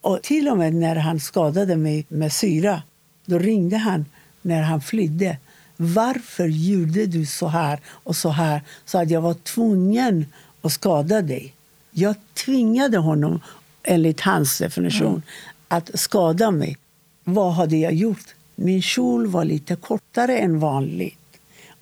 Och 0.00 0.22
till 0.22 0.48
och 0.48 0.58
med 0.58 0.74
när 0.74 0.96
han 0.96 1.20
skadade 1.20 1.76
mig 1.76 2.06
med 2.08 2.32
syra, 2.32 2.82
då 3.24 3.38
ringde 3.38 3.76
han 3.76 4.04
när 4.42 4.62
han 4.62 4.80
flydde. 4.80 5.36
Varför 5.76 6.46
gjorde 6.46 7.06
du 7.06 7.26
så 7.26 7.46
här 7.46 7.80
och 7.86 8.16
så 8.16 8.28
här 8.28 8.60
så 8.84 8.98
att 8.98 9.10
jag 9.10 9.20
var 9.20 9.34
tvungen 9.34 10.26
att 10.62 10.72
skada 10.72 11.22
dig? 11.22 11.52
Jag 11.90 12.14
tvingade 12.44 12.98
honom, 12.98 13.40
enligt 13.86 14.20
hans 14.20 14.58
definition, 14.58 15.08
mm. 15.08 15.22
att 15.68 15.90
skada 15.94 16.50
mig. 16.50 16.76
Vad 17.24 17.52
hade 17.52 17.76
jag 17.76 17.92
gjort? 17.92 18.34
Min 18.54 18.82
kjol 18.82 19.26
var 19.26 19.44
lite 19.44 19.76
kortare 19.76 20.38
än 20.38 20.58
vanligt. 20.58 21.18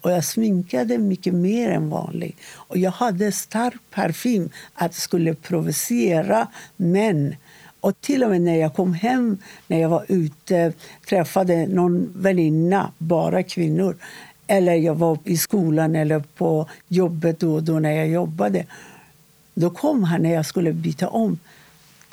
Och 0.00 0.10
jag 0.10 0.24
sminkade 0.24 0.98
mycket 0.98 1.34
mer 1.34 1.70
än 1.70 1.90
vanligt. 1.90 2.36
Och 2.52 2.78
jag 2.78 2.90
hade 2.90 3.32
stark 3.32 3.80
parfym 3.90 4.50
att 4.74 4.94
skulle 4.94 5.34
provocera 5.34 6.46
män. 6.76 7.36
Och 7.80 8.00
till 8.00 8.24
och 8.24 8.30
med 8.30 8.40
när 8.40 8.56
jag 8.56 8.74
kom 8.74 8.94
hem, 8.94 9.38
när 9.66 9.80
jag 9.80 9.88
var 9.88 10.04
ute 10.08 10.72
träffade 11.08 11.66
någon 11.66 12.12
väninna, 12.16 12.92
bara 12.98 13.42
kvinnor 13.42 13.96
eller 14.46 14.74
jag 14.74 14.94
var 14.94 15.18
i 15.24 15.36
skolan 15.36 15.96
eller 15.96 16.20
på 16.20 16.68
jobbet 16.88 17.40
då, 17.40 17.60
då 17.60 17.78
när 17.78 17.92
jag 17.92 18.08
jobbade. 18.08 18.66
Då 19.54 19.70
kom 19.70 20.04
han 20.04 20.22
när 20.22 20.34
jag 20.34 20.46
skulle 20.46 20.72
byta 20.72 21.08
om. 21.08 21.38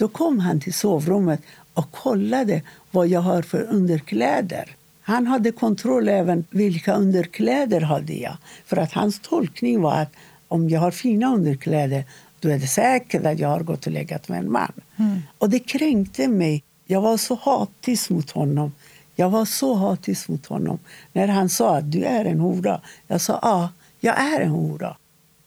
Då 0.01 0.07
kom 0.07 0.39
han 0.39 0.59
till 0.59 0.73
sovrummet 0.73 1.41
och 1.73 1.91
kollade 1.91 2.61
vad 2.91 3.07
jag 3.07 3.21
har 3.21 3.41
för 3.41 3.61
underkläder. 3.61 4.75
Han 5.01 5.27
hade 5.27 5.51
kontroll 5.51 6.09
även 6.09 6.45
vilka 6.49 6.95
underkläder 6.95 7.81
hade 7.81 8.13
jag. 8.13 8.37
För 8.65 8.77
att 8.77 8.93
hans 8.93 9.19
tolkning 9.19 9.81
var 9.81 9.93
att 9.93 10.11
om 10.47 10.69
jag 10.69 10.79
har 10.79 10.91
fina 10.91 11.33
underkläder 11.33 12.03
då 12.39 12.49
är 12.49 12.59
det 12.59 12.67
säkert 12.67 13.25
att 13.25 13.39
jag 13.39 13.49
har 13.49 13.59
gått 13.59 13.85
och 13.85 13.91
legat 13.91 14.29
med 14.29 14.39
en 14.39 14.51
man. 14.51 14.71
Mm. 14.97 15.19
Och 15.37 15.49
det 15.49 15.59
kränkte 15.59 16.27
mig. 16.27 16.63
Jag 16.85 17.01
var 17.01 17.17
så 17.17 17.39
hatisk 17.41 18.09
mot 18.09 18.31
honom. 18.31 18.71
Jag 19.15 19.29
var 19.29 19.45
så 19.45 19.73
hatisk 19.73 20.27
mot 20.27 20.45
honom 20.45 20.79
när 21.13 21.27
han 21.27 21.49
sa 21.49 21.77
att 21.77 21.91
du 21.91 22.03
är 22.03 22.25
en 22.25 22.39
hora. 22.39 22.81
Jag 23.07 23.21
sa 23.21 23.39
ja, 23.41 23.69
jag 23.99 24.19
är 24.19 24.39
en 24.39 24.49
hora. 24.49 24.97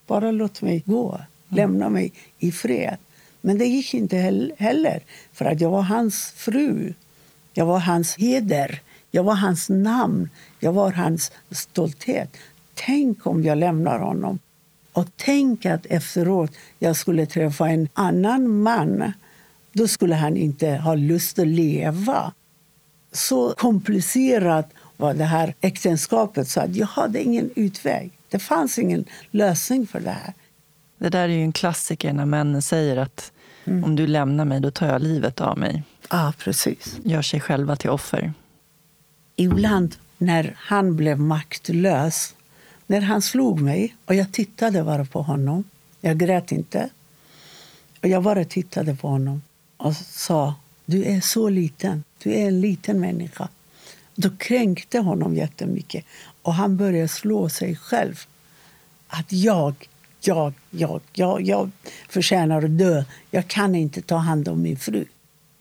Bara 0.07 0.31
låt 0.31 0.63
mig 0.63 0.83
gå. 0.87 1.15
Mm. 1.15 1.27
Lämna 1.49 1.89
mig 1.89 2.13
i 2.39 2.53
fred. 2.53 2.97
Men 3.47 3.59
det 3.59 3.65
gick 3.65 3.95
inte 3.95 4.17
heller, 4.59 5.03
för 5.33 5.45
att 5.45 5.61
jag 5.61 5.71
var 5.71 5.83
hans 5.83 6.33
fru. 6.37 6.95
Jag 7.53 7.67
var 7.67 7.79
hans 7.79 8.17
heder. 8.17 8.81
Jag 9.11 9.23
var 9.23 9.35
hans 9.35 9.69
namn. 9.69 10.31
Jag 10.61 10.73
var 10.73 10.93
hans 10.93 11.33
stolthet. 11.51 12.37
Tänk 12.75 13.27
om 13.27 13.45
jag 13.45 13.59
lämnar 13.59 13.99
honom. 13.99 14.39
Och 14.93 15.07
tänk 15.17 15.67
att 15.67 15.87
efteråt 15.87 16.51
jag 16.79 16.97
skulle 16.97 17.27
träffa 17.27 17.69
en 17.69 17.89
annan 17.95 18.63
man. 18.63 19.13
Då 19.73 19.89
skulle 19.89 20.15
han 20.15 20.37
inte 20.37 20.71
ha 20.71 20.95
lust 20.95 21.39
att 21.39 21.47
leva. 21.47 22.33
Så 23.13 23.55
komplicerat 23.57 24.71
var 24.97 25.15
det 25.15 25.25
här 25.25 25.55
äktenskapet 25.61 26.49
så 26.49 26.61
att 26.61 26.77
jag 26.77 26.87
hade 26.87 27.23
ingen 27.23 27.51
utväg. 27.57 28.13
Det 28.29 28.39
fanns 28.39 28.79
ingen 28.79 29.05
lösning 29.31 29.87
för 29.87 30.01
det 30.01 30.11
här. 30.11 30.33
Det 30.99 31.09
där 31.09 31.29
är 31.29 31.29
ju 31.33 31.43
en 31.43 31.53
klassiker 31.53 32.13
när 32.13 32.25
männen 32.25 32.63
säger 32.63 32.97
att 32.97 33.33
mm. 33.65 33.85
om 33.85 33.97
du 33.97 34.07
lämnar 34.07 34.45
mig, 34.45 34.61
då 34.61 34.71
tar 34.71 34.87
jag 34.87 35.03
livet 35.03 35.41
av 35.41 35.59
mig. 35.59 35.83
Ja, 36.11 36.33
precis. 36.39 36.99
Gör 37.05 37.23
sig 37.23 37.41
själva 37.41 37.77
till 37.77 37.91
offer. 37.91 38.33
Ibland 39.37 39.97
när 40.19 40.55
han 40.59 40.97
blev 40.97 41.19
maktlös, 41.19 42.35
när 42.87 43.01
han 43.01 43.23
slog 43.23 43.61
mig 43.61 43.97
och 44.05 44.15
jag 44.15 44.33
tittade 44.33 44.85
bara 44.85 45.05
på 45.05 45.23
honom. 45.23 45.65
Jag 46.01 46.19
grät 46.19 46.53
inte. 46.53 46.89
Och 48.03 48.09
jag 48.09 48.23
bara 48.23 48.45
tittade 48.45 48.97
på 48.97 49.09
honom 49.09 49.43
och 49.77 49.97
sa 49.97 50.55
du 50.85 51.05
är 51.05 51.21
så 51.21 51.49
liten. 51.49 52.05
Du 52.23 52.33
är 52.33 52.49
en 52.49 52.61
liten 52.61 53.01
människa. 53.01 53.49
Då 54.15 54.31
kränkte 54.39 54.99
honom 54.99 55.37
jättemycket. 55.37 56.05
Och 56.43 56.55
han 56.55 56.77
började 56.77 57.09
slå 57.09 57.49
sig 57.49 57.77
själv. 57.77 58.21
Att 59.09 59.33
jag, 59.33 59.89
jag, 60.27 60.53
jag, 60.71 61.01
jag, 61.13 61.43
jag 61.43 61.71
förtjänar 62.09 62.63
att 62.65 62.79
dö. 62.79 63.05
Jag 63.31 63.49
kan 63.49 63.75
inte 63.75 64.03
ta 64.03 64.17
hand 64.17 64.49
om 64.49 64.63
min 64.63 64.79
fru. 64.79 65.05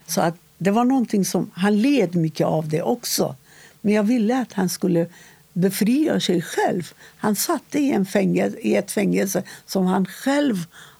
Så 0.06 0.20
att 0.20 0.34
det 0.58 0.70
var 0.70 0.84
någonting 0.84 1.24
som, 1.24 1.50
han 1.54 1.82
led 1.82 2.14
mycket 2.14 2.46
av 2.46 2.68
det 2.68 2.82
också. 2.82 3.36
Men 3.80 3.94
jag 3.94 4.02
ville 4.02 4.40
att 4.40 4.52
han 4.52 4.68
skulle 4.68 5.06
befria 5.52 6.20
sig 6.20 6.42
själv. 6.42 6.92
Han 7.16 7.36
satt 7.36 7.74
i, 7.74 7.90
en 7.90 8.06
fängelse, 8.06 8.58
i 8.58 8.76
ett 8.76 8.90
fängelse 8.90 9.42
som 9.66 9.86
han 9.86 10.06
själv 10.06 10.56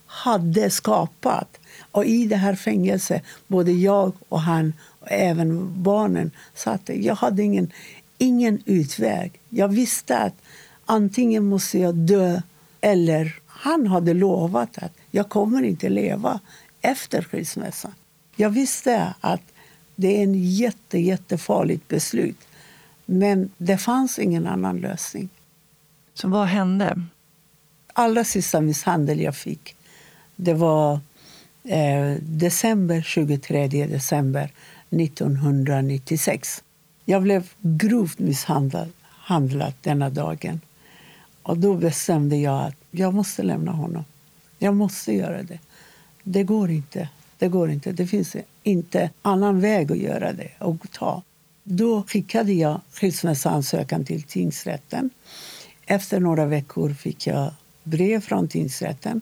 hade 0.07 0.71
skapat. 0.71 1.59
Och 1.91 2.05
i 2.05 2.27
det 2.27 2.37
här 2.37 2.55
fängelset, 2.55 3.23
både 3.47 3.73
jag 3.73 4.13
och 4.29 4.41
han 4.41 4.73
och 5.01 5.11
även 5.11 5.83
barnen 5.83 6.31
satt. 6.55 6.81
Jag 6.87 7.15
hade 7.15 7.43
ingen, 7.43 7.73
ingen 8.19 8.63
utväg. 8.65 9.41
Jag 9.49 9.69
visste 9.69 10.19
att 10.19 10.35
antingen 10.87 11.45
måste 11.45 11.79
jag 11.79 11.95
dö 11.95 12.41
eller 12.81 13.39
han 13.65 13.87
hade 13.87 14.15
lovat 14.15 14.79
att 14.79 14.93
jag 15.11 15.29
kommer 15.29 15.63
inte 15.63 15.89
leva 15.89 16.41
efter 16.81 17.23
skilsmässan. 17.23 17.95
Jag 18.37 18.51
visste 18.51 19.15
att 19.21 19.43
det 19.97 20.19
är 20.19 20.23
en 20.23 20.35
jätte, 20.35 20.99
jättefarligt 20.99 21.89
beslut. 21.89 22.39
Men 23.07 23.51
det 23.59 23.79
fanns 23.79 24.19
ingen 24.19 24.47
annan 24.47 24.77
lösning. 24.77 25.29
Så 26.15 26.29
vad 26.29 26.47
hände? 26.47 27.03
Allra 27.93 28.25
sista 28.25 28.61
misshandel 28.61 29.21
jag 29.21 29.37
fick 29.37 29.77
det 30.37 30.55
var 30.55 31.01
eh, 31.63 32.15
december 32.21 33.03
23 33.03 33.87
december 33.87 34.51
1996. 34.91 36.63
Jag 37.05 37.23
blev 37.23 37.51
grovt 37.61 38.19
misshandlad 38.19 39.73
denna 39.81 40.11
dagen. 40.11 40.61
Och 41.43 41.59
då 41.59 41.75
bestämde 41.75 42.37
jag 42.37 42.65
att 42.65 42.77
jag 42.95 43.15
måste 43.15 43.43
lämna 43.43 43.73
honom. 43.73 44.05
Jag 44.59 44.77
måste 44.77 45.13
göra 45.13 45.43
det. 45.43 45.59
Det 46.23 46.43
går 46.43 46.71
inte. 46.71 47.09
Det 47.39 47.49
går 47.49 47.71
inte. 47.71 47.93
Det 47.93 48.07
finns 48.07 48.37
inte 48.63 49.11
annan 49.23 49.61
väg 49.61 49.93
att 49.93 49.99
göra 49.99 50.33
det 50.33 50.51
och 50.59 50.91
ta. 50.93 51.23
Då 51.63 52.03
skickade 52.03 52.53
jag 52.53 52.81
skilsmässoansökan 52.93 54.05
till 54.05 54.23
tingsrätten. 54.23 55.11
Efter 55.87 56.21
några 56.21 56.47
veckor 56.47 56.95
fick 56.95 57.27
jag 57.27 57.51
brev 57.83 58.21
från 58.21 58.49
tingsrätten 58.49 59.21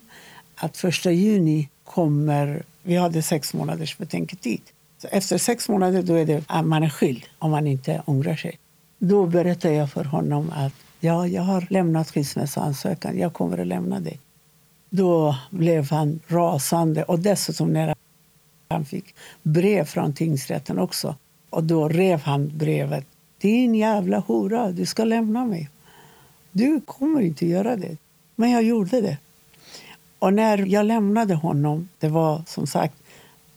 att 0.54 0.84
1 0.84 1.04
juni 1.04 1.68
kommer... 1.84 2.62
Vi 2.82 2.96
hade 2.96 3.22
sex 3.22 3.54
månaders 3.54 3.98
betänketid. 3.98 4.60
Så 4.98 5.08
efter 5.10 5.38
sex 5.38 5.68
månader 5.68 6.02
då 6.02 6.14
är 6.14 6.26
det 6.26 6.44
man 6.64 6.82
är 6.82 6.90
skild 6.90 7.24
om 7.38 7.50
man 7.50 7.66
inte 7.66 8.02
ångrar 8.06 8.36
sig. 8.36 8.58
Då 8.98 9.26
berättade 9.26 9.74
jag 9.74 9.90
för 9.90 10.04
honom 10.04 10.52
att 10.56 10.74
ja, 11.04 11.26
jag 11.26 11.42
har 11.42 11.66
lämnat 11.70 12.10
skilsmässoansökan. 12.10 13.18
Jag 13.18 13.32
kommer 13.32 13.58
att 13.58 13.66
lämna 13.66 14.00
dig. 14.00 14.20
Då 14.90 15.36
blev 15.50 15.90
han 15.90 16.20
rasande. 16.26 17.02
Och 17.02 17.18
dessutom 17.18 17.72
när 17.72 17.94
han 18.68 18.84
fick 18.84 19.14
brev 19.42 19.84
från 19.84 20.12
tingsrätten 20.12 20.78
också. 20.78 21.16
Och 21.50 21.64
då 21.64 21.88
rev 21.88 22.20
han 22.20 22.58
brevet. 22.58 23.06
Din 23.38 23.74
jävla 23.74 24.18
hora, 24.18 24.70
du 24.70 24.86
ska 24.86 25.04
lämna 25.04 25.44
mig. 25.44 25.70
Du 26.50 26.80
kommer 26.80 27.20
inte 27.20 27.46
göra 27.46 27.76
det. 27.76 27.96
Men 28.36 28.50
jag 28.50 28.62
gjorde 28.62 29.00
det. 29.00 29.18
Och 30.18 30.34
när 30.34 30.58
jag 30.58 30.86
lämnade 30.86 31.34
honom, 31.34 31.88
det 31.98 32.08
var 32.08 32.42
som 32.46 32.66
sagt 32.66 32.94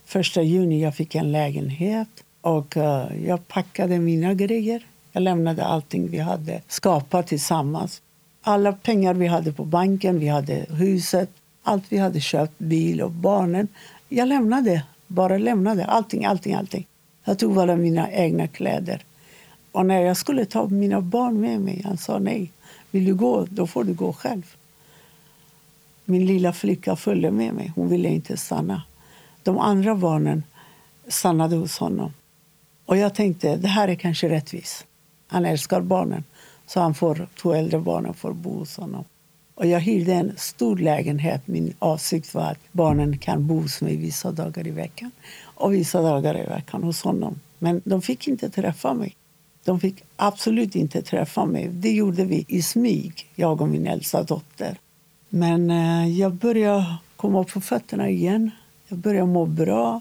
första 0.04 0.42
juni 0.42 0.82
jag 0.82 0.94
fick 0.94 1.14
en 1.14 1.32
lägenhet 1.32 2.08
och 2.40 2.76
eh, 2.76 3.26
jag 3.26 3.48
packade 3.48 3.98
mina 3.98 4.34
grejer. 4.34 4.86
Jag 5.16 5.22
lämnade 5.22 5.64
allting 5.64 6.08
vi 6.10 6.18
hade 6.18 6.62
skapat 6.68 7.26
tillsammans. 7.26 8.02
Alla 8.42 8.72
pengar 8.72 9.14
vi 9.14 9.26
hade 9.26 9.52
på 9.52 9.64
banken, 9.64 10.18
vi 10.18 10.28
hade 10.28 10.66
huset, 10.68 11.30
allt 11.62 11.84
vi 11.88 11.98
hade 11.98 12.20
köpt, 12.20 12.58
bil 12.58 13.02
och 13.02 13.10
barnen. 13.10 13.68
Jag 14.08 14.28
lämnade, 14.28 14.82
bara 15.06 15.38
lämnade 15.38 15.84
allting, 15.84 16.24
allting, 16.24 16.54
allting. 16.54 16.86
Jag 17.24 17.38
tog 17.38 17.54
bara 17.54 17.76
mina 17.76 18.10
egna 18.10 18.46
kläder. 18.46 19.04
Och 19.72 19.86
när 19.86 20.00
jag 20.00 20.16
skulle 20.16 20.44
ta 20.44 20.66
mina 20.66 21.00
barn 21.00 21.40
med 21.40 21.60
mig, 21.60 21.82
han 21.84 21.98
sa 21.98 22.18
nej. 22.18 22.52
Vill 22.90 23.04
du 23.04 23.14
gå, 23.14 23.46
då 23.50 23.66
får 23.66 23.84
du 23.84 23.94
gå 23.94 24.12
själv. 24.12 24.54
Min 26.04 26.26
lilla 26.26 26.52
flicka 26.52 26.96
följde 26.96 27.30
med 27.30 27.54
mig. 27.54 27.72
Hon 27.74 27.88
ville 27.88 28.08
inte 28.08 28.36
stanna. 28.36 28.82
De 29.42 29.58
andra 29.58 29.94
barnen 29.94 30.42
stannade 31.08 31.56
hos 31.56 31.78
honom. 31.78 32.12
Och 32.86 32.96
jag 32.96 33.14
tänkte, 33.14 33.56
det 33.56 33.68
här 33.68 33.88
är 33.88 33.94
kanske 33.94 34.28
rättvist. 34.28 34.85
Han 35.26 35.44
älskar 35.44 35.80
barnen. 35.80 36.24
Så 36.66 36.80
han 36.80 36.94
får, 36.94 37.28
två 37.42 37.54
äldre 37.54 37.80
barnen 37.80 38.14
får 38.14 38.32
bo 38.32 38.58
hos 38.58 38.76
honom. 38.76 39.04
Och 39.54 39.66
jag 39.66 39.80
hyrde 39.80 40.12
en 40.12 40.32
stor 40.36 40.76
lägenhet. 40.76 41.46
Min 41.46 41.74
avsikt 41.78 42.34
var 42.34 42.42
att 42.42 42.58
barnen 42.72 43.18
kan 43.18 43.46
bo 43.46 43.60
hos 43.60 43.80
mig 43.80 43.96
vissa 43.96 44.32
dagar 44.32 44.66
i 44.66 44.70
veckan 44.70 45.10
och 45.42 45.74
vissa 45.74 46.02
dagar 46.02 46.38
i 46.38 46.46
veckan 46.46 46.82
hos 46.82 47.02
honom. 47.02 47.40
Men 47.58 47.82
de 47.84 48.02
fick 48.02 48.28
inte 48.28 48.50
träffa 48.50 48.94
mig. 48.94 49.16
De 49.64 49.80
fick 49.80 50.04
absolut 50.16 50.76
inte 50.76 51.02
träffa 51.02 51.44
mig. 51.44 51.68
Det 51.68 51.92
gjorde 51.92 52.24
vi 52.24 52.44
i 52.48 52.62
smyg, 52.62 53.30
jag 53.34 53.60
och 53.60 53.68
min 53.68 53.86
äldsta 53.86 54.22
dotter. 54.22 54.78
Men 55.28 55.70
eh, 55.70 56.18
jag 56.18 56.32
började 56.32 56.96
komma 57.16 57.40
upp 57.40 57.52
på 57.52 57.60
fötterna 57.60 58.08
igen. 58.08 58.50
Jag 58.88 58.98
började 58.98 59.26
må 59.26 59.46
bra. 59.46 60.00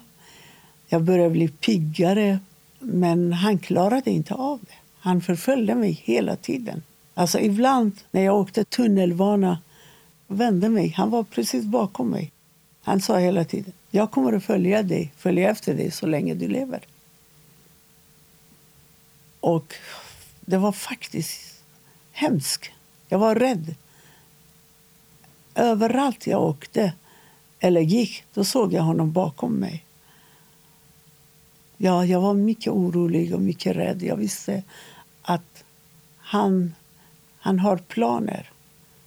Jag 0.88 1.04
började 1.04 1.30
bli 1.30 1.48
piggare. 1.48 2.40
Men 2.80 3.34
han 3.34 3.58
klarade 3.58 4.12
inte 4.12 4.34
av 4.34 4.60
det. 4.62 4.85
Han 5.06 5.22
förföljde 5.22 5.76
mig 5.76 5.92
hela 6.04 6.36
tiden. 6.36 6.84
Alltså 7.14 7.40
ibland 7.40 7.92
när 8.12 8.22
jag 8.22 8.36
åkte 8.36 8.64
tunnelbana 8.64 9.60
vände 10.28 10.70
mig. 10.70 10.90
Han 10.90 11.10
var 11.10 11.24
precis 11.24 11.66
bakom 11.66 12.10
mig. 12.10 12.32
Han 12.82 13.02
sa 13.02 13.18
hela 13.18 13.46
tiden 13.46 13.74
jag 13.96 14.12
kommer 14.12 14.34
att 14.34 14.44
följa 14.44 14.84
dig, 14.84 15.12
följa 15.18 15.50
efter 15.50 15.74
dig 15.74 15.92
så 15.92 16.06
länge 16.06 16.34
du 16.34 16.48
lever. 16.48 16.80
Och 19.40 19.74
det 20.42 20.58
var 20.58 20.72
faktiskt 20.72 21.62
hemskt. 22.12 22.72
Jag 23.08 23.20
var 23.20 23.36
rädd. 23.36 23.76
Överallt 25.56 26.28
jag 26.28 26.44
åkte 26.44 26.94
eller 27.60 27.82
gick, 27.82 28.24
då 28.34 28.44
såg 28.44 28.74
jag 28.74 28.84
honom 28.84 29.12
bakom 29.12 29.54
mig. 29.54 29.86
Ja, 31.78 32.06
jag 32.06 32.22
var 32.22 32.34
mycket 32.34 32.74
orolig 32.74 33.34
och 33.34 33.42
mycket 33.42 33.76
rädd. 33.76 34.04
Jag 34.04 34.16
visste 34.16 34.64
att 35.26 35.64
han, 36.18 36.76
han 37.40 37.60
har 37.60 37.78
planer. 37.78 38.52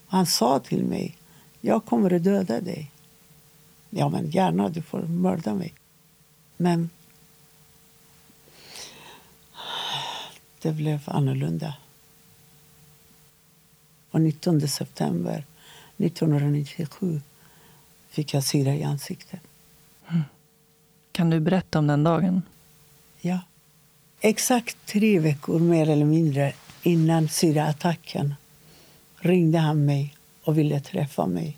Han 0.06 0.26
sa 0.26 0.58
till 0.58 0.84
mig, 0.84 1.16
jag 1.60 1.84
kommer 1.84 2.12
att 2.12 2.24
döda 2.24 2.60
dig. 2.60 2.90
Ja, 3.90 4.08
men 4.08 4.30
gärna, 4.30 4.68
du 4.68 4.82
får 4.82 5.02
mörda 5.02 5.54
mig. 5.54 5.74
Men 6.56 6.90
det 10.62 10.72
blev 10.72 11.00
annorlunda. 11.06 11.74
Och 14.10 14.20
19 14.20 14.68
september 14.68 15.44
1997 15.96 17.20
fick 18.08 18.34
jag 18.34 18.44
syra 18.44 18.74
i 18.74 18.84
ansiktet. 18.84 19.40
Mm. 20.08 20.22
Kan 21.12 21.30
du 21.30 21.40
berätta 21.40 21.78
om 21.78 21.86
den 21.86 22.04
dagen? 22.04 22.42
Ja. 23.20 23.38
Exakt 24.20 24.76
tre 24.86 25.18
veckor 25.18 25.60
mer 25.60 25.88
eller 25.88 26.04
mindre 26.04 26.52
innan 26.82 27.28
syraattacken 27.28 28.34
ringde 29.16 29.58
han 29.58 29.84
mig 29.84 30.14
och 30.44 30.58
ville 30.58 30.80
träffa 30.80 31.26
mig. 31.26 31.56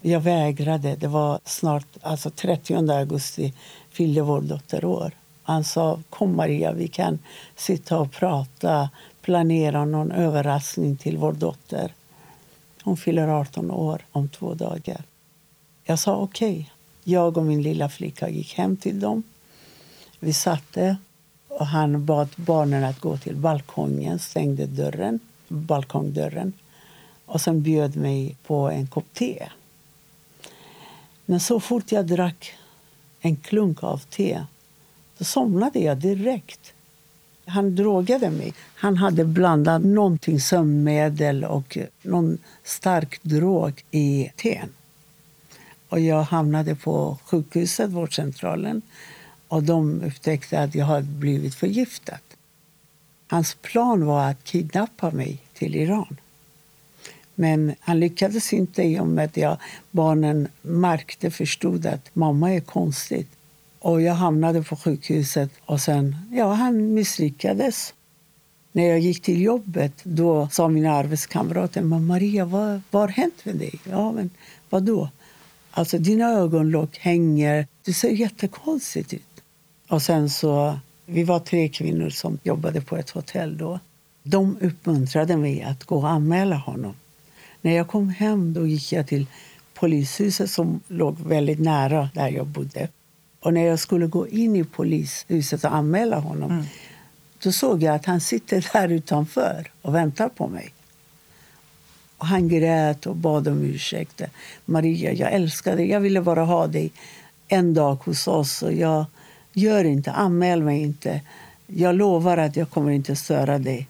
Jag 0.00 0.20
vägrade. 0.20 0.96
Det 0.96 1.08
var 1.08 1.40
snart, 1.44 1.86
alltså 2.02 2.30
30 2.30 2.90
augusti 2.90 3.52
fyllde 3.90 4.22
vår 4.22 4.40
dotter 4.40 4.84
år. 4.84 5.12
Han 5.42 5.64
sa 5.64 6.00
kom 6.10 6.36
Maria, 6.36 6.72
vi 6.72 6.88
kan 6.88 7.18
sitta 7.56 7.98
och 7.98 8.12
prata, 8.12 8.90
planera 9.22 9.84
någon 9.84 10.12
överraskning 10.12 10.96
till 10.96 11.16
vår 11.16 11.32
dotter. 11.32 11.94
Hon 12.82 12.96
fyller 12.96 13.28
18 13.28 13.70
år 13.70 14.06
om 14.12 14.28
två 14.28 14.54
dagar. 14.54 15.02
Jag 15.84 15.98
sa 15.98 16.16
okej. 16.16 16.50
Okay. 16.50 16.64
Jag 17.04 17.36
och 17.36 17.44
min 17.44 17.62
lilla 17.62 17.88
flicka 17.88 18.28
gick 18.28 18.54
hem 18.54 18.76
till 18.76 19.00
dem. 19.00 19.22
Vi 20.18 20.32
satte 20.32 20.96
och 21.60 21.66
han 21.66 22.04
bad 22.04 22.28
barnen 22.36 22.84
att 22.84 23.00
gå 23.00 23.16
till 23.16 23.36
balkongen, 23.36 24.18
stängde 24.18 24.66
dörren, 24.66 25.20
balkongdörren 25.48 26.52
och 27.26 27.40
sen 27.40 27.62
bjöd 27.62 27.96
mig 27.96 28.36
på 28.46 28.70
en 28.70 28.86
kopp 28.86 29.14
te. 29.14 29.48
Men 31.24 31.40
så 31.40 31.60
fort 31.60 31.92
jag 31.92 32.06
drack 32.06 32.54
en 33.20 33.36
klunk 33.36 33.82
av 33.82 33.98
te 33.98 34.44
så 35.18 35.24
somnade 35.24 35.78
jag 35.78 35.98
direkt. 35.98 36.72
Han 37.46 37.76
drogade 37.76 38.30
mig. 38.30 38.54
Han 38.74 38.96
hade 38.96 39.24
blandat 39.24 39.82
någonting 39.84 40.40
sömnmedel 40.40 41.44
och 41.44 41.78
någon 42.02 42.38
stark 42.64 43.22
drog 43.22 43.84
i 43.90 44.30
teen. 44.36 44.68
Och 45.88 46.00
jag 46.00 46.22
hamnade 46.22 46.74
på 46.74 47.18
sjukhuset, 47.24 47.90
vårdcentralen 47.90 48.82
och 49.50 49.62
de 49.62 50.02
upptäckte 50.02 50.60
att 50.60 50.74
jag 50.74 50.86
hade 50.86 51.06
blivit 51.06 51.54
förgiftad. 51.54 52.18
Hans 53.26 53.54
plan 53.54 54.06
var 54.06 54.30
att 54.30 54.44
kidnappa 54.44 55.10
mig 55.10 55.38
till 55.54 55.76
Iran. 55.76 56.16
Men 57.34 57.74
han 57.80 58.00
lyckades 58.00 58.52
inte 58.52 58.82
i 58.82 59.00
och 59.00 59.06
med 59.06 59.24
att 59.24 59.36
jag, 59.36 59.56
barnen 59.90 60.48
märkte, 60.62 61.30
förstod 61.30 61.86
att 61.86 62.10
mamma 62.12 62.54
är 62.54 62.60
konstig. 62.60 63.26
Och 63.78 64.02
jag 64.02 64.14
hamnade 64.14 64.62
på 64.62 64.76
sjukhuset 64.76 65.50
och 65.64 65.80
sen, 65.80 66.16
ja, 66.32 66.52
han 66.52 66.94
misslyckades. 66.94 67.94
När 68.72 68.84
jag 68.84 68.98
gick 68.98 69.22
till 69.22 69.40
jobbet 69.40 69.92
då 70.02 70.48
sa 70.52 70.68
mina 70.68 70.92
arbetskamrater, 70.92 71.82
men 71.82 72.06
Maria, 72.06 72.44
vad, 72.44 72.82
vad 72.90 73.02
har 73.02 73.08
hänt 73.08 73.44
med 73.44 73.56
dig? 73.56 73.80
Ja, 73.90 74.12
men 74.12 74.30
vadå? 74.68 75.10
Alltså 75.70 75.98
dina 75.98 76.30
ögonlock 76.30 76.98
hänger, 76.98 77.66
du 77.84 77.92
ser 77.92 78.10
jättekonstigt 78.10 79.12
ut. 79.12 79.22
Och 79.90 80.02
sen 80.02 80.30
så, 80.30 80.78
vi 81.06 81.24
var 81.24 81.38
tre 81.38 81.68
kvinnor 81.68 82.10
som 82.10 82.38
jobbade 82.42 82.80
på 82.80 82.96
ett 82.96 83.10
hotell 83.10 83.58
då. 83.58 83.80
De 84.22 84.56
uppmuntrade 84.60 85.36
mig 85.36 85.62
att 85.62 85.84
gå 85.84 85.96
och 85.96 86.10
anmäla 86.10 86.56
honom. 86.56 86.94
När 87.60 87.76
jag 87.76 87.88
kom 87.88 88.08
hem 88.08 88.52
då 88.52 88.66
gick 88.66 88.92
jag 88.92 89.06
till 89.06 89.26
polishuset 89.74 90.50
som 90.50 90.80
låg 90.88 91.20
väldigt 91.20 91.60
nära 91.60 92.10
där 92.14 92.28
jag 92.28 92.46
bodde. 92.46 92.88
Och 93.40 93.54
när 93.54 93.66
jag 93.66 93.78
skulle 93.78 94.06
gå 94.06 94.28
in 94.28 94.56
i 94.56 94.64
polishuset 94.64 95.64
och 95.64 95.74
anmäla 95.74 96.18
honom 96.18 96.50
mm. 96.50 96.64
då 97.42 97.52
såg 97.52 97.82
jag 97.82 97.94
att 97.94 98.06
han 98.06 98.20
sitter 98.20 98.66
där 98.72 98.88
utanför 98.88 99.70
och 99.82 99.94
väntar 99.94 100.28
på 100.28 100.48
mig. 100.48 100.72
Och 102.16 102.26
han 102.26 102.48
grät 102.48 103.06
och 103.06 103.16
bad 103.16 103.48
om 103.48 103.64
ursäkt. 103.64 104.22
Maria, 104.64 105.12
jag 105.12 105.32
älskar 105.32 105.76
dig. 105.76 105.90
Jag 105.90 106.00
ville 106.00 106.20
bara 106.20 106.44
ha 106.44 106.66
dig 106.66 106.90
en 107.48 107.74
dag 107.74 107.94
hos 107.94 108.28
oss. 108.28 108.62
Och 108.62 108.72
jag 108.72 109.04
Gör 109.52 109.84
inte, 109.84 110.12
anmäl 110.12 110.62
mig 110.62 110.82
inte. 110.82 111.20
Jag 111.66 111.94
lovar 111.94 112.36
att 112.36 112.56
jag 112.56 112.70
kommer 112.70 112.90
inte 112.90 113.16
störa 113.16 113.58
dig. 113.58 113.88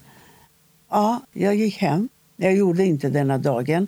Ja, 0.89 1.21
jag 1.33 1.55
gick 1.55 1.77
hem. 1.77 2.09
Jag 2.35 2.55
gjorde 2.55 2.85
inte 2.85 3.09
denna 3.09 3.37
dagen. 3.37 3.87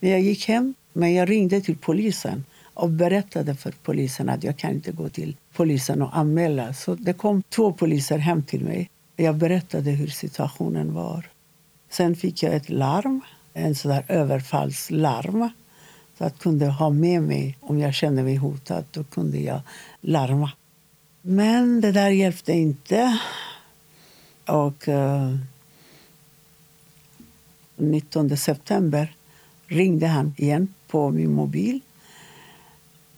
Men 0.00 0.10
jag 0.10 0.20
gick 0.20 0.48
hem, 0.48 0.74
men 0.92 1.14
jag 1.14 1.30
ringde 1.30 1.60
till 1.60 1.76
polisen 1.76 2.44
och 2.74 2.90
berättade 2.90 3.54
för 3.54 3.74
polisen 3.82 4.28
att 4.28 4.44
jag 4.44 4.56
kan 4.56 4.70
inte 4.70 4.92
gå 4.92 5.08
till 5.08 5.36
polisen 5.52 6.02
och 6.02 6.16
anmäla. 6.16 6.74
Så 6.74 6.94
det 6.94 7.12
kom 7.12 7.42
två 7.42 7.72
poliser 7.72 8.18
hem 8.18 8.42
till 8.42 8.64
mig. 8.64 8.90
Jag 9.16 9.34
berättade 9.34 9.90
hur 9.90 10.06
situationen 10.06 10.94
var. 10.94 11.28
Sen 11.90 12.16
fick 12.16 12.42
jag 12.42 12.54
ett 12.54 12.70
larm, 12.70 13.20
en 13.52 13.74
sån 13.74 13.98
överfallslarm. 14.08 15.48
Så 16.18 16.24
att 16.24 16.38
kunde 16.38 16.66
ha 16.66 16.90
med 16.90 17.22
mig, 17.22 17.58
om 17.60 17.78
jag 17.78 17.94
kände 17.94 18.22
mig 18.22 18.36
hotad, 18.36 18.84
då 18.90 19.04
kunde 19.04 19.38
jag 19.38 19.60
larma. 20.00 20.50
Men 21.26 21.80
det 21.80 21.92
där 21.92 22.10
hjälpte 22.10 22.52
inte. 22.52 23.18
Och 24.46 24.88
eh, 24.88 25.28
uh, 25.28 25.36
19 27.76 28.36
september 28.36 29.16
ringde 29.66 30.06
han 30.06 30.34
igen 30.36 30.74
på 30.88 31.10
min 31.10 31.32
mobil. 31.32 31.80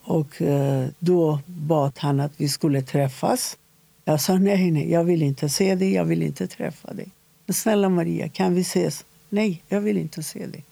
Och 0.03 0.41
uh, 0.41 0.87
Då 0.99 1.41
bad 1.47 1.93
han 1.97 2.21
att 2.21 2.33
vi 2.37 2.49
skulle 2.49 2.83
träffas. 2.83 3.59
Jag 4.05 4.21
sa 4.21 4.39
nej, 4.39 4.71
nej, 4.71 4.91
jag 4.91 5.05
vill 5.05 5.23
inte 5.23 5.49
se 5.49 5.75
dig, 5.75 5.93
jag 5.93 6.05
vill 6.05 6.23
inte 6.23 6.47
träffa 6.47 6.93
dig. 6.95 7.09
Men 7.47 7.55
snälla 7.55 7.89
Maria, 7.89 8.29
kan 8.29 8.55
vi 8.55 8.61
ses? 8.61 9.05
Nej, 9.29 9.63
jag 9.69 9.81
vill 9.81 9.99
inte 9.99 10.23
se 10.23 10.47
dig. 10.47 10.65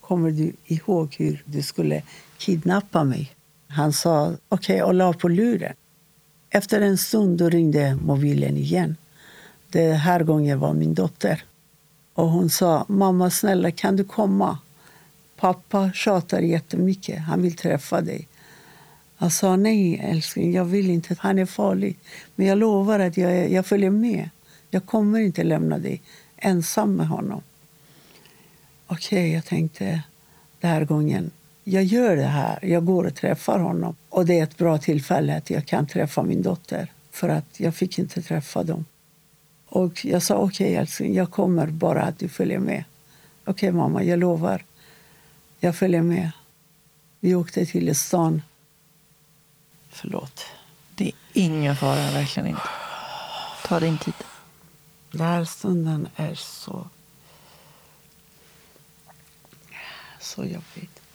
Kommer 0.00 0.30
du 0.30 0.52
ihåg 0.66 1.14
hur 1.18 1.42
du 1.44 1.62
skulle 1.62 2.02
kidnappa 2.38 3.04
mig? 3.04 3.30
Han 3.68 3.92
sa 3.92 4.26
okej 4.48 4.74
okay, 4.74 4.82
och 4.82 4.94
la 4.94 5.12
på 5.12 5.28
luren. 5.28 5.74
Efter 6.56 6.80
en 6.80 6.98
stund 6.98 7.38
då 7.38 7.48
ringde 7.48 7.94
mobilen 7.94 8.56
igen. 8.56 8.96
Den 9.68 9.96
här 9.96 10.20
gången 10.24 10.58
var 10.58 10.74
min 10.74 10.94
dotter. 10.94 11.44
Och 12.14 12.28
Hon 12.28 12.50
sa 12.50 12.84
mamma 12.88 13.30
snälla 13.30 13.70
kan 13.70 13.96
du 13.96 14.04
komma. 14.04 14.58
Pappa 15.36 15.92
tjatar 15.94 16.40
jättemycket. 16.40 17.20
Han 17.20 17.42
vill 17.42 17.56
träffa 17.56 18.00
dig. 18.00 18.28
Jag 19.18 19.32
sa 19.32 19.56
nej 19.56 20.00
älskling, 20.04 20.54
jag 20.54 20.64
vill 20.64 20.90
inte. 20.90 21.16
Han 21.18 21.38
är 21.38 21.46
farlig. 21.46 21.98
Men 22.34 22.46
jag 22.46 22.58
lovar 22.58 22.98
att 22.98 23.16
jag, 23.16 23.52
jag 23.52 23.66
följer 23.66 23.90
med. 23.90 24.30
Jag 24.70 24.86
kommer 24.86 25.20
inte 25.20 25.44
lämna 25.44 25.78
dig 25.78 26.02
ensam 26.36 26.96
med 26.96 27.08
honom. 27.08 27.42
Okej, 28.86 29.18
okay, 29.18 29.32
jag 29.34 29.44
tänkte 29.44 30.02
den 30.60 30.70
här 30.70 30.84
gången 30.84 31.30
jag 31.68 31.84
gör 31.84 32.16
det 32.16 32.26
här. 32.26 32.58
Jag 32.62 32.84
går 32.84 33.04
och 33.04 33.14
träffar 33.14 33.58
honom. 33.58 33.96
Och 34.08 34.26
det 34.26 34.38
är 34.38 34.42
ett 34.42 34.56
bra 34.56 34.78
tillfälle 34.78 35.36
att 35.36 35.50
jag 35.50 35.66
kan 35.66 35.86
träffa 35.86 36.22
min 36.22 36.42
dotter. 36.42 36.92
För 37.10 37.28
att 37.28 37.60
jag 37.60 37.74
fick 37.74 37.98
inte 37.98 38.22
träffa 38.22 38.62
dem. 38.62 38.84
Och 39.66 40.04
jag 40.04 40.22
sa 40.22 40.34
okej 40.34 40.66
okay, 40.66 40.74
älskling, 40.74 41.14
jag 41.14 41.30
kommer 41.30 41.66
bara 41.66 42.02
att 42.02 42.18
du 42.18 42.28
följer 42.28 42.58
med. 42.58 42.84
Okej 43.44 43.52
okay, 43.52 43.72
mamma, 43.72 44.02
jag 44.02 44.18
lovar. 44.18 44.64
Jag 45.60 45.76
följer 45.76 46.02
med. 46.02 46.30
Vi 47.20 47.34
åkte 47.34 47.66
till 47.66 47.96
stan. 47.96 48.42
Förlåt. 49.88 50.46
Det 50.94 51.04
är 51.04 51.12
ingen 51.32 51.76
fara, 51.76 52.10
verkligen 52.10 52.48
inte. 52.48 52.68
Ta 53.64 53.80
din 53.80 53.98
tid. 53.98 54.14
Den 55.10 55.20
här 55.20 55.44
stunden 55.44 56.08
är 56.16 56.34
så... 56.34 56.86
Så 60.20 60.44
jobbigt. 60.44 61.05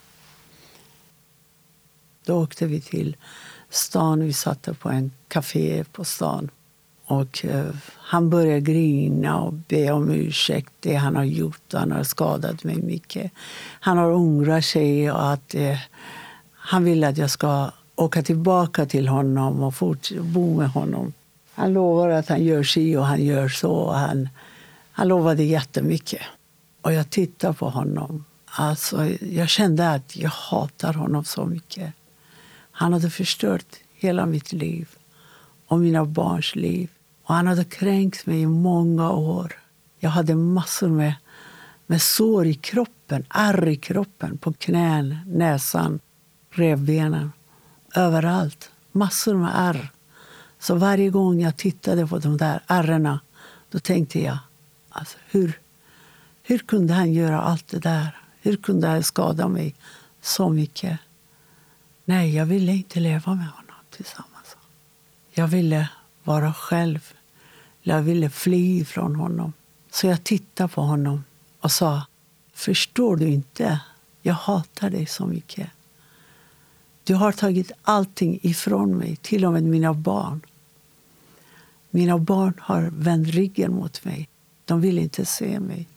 Då 2.25 2.43
åkte 2.43 2.65
vi 2.65 2.81
till 2.81 3.15
stan. 3.69 4.23
Vi 4.23 4.33
satt 4.33 4.79
på 4.79 4.89
en 4.89 5.11
café 5.27 5.83
på 5.83 6.03
stan. 6.03 6.49
Och 7.05 7.45
eh, 7.45 7.65
Han 7.97 8.29
började 8.29 8.61
grina 8.61 9.39
och 9.39 9.53
be 9.53 9.91
om 9.91 10.11
ursäkt. 10.11 10.73
Det 10.79 10.95
han 10.95 11.15
har 11.15 11.23
gjort. 11.23 11.73
Han 11.73 11.91
har 11.91 12.03
skadat 12.03 12.63
mig 12.63 12.81
mycket. 12.81 13.31
Han 13.79 13.97
har 13.97 14.11
ångrat 14.11 14.65
sig 14.65 15.11
och 15.11 15.31
att 15.31 15.55
eh, 15.55 15.77
han 16.53 16.83
vill 16.83 17.03
att 17.03 17.17
jag 17.17 17.29
ska 17.29 17.71
åka 17.95 18.23
tillbaka 18.23 18.85
till 18.85 19.07
honom 19.07 19.63
och 19.63 19.73
bo 20.19 20.57
med 20.57 20.69
honom. 20.69 21.13
Han 21.53 21.73
lovar 21.73 22.09
att 22.09 22.29
han 22.29 22.43
gör 22.43 22.63
si 22.63 22.95
och 22.97 23.05
han 23.05 23.25
gör 23.25 23.49
så. 23.49 23.91
Han, 23.91 24.29
han 24.91 25.07
lovade 25.07 25.43
jättemycket. 25.43 26.21
Och 26.81 26.93
jag 26.93 27.09
tittade 27.09 27.53
på 27.53 27.69
honom. 27.69 28.25
Alltså, 28.45 29.07
jag 29.21 29.49
kände 29.49 29.91
att 29.91 30.15
jag 30.15 30.29
hatar 30.29 30.93
honom 30.93 31.23
så 31.23 31.45
mycket. 31.45 31.93
Han 32.81 32.93
hade 32.93 33.09
förstört 33.09 33.75
hela 33.93 34.25
mitt 34.25 34.53
liv 34.53 34.89
och 35.67 35.79
mina 35.79 36.05
barns 36.05 36.55
liv. 36.55 36.89
Och 37.23 37.35
han 37.35 37.47
hade 37.47 37.63
kränkt 37.63 38.25
mig 38.25 38.41
i 38.41 38.45
många 38.45 39.11
år. 39.11 39.53
Jag 39.99 40.09
hade 40.09 40.35
massor 40.35 40.89
med, 40.89 41.13
med 41.87 42.01
sår 42.01 42.45
i 42.45 42.53
kroppen, 42.53 43.25
ärr 43.29 43.67
i 43.67 43.75
kroppen, 43.75 44.37
på 44.37 44.53
knän, 44.53 45.17
näsan, 45.25 45.99
revbenen. 46.49 47.31
Överallt. 47.95 48.71
Massor 48.91 49.35
med 49.35 49.51
ärr. 49.55 49.91
Så 50.59 50.75
varje 50.75 51.09
gång 51.09 51.41
jag 51.41 51.57
tittade 51.57 52.07
på 52.07 52.19
de 52.19 52.37
där 52.37 52.63
ärrena 52.67 53.19
då 53.69 53.79
tänkte 53.79 54.19
jag, 54.19 54.37
alltså, 54.89 55.17
hur, 55.29 55.59
hur 56.43 56.57
kunde 56.57 56.93
han 56.93 57.13
göra 57.13 57.41
allt 57.41 57.67
det 57.67 57.79
där? 57.79 58.17
Hur 58.41 58.57
kunde 58.57 58.87
han 58.87 59.03
skada 59.03 59.47
mig 59.47 59.75
så 60.21 60.49
mycket? 60.49 60.99
Nej, 62.05 62.35
jag 62.35 62.45
ville 62.45 62.71
inte 62.71 62.99
leva 62.99 63.35
med 63.35 63.47
honom 63.47 63.75
tillsammans. 63.89 64.57
Jag 65.31 65.47
ville 65.47 65.89
vara 66.23 66.53
själv. 66.53 67.13
Jag 67.81 68.01
ville 68.01 68.29
fly 68.29 68.85
från 68.85 69.15
honom. 69.15 69.53
Så 69.91 70.07
jag 70.07 70.23
tittade 70.23 70.69
på 70.69 70.81
honom 70.81 71.23
och 71.59 71.71
sa, 71.71 72.01
förstår 72.53 73.17
du 73.17 73.27
inte? 73.27 73.79
Jag 74.21 74.33
hatar 74.33 74.89
dig 74.89 75.05
så 75.05 75.25
mycket. 75.25 75.69
Du 77.03 77.15
har 77.15 77.31
tagit 77.31 77.71
allting 77.81 78.39
ifrån 78.41 78.97
mig, 78.97 79.15
till 79.15 79.45
och 79.45 79.53
med 79.53 79.63
mina 79.63 79.93
barn. 79.93 80.41
Mina 81.89 82.17
barn 82.17 82.53
har 82.59 82.89
vänt 82.93 83.27
ryggen 83.27 83.73
mot 83.73 84.05
mig. 84.05 84.29
De 84.65 84.81
vill 84.81 84.99
inte 84.99 85.25
se 85.25 85.59
mig. 85.59 85.87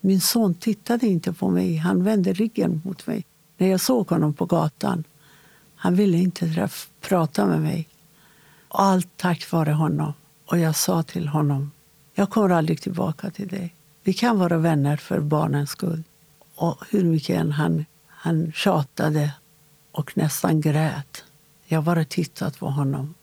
Min 0.00 0.20
son 0.20 0.54
tittade 0.54 1.06
inte 1.06 1.32
på 1.32 1.50
mig. 1.50 1.76
Han 1.76 2.04
vände 2.04 2.32
ryggen 2.32 2.82
mot 2.84 3.06
mig 3.06 3.24
när 3.56 3.68
jag 3.68 3.80
såg 3.80 4.08
honom 4.08 4.34
på 4.34 4.46
gatan. 4.46 5.04
Han 5.76 5.94
ville 5.94 6.18
inte 6.18 6.54
träff, 6.54 6.88
prata 7.00 7.46
med 7.46 7.60
mig. 7.60 7.88
Allt 8.68 9.08
tack 9.16 9.50
vare 9.52 9.72
honom. 9.72 10.12
Och 10.46 10.58
jag 10.58 10.76
sa 10.76 11.02
till 11.02 11.28
honom, 11.28 11.70
jag 12.14 12.30
kommer 12.30 12.50
aldrig 12.50 12.80
tillbaka 12.80 13.30
till 13.30 13.48
dig. 13.48 13.74
Vi 14.02 14.12
kan 14.12 14.38
vara 14.38 14.58
vänner 14.58 14.96
för 14.96 15.20
barnens 15.20 15.70
skull. 15.70 16.02
Och 16.54 16.84
hur 16.90 17.04
mycket 17.04 17.40
än 17.40 17.52
han, 17.52 17.84
han 18.06 18.52
tjatade 18.52 19.32
och 19.92 20.16
nästan 20.16 20.60
grät. 20.60 21.24
Jag 21.64 21.84
bara 21.84 22.04
tittade 22.04 22.50
på 22.58 22.70
honom 22.70 23.14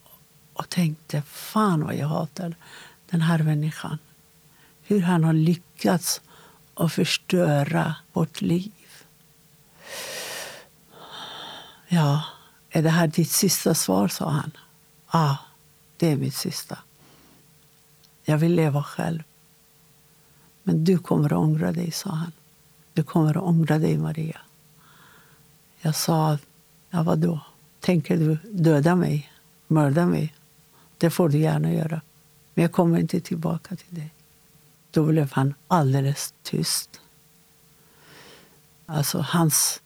och 0.53 0.69
tänkte, 0.69 1.21
fan 1.21 1.85
vad 1.85 1.95
jag 1.95 2.07
hatar 2.07 2.55
den 3.09 3.21
här 3.21 3.43
människan. 3.43 3.97
Hur 4.81 5.01
han 5.01 5.23
har 5.23 5.33
lyckats 5.33 6.21
att 6.73 6.93
förstöra 6.93 7.95
vårt 8.13 8.41
liv. 8.41 8.71
Ja, 11.87 12.23
är 12.75 12.81
det 12.81 12.89
här 12.89 13.07
ditt 13.07 13.31
sista 13.31 13.73
svar, 13.73 14.07
sa 14.07 14.29
han. 14.29 14.51
Ja, 15.11 15.37
det 15.97 16.11
är 16.11 16.17
mitt 16.17 16.35
sista. 16.35 16.77
Jag 18.23 18.37
vill 18.37 18.55
leva 18.55 18.83
själv. 18.83 19.23
Men 20.63 20.83
du 20.83 20.97
kommer 20.97 21.25
att 21.33 21.39
ångra 21.39 21.71
dig, 21.71 21.91
sa 21.91 22.09
han. 22.09 22.31
Du 22.93 23.03
kommer 23.03 23.37
att 23.37 23.43
ångra 23.43 23.79
dig, 23.79 23.97
Maria. 23.97 24.39
Jag 25.81 25.95
sa, 25.95 26.37
ja 26.89 27.03
vadå? 27.03 27.39
Tänker 27.79 28.17
du 28.17 28.37
döda 28.51 28.95
mig? 28.95 29.31
Mörda 29.67 30.05
mig? 30.05 30.33
Det 30.97 31.09
får 31.09 31.29
du 31.29 31.37
gärna 31.37 31.73
göra. 31.73 32.01
Men 32.53 32.61
jag 32.61 32.71
kommer 32.71 32.99
inte 32.99 33.19
tillbaka 33.19 33.75
till 33.75 33.95
dig. 33.95 34.13
Då 34.91 35.05
blev 35.05 35.31
han 35.31 35.53
alldeles 35.67 36.33
tyst. 36.43 37.01
Alltså, 38.85 39.19
hans 39.19 39.81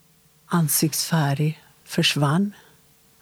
ansiktsfärg 0.45 1.63
försvann. 1.83 2.53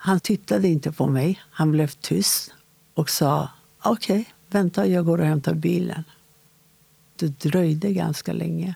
Han 0.05 0.19
tittade 0.19 0.67
inte 0.67 0.91
på 0.91 1.07
mig. 1.07 1.41
Han 1.49 1.71
blev 1.71 1.87
tyst 1.87 2.53
och 2.93 3.09
sa 3.09 3.49
okej, 3.83 4.19
okay, 4.19 4.33
vänta, 4.49 4.87
jag 4.87 5.05
går 5.05 5.17
och 5.17 5.25
hämtar 5.25 5.53
bilen. 5.53 6.03
Det 7.15 7.39
dröjde 7.39 7.93
ganska 7.93 8.33
länge. 8.33 8.75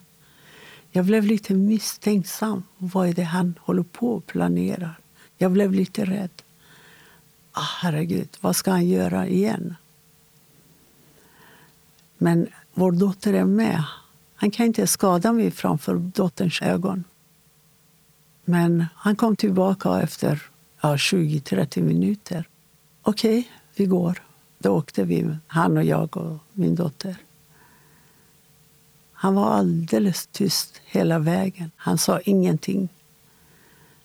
Jag 0.92 1.06
blev 1.06 1.26
lite 1.26 1.54
misstänksam. 1.54 2.64
Vad 2.78 3.10
är 3.10 3.14
det 3.14 3.24
han 3.24 3.56
håller 3.62 3.84
på 3.84 4.14
och 4.14 4.26
planerar? 4.26 5.00
Jag 5.38 5.52
blev 5.52 5.74
lite 5.74 6.06
rädd. 6.06 6.42
Ah, 7.52 7.70
herregud, 7.82 8.38
vad 8.42 8.56
ska 8.56 8.72
han 8.72 8.88
göra 8.88 9.28
igen? 9.28 9.76
Men 12.18 12.48
vår 12.74 12.92
dotter 12.92 13.34
är 13.34 13.46
med. 13.46 13.84
Han 14.36 14.52
kan 14.52 14.66
inte 14.66 14.88
skada 14.88 15.34
mig 15.34 15.52
framför 15.52 15.96
dotterns 15.96 16.62
ögon. 16.62 17.04
Men 18.46 18.86
han 18.96 19.16
kom 19.16 19.36
tillbaka 19.36 20.02
efter 20.02 20.50
ja, 20.82 20.96
20-30 20.96 21.82
minuter. 21.82 22.48
Okej, 23.02 23.40
okay, 23.40 23.52
vi 23.76 23.86
går. 23.86 24.24
Då 24.58 24.70
åkte 24.70 25.04
vi, 25.04 25.36
han 25.48 25.78
och 25.78 25.84
jag 25.84 26.18
och 26.18 26.38
min 26.54 26.76
dotter. 26.76 27.16
Han 29.14 29.36
var 29.36 29.52
alldeles 29.52 30.28
tyst 30.28 30.82
hela 30.86 31.20
vägen. 31.20 31.72
Han 31.76 31.98
sa 31.98 32.20
ingenting. 32.20 32.90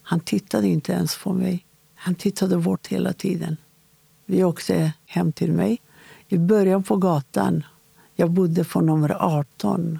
Han 0.03 0.21
tittade 0.21 0.69
inte 0.69 0.93
ens 0.93 1.19
på 1.19 1.33
mig. 1.33 1.65
Han 1.95 2.15
tittade 2.15 2.57
bort 2.57 2.87
hela 2.87 3.13
tiden. 3.13 3.57
Vi 4.27 4.45
åkte 4.45 4.93
hem 5.07 5.33
till 5.33 5.53
mig. 5.53 5.81
I 6.29 6.39
början 6.39 6.83
på 6.83 6.97
gatan, 6.97 7.65
jag 8.17 8.31
bodde 8.31 8.65
på 8.65 8.81
nummer 8.81 9.17
18. 9.21 9.99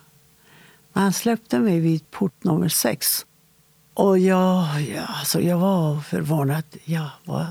Men 0.93 1.03
han 1.03 1.13
släppte 1.13 1.59
mig 1.59 1.81
vid 1.81 2.11
port 2.11 2.45
nummer 2.45 2.69
6. 2.69 3.27
Och 3.95 4.19
jag, 4.19 4.83
ja, 4.83 5.03
alltså 5.03 5.41
jag 5.41 5.59
var 5.59 6.01
förvånad. 6.01 6.65
Ja, 6.85 7.11
vad, 7.25 7.47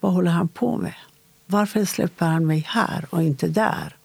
vad 0.00 0.12
håller 0.12 0.30
han 0.30 0.48
på 0.48 0.76
med? 0.76 0.94
Varför 1.46 1.84
släpper 1.84 2.26
han 2.26 2.46
mig 2.46 2.64
här 2.68 3.06
och 3.10 3.22
inte 3.22 3.48
där? 3.48 3.96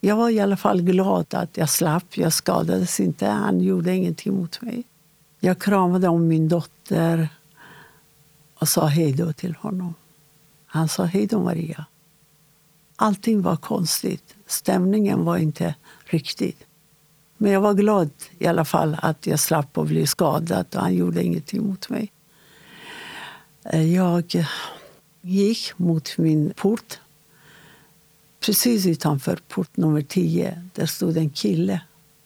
Jag 0.00 0.16
var 0.16 0.30
i 0.30 0.40
alla 0.40 0.56
fall 0.56 0.82
glad 0.82 1.34
att 1.34 1.56
jag 1.56 1.68
slapp. 1.68 2.16
Jag 2.16 2.32
skadades 2.32 3.00
inte. 3.00 3.26
Han 3.26 3.60
gjorde 3.60 3.94
ingenting 3.94 4.34
mot 4.34 4.60
mig. 4.60 4.84
Jag 5.40 5.58
kramade 5.58 6.08
om 6.08 6.28
min 6.28 6.48
dotter 6.48 7.28
och 8.54 8.68
sa 8.68 8.86
hej 8.86 9.12
då 9.12 9.32
till 9.32 9.54
honom. 9.54 9.94
Han 10.66 10.88
sa 10.88 11.04
hej 11.04 11.26
då, 11.26 11.40
Maria. 11.40 11.84
Allting 12.96 13.42
var 13.42 13.56
konstigt. 13.56 14.34
Stämningen 14.46 15.24
var 15.24 15.36
inte 15.36 15.74
riktig. 16.04 16.56
Men 17.44 17.52
jag 17.52 17.60
var 17.60 17.74
glad 17.74 18.10
i 18.38 18.46
alla 18.46 18.64
fall 18.64 18.96
att 19.02 19.26
jag 19.26 19.40
slapp 19.40 19.78
att 19.78 19.88
bli 19.88 20.06
skadad 20.06 20.66
och 20.74 20.80
han 20.80 20.94
gjorde 20.94 21.22
ingenting 21.22 21.66
mot 21.66 21.90
mig. 21.90 22.12
Eh, 23.64 23.94
jag 23.94 24.46
gick 25.20 25.78
mot 25.78 26.18
min 26.18 26.52
port. 26.56 27.00
Precis 28.40 28.86
utanför 28.86 29.38
port 29.48 29.76
nummer 29.76 30.02
10 30.02 30.68
där 30.74 30.86
stod 30.86 31.16
en 31.16 31.30
kille. 31.30 31.80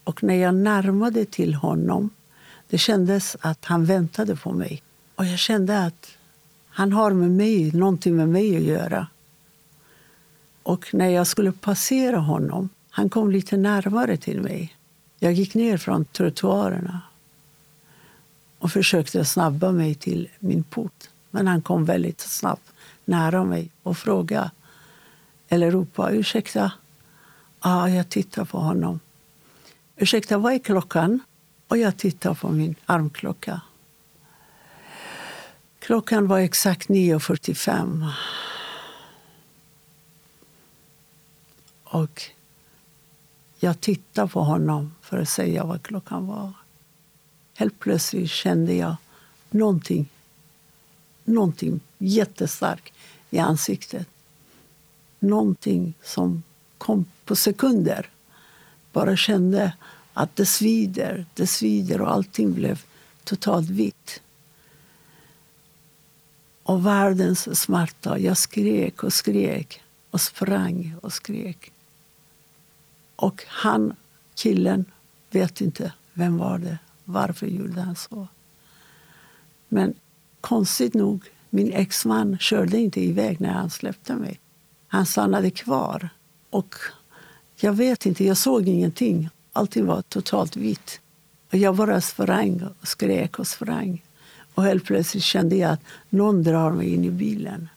Och 0.04 0.22
när 0.22 0.34
jag 0.34 0.54
närmade 0.54 1.24
till 1.24 1.54
honom 1.54 2.10
det 2.68 2.78
kändes 2.78 3.36
att 3.40 3.64
han 3.64 3.84
väntade 3.84 4.36
på 4.36 4.52
mig. 4.52 4.82
Och 5.14 5.26
jag 5.26 5.38
kände 5.38 5.84
att 5.84 6.08
han 6.68 6.92
har 6.92 7.10
med 7.10 7.30
mig, 7.30 7.72
någonting 7.72 8.16
med 8.16 8.28
mig 8.28 8.56
att 8.56 8.62
göra. 8.62 9.06
Och 10.62 10.94
när 10.94 11.08
jag 11.08 11.26
skulle 11.26 11.52
passera 11.52 12.18
honom, 12.18 12.68
han 12.90 13.10
kom 13.10 13.30
lite 13.30 13.56
närmare 13.56 14.16
till 14.16 14.40
mig. 14.40 14.77
Jag 15.18 15.32
gick 15.32 15.54
ner 15.54 15.76
från 15.76 16.04
trottoarerna 16.04 17.00
och 18.58 18.72
försökte 18.72 19.24
snabba 19.24 19.72
mig 19.72 19.94
till 19.94 20.28
min 20.38 20.62
port. 20.62 21.08
Men 21.30 21.46
han 21.46 21.62
kom 21.62 21.84
väldigt 21.84 22.20
snabbt 22.20 22.72
nära 23.04 23.44
mig 23.44 23.70
och 23.82 23.98
frågade, 23.98 24.50
eller 25.48 25.70
ropade 25.70 26.16
ursäkta, 26.16 26.72
Ja, 27.62 27.88
jag 27.88 28.08
tittar 28.08 28.44
på 28.44 28.58
honom. 28.58 29.00
Ursäkta, 29.96 30.38
vad 30.38 30.52
är 30.52 30.58
klockan? 30.58 31.20
Och 31.68 31.78
jag 31.78 31.96
tittar 31.96 32.34
på 32.34 32.48
min 32.48 32.74
armklocka. 32.86 33.60
Klockan 35.78 36.26
var 36.26 36.38
exakt 36.38 36.88
9.45. 36.88 38.12
Och 41.84 42.22
jag 43.58 43.80
tittade 43.80 44.28
på 44.28 44.40
honom 44.40 44.94
för 45.00 45.18
att 45.18 45.28
säga 45.28 45.64
vad 45.64 45.82
klockan 45.82 46.26
var. 46.26 46.52
Helt 47.54 47.78
plötsligt 47.78 48.30
kände 48.30 48.74
jag 48.74 48.96
någonting, 49.50 50.08
någonting 51.24 51.80
jättestarkt 51.98 52.94
i 53.30 53.38
ansiktet. 53.38 54.08
Någonting 55.18 55.94
som 56.02 56.42
kom 56.78 57.04
på 57.24 57.36
sekunder. 57.36 58.10
Bara 58.92 59.16
kände 59.16 59.72
att 60.12 60.36
det 60.36 60.46
svider, 60.46 61.26
det 61.34 61.46
svider 61.46 62.00
och 62.00 62.12
allting 62.12 62.54
blev 62.54 62.82
totalt 63.24 63.70
vitt. 63.70 64.22
Och 66.62 66.86
världens 66.86 67.60
smärta. 67.60 68.18
Jag 68.18 68.36
skrek 68.36 69.02
och 69.02 69.12
skrek 69.12 69.82
och 70.10 70.20
sprang 70.20 70.94
och 71.02 71.12
skrek. 71.12 71.72
Och 73.18 73.44
han, 73.48 73.96
killen, 74.34 74.84
vet 75.30 75.60
inte 75.60 75.92
vem 76.12 76.38
var 76.38 76.58
det 76.58 76.78
Varför 77.04 77.46
gjorde 77.46 77.80
han 77.80 77.96
så? 77.96 78.28
Men 79.68 79.94
konstigt 80.40 80.94
nog, 80.94 81.24
min 81.50 81.72
exman 81.72 82.38
körde 82.38 82.78
inte 82.78 83.00
iväg 83.00 83.40
när 83.40 83.52
han 83.52 83.70
släppte 83.70 84.14
mig. 84.14 84.40
Han 84.88 85.06
stannade 85.06 85.50
kvar. 85.50 86.08
Och 86.50 86.74
jag 87.56 87.72
vet 87.72 88.06
inte, 88.06 88.24
jag 88.24 88.36
såg 88.36 88.68
ingenting. 88.68 89.28
Allting 89.52 89.86
var 89.86 90.02
totalt 90.02 90.56
vitt. 90.56 91.00
Och 91.50 91.58
jag 91.58 91.76
bara 91.76 92.00
sprang 92.00 92.62
och 92.80 92.88
skrek 92.88 93.38
och 93.38 93.46
sprang. 93.46 94.02
Och 94.54 94.62
helt 94.62 94.84
plötsligt 94.84 95.24
kände 95.24 95.56
jag 95.56 95.70
att 95.70 95.82
någon 96.08 96.42
drar 96.42 96.72
mig 96.72 96.94
in 96.94 97.04
i 97.04 97.10
bilen. 97.10 97.68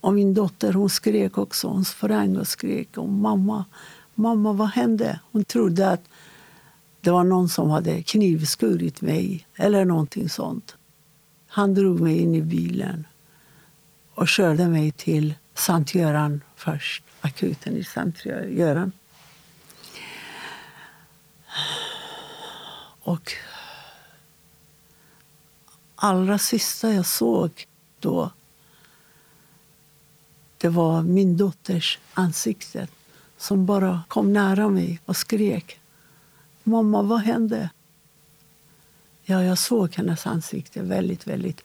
Och 0.00 0.14
min 0.14 0.34
dotter 0.34 0.72
hon 0.72 0.90
skrek 0.90 1.38
också. 1.38 1.68
Hon 1.68 1.84
sprang 1.84 2.36
och 2.36 2.48
skrek. 2.48 2.96
Och 2.98 3.08
mamma, 3.08 3.64
mamma, 4.14 4.52
vad 4.52 4.68
hände? 4.68 5.20
Hon 5.32 5.44
trodde 5.44 5.90
att 5.90 6.08
det 7.00 7.10
var 7.10 7.24
någon 7.24 7.48
som 7.48 7.70
hade 7.70 8.02
knivskurit 8.02 9.00
mig 9.00 9.46
eller 9.56 9.84
någonting 9.84 10.28
sånt. 10.28 10.76
Han 11.46 11.74
drog 11.74 12.00
mig 12.00 12.18
in 12.18 12.34
i 12.34 12.42
bilen 12.42 13.06
och 14.14 14.28
körde 14.28 14.68
mig 14.68 14.92
till 14.92 15.34
Sankt 15.54 15.94
Göran 15.94 16.40
först. 16.56 17.04
Akuten 17.20 17.76
i 17.76 17.84
Sankt 17.84 18.26
Göran. 18.26 18.92
Och 23.00 23.32
allra 25.96 26.38
sista 26.38 26.92
jag 26.92 27.06
såg 27.06 27.66
då 28.00 28.30
det 30.58 30.68
var 30.68 31.02
min 31.02 31.36
dotters 31.36 31.98
ansikte 32.14 32.88
som 33.44 33.66
bara 33.66 34.02
kom 34.08 34.32
nära 34.32 34.68
mig 34.68 35.00
och 35.04 35.16
skrek. 35.16 35.80
Mamma, 36.62 37.02
vad 37.02 37.20
hände? 37.20 37.70
Ja, 39.24 39.42
jag 39.42 39.58
såg 39.58 39.94
hennes 39.94 40.26
ansikte 40.26 40.82
väldigt, 40.82 41.26
väldigt 41.26 41.60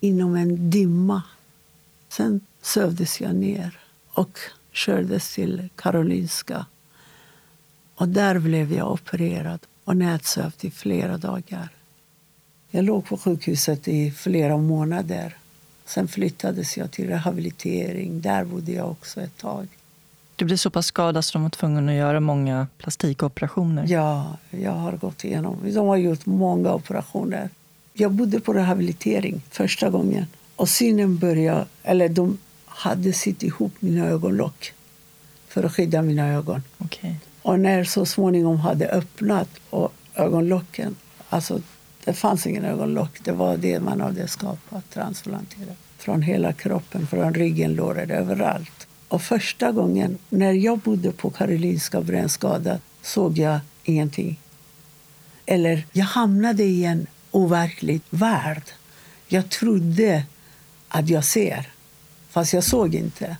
inom 0.00 0.36
en 0.36 0.70
dimma. 0.70 1.22
Sen 2.08 2.40
sövdes 2.62 3.20
jag 3.20 3.34
ner 3.34 3.78
och 4.08 4.38
kördes 4.72 5.34
till 5.34 5.68
Karolinska. 5.76 6.66
Och 7.94 8.08
där 8.08 8.38
blev 8.38 8.72
jag 8.72 8.92
opererad 8.92 9.60
och 9.84 9.96
nätsövd 9.96 10.64
i 10.64 10.70
flera 10.70 11.18
dagar. 11.18 11.68
Jag 12.70 12.84
låg 12.84 13.06
på 13.06 13.16
sjukhuset 13.16 13.88
i 13.88 14.10
flera 14.10 14.56
månader. 14.56 15.36
Sen 15.84 16.08
flyttades 16.08 16.76
jag 16.76 16.90
till 16.90 17.08
rehabilitering. 17.08 18.20
Där 18.20 18.44
bodde 18.44 18.72
jag 18.72 18.90
också 18.90 19.20
ett 19.20 19.36
tag. 19.36 19.68
Du 20.36 20.44
blev 20.44 20.56
så 20.56 20.70
pass 20.70 20.86
skadad 20.86 21.24
så 21.24 21.32
de 21.32 21.42
var 21.42 21.50
tvungna 21.50 21.92
att 21.92 21.98
göra 21.98 22.20
många 22.20 22.66
plastikoperationer. 22.78 23.84
Ja, 23.88 24.36
jag 24.50 24.72
har 24.72 24.92
gått 24.92 25.24
igenom. 25.24 25.56
De 25.74 25.86
har 25.86 25.96
gjort 25.96 26.26
många 26.26 26.74
operationer. 26.74 27.50
Jag 27.92 28.12
bodde 28.12 28.40
på 28.40 28.52
rehabilitering 28.52 29.42
första 29.50 29.90
gången. 29.90 30.26
Och 30.56 30.68
synen 30.68 31.18
började, 31.18 31.66
eller 31.82 32.08
de 32.08 32.38
hade 32.66 33.12
sytt 33.12 33.42
ihop 33.42 33.72
mina 33.80 34.06
ögonlock 34.06 34.72
för 35.48 35.64
att 35.64 35.72
skydda 35.72 36.02
mina 36.02 36.28
ögon. 36.28 36.62
Okay. 36.78 37.14
Och 37.42 37.60
när 37.60 37.84
så 37.84 38.06
småningom 38.06 38.56
hade 38.56 38.88
öppnat 38.88 39.48
och 39.70 39.92
ögonlocken, 40.14 40.96
alltså 41.28 41.60
det 42.04 42.12
fanns 42.12 42.46
ingen 42.46 42.64
ögonlock, 42.64 43.18
det 43.24 43.32
var 43.32 43.56
det 43.56 43.80
man 43.80 44.00
hade 44.00 44.28
skapat, 44.28 44.90
transplanterat. 44.90 45.76
Från 45.98 46.22
hela 46.22 46.52
kroppen, 46.52 47.06
från 47.06 47.34
ryggen, 47.34 47.74
låret, 47.74 48.10
överallt. 48.10 48.75
Och 49.08 49.22
första 49.22 49.72
gången 49.72 50.18
när 50.28 50.52
jag 50.52 50.78
bodde 50.78 51.12
på 51.12 51.30
Karolinska 51.30 52.00
brännskada 52.00 52.78
såg 53.02 53.38
jag 53.38 53.60
ingenting. 53.84 54.40
Eller 55.46 55.86
jag 55.92 56.04
hamnade 56.04 56.62
i 56.62 56.84
en 56.84 57.06
overklig 57.30 58.00
värld. 58.10 58.62
Jag 59.28 59.50
trodde 59.50 60.24
att 60.88 61.08
jag 61.08 61.24
ser, 61.24 61.68
fast 62.28 62.52
jag 62.52 62.64
såg 62.64 62.94
inte. 62.94 63.36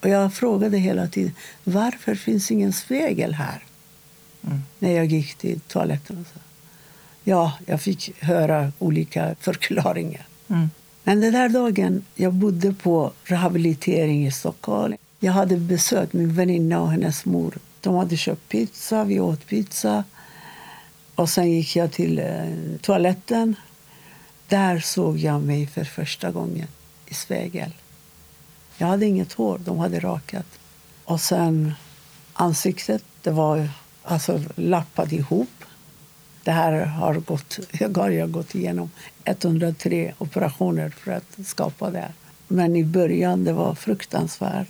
Och 0.00 0.08
Jag 0.08 0.34
frågade 0.34 0.78
hela 0.78 1.06
tiden 1.06 1.32
varför 1.64 2.14
finns 2.14 2.50
ingen 2.50 2.72
spegel 2.72 3.34
här. 3.34 3.64
Mm. 4.46 4.62
När 4.78 4.90
jag 4.90 5.06
gick 5.06 5.34
till 5.34 5.60
toaletten. 5.60 6.24
så. 6.32 6.40
Ja, 7.24 7.52
jag 7.66 7.80
fick 7.80 8.22
höra 8.22 8.72
olika 8.78 9.34
förklaringar. 9.40 10.26
Mm. 10.48 10.70
Men 11.04 11.20
den 11.20 11.32
där 11.32 11.48
dagen 11.48 12.04
jag 12.14 12.32
bodde 12.32 12.72
på 12.72 13.12
rehabilitering 13.24 14.26
i 14.26 14.32
Stockholm. 14.32 14.96
Jag 15.20 15.32
hade 15.32 15.56
besökt 15.56 16.12
min 16.12 16.34
väninna 16.34 16.80
och 16.80 16.90
hennes 16.90 17.24
mor. 17.24 17.58
De 17.80 17.94
hade 17.94 18.16
köpt 18.16 18.48
pizza, 18.48 19.04
vi 19.04 19.20
åt 19.20 19.46
pizza. 19.46 20.04
Och 21.14 21.28
sen 21.28 21.50
gick 21.50 21.76
jag 21.76 21.92
till 21.92 22.18
eh, 22.18 22.78
toaletten. 22.80 23.56
Där 24.48 24.80
såg 24.80 25.18
jag 25.18 25.42
mig 25.42 25.66
för 25.66 25.84
första 25.84 26.30
gången 26.30 26.68
i 27.06 27.14
spegel. 27.14 27.74
Jag 28.78 28.86
hade 28.86 29.06
inget 29.06 29.32
hår, 29.32 29.60
de 29.64 29.78
hade 29.78 30.00
rakat. 30.00 30.46
Och 31.04 31.20
sen 31.20 31.74
ansiktet, 32.32 33.04
det 33.22 33.30
var 33.30 33.68
alltså 34.02 34.40
lappat 34.54 35.12
ihop. 35.12 35.61
Det 36.44 36.50
här 36.50 36.72
har 36.84 37.14
gått, 37.14 37.58
jag 37.72 37.96
har 37.98 38.26
gått 38.26 38.54
igenom 38.54 38.90
103 39.24 40.14
operationer 40.18 40.90
för 40.90 41.12
att 41.12 41.46
skapa 41.46 41.90
det. 41.90 42.12
Men 42.48 42.76
i 42.76 42.84
början 42.84 43.44
det 43.44 43.52
var 43.52 43.74
fruktansvärt. 43.74 44.68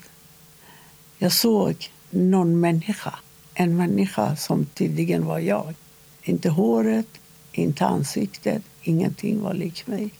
Jag 1.18 1.32
såg 1.32 1.90
någon 2.10 2.60
människa, 2.60 3.14
en 3.54 3.76
människa 3.76 4.36
som 4.36 4.64
tydligen 4.64 5.26
var 5.26 5.38
jag. 5.38 5.74
Inte 6.22 6.48
håret, 6.48 7.06
inte 7.52 7.86
ansiktet, 7.86 8.62
ingenting 8.82 9.42
var 9.42 9.54
lik 9.54 9.86
mig. 9.86 10.10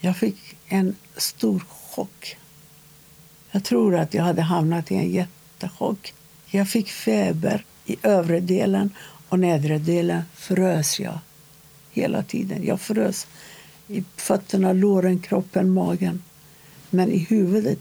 Jag 0.00 0.16
fick 0.16 0.56
en 0.68 0.96
stor 1.16 1.62
chock. 1.68 2.36
Jag 3.50 3.64
tror 3.64 3.96
att 3.96 4.14
jag 4.14 4.22
hade 4.22 4.42
hamnat 4.42 4.90
i 4.90 4.94
en 4.94 5.10
jättechock. 5.10 6.14
Jag 6.46 6.68
fick 6.68 6.88
feber 6.88 7.64
i 7.84 7.96
övre 8.02 8.40
delen 8.40 8.90
och 9.30 9.38
nedre 9.38 9.78
delen 9.78 10.22
frös 10.34 11.00
jag 11.00 11.18
hela 11.90 12.22
tiden. 12.22 12.66
Jag 12.66 12.80
frös 12.80 13.26
i 13.88 14.04
fötterna, 14.16 14.72
låren, 14.72 15.18
kroppen, 15.18 15.70
magen. 15.70 16.22
Men 16.90 17.10
i 17.10 17.18
huvudet, 17.18 17.78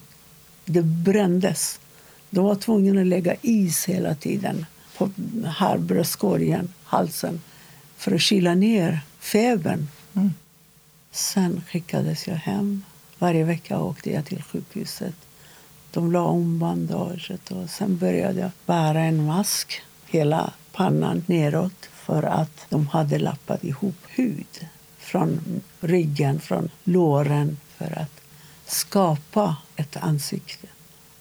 det 0.66 0.82
brändes. 0.82 1.80
De 2.30 2.46
var 2.46 2.56
tvungna 2.56 3.02
att 3.02 3.08
lägga 3.08 3.36
is 3.42 3.86
hela 3.86 4.16
tiden 4.16 4.66
på 4.98 5.10
här 5.46 5.78
bröstkorgen, 5.78 6.74
halsen 6.84 7.42
för 7.98 8.16
att 8.16 8.22
kyla 8.22 8.56
ner 8.56 9.00
febern. 9.20 9.88
Mm. 10.14 10.34
Sen 11.12 11.62
skickades 11.68 12.28
jag 12.28 12.36
hem. 12.36 12.84
Varje 13.20 13.44
vecka 13.44 13.80
åkte 13.80 14.12
jag 14.12 14.26
till 14.26 14.44
sjukhuset. 14.44 15.16
De 15.92 16.12
la 16.12 16.24
om 16.24 16.60
bandaget 16.60 17.52
och 17.52 17.70
sen 17.70 17.98
började 17.98 18.40
jag 18.40 18.52
bära 18.66 19.00
en 19.00 19.26
mask 19.26 19.82
hela 20.06 20.54
pannan 20.80 21.24
neråt 21.26 21.86
för 21.94 22.24
att 22.24 22.66
de 22.70 22.88
hade 22.88 23.20
lappat 23.20 23.64
ihop 23.64 23.96
hud 24.08 24.68
från 24.98 25.62
ryggen, 25.80 26.40
från 26.40 26.70
låren 26.84 27.58
för 27.78 28.00
att 28.00 28.22
skapa 28.66 29.58
ett 29.76 29.98
ansikte. 29.98 30.68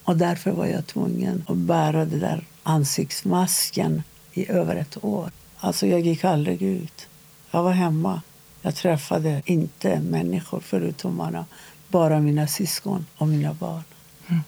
Och 0.04 0.16
därför 0.16 0.50
var 0.50 0.66
jag 0.66 0.86
tvungen 0.86 1.44
att 1.48 1.56
bära 1.56 2.04
den 2.04 2.20
där 2.20 2.44
ansiktsmasken 2.62 4.02
i 4.32 4.50
över 4.50 4.76
ett 4.76 5.04
år. 5.04 5.30
Alltså 5.56 5.86
jag 5.86 6.00
gick 6.00 6.24
aldrig 6.24 6.62
ut. 6.62 7.08
Jag 7.50 7.62
var 7.62 7.72
hemma. 7.72 8.22
Jag 8.62 8.74
träffade 8.74 9.42
inte 9.44 10.00
människor 10.00 10.60
förutom 10.60 11.16
mina, 11.16 11.46
bara 11.88 12.20
mina 12.20 12.46
syskon 12.46 13.06
och 13.16 13.28
mina 13.28 13.54
barn. 13.54 13.84
Mm. 14.28 14.42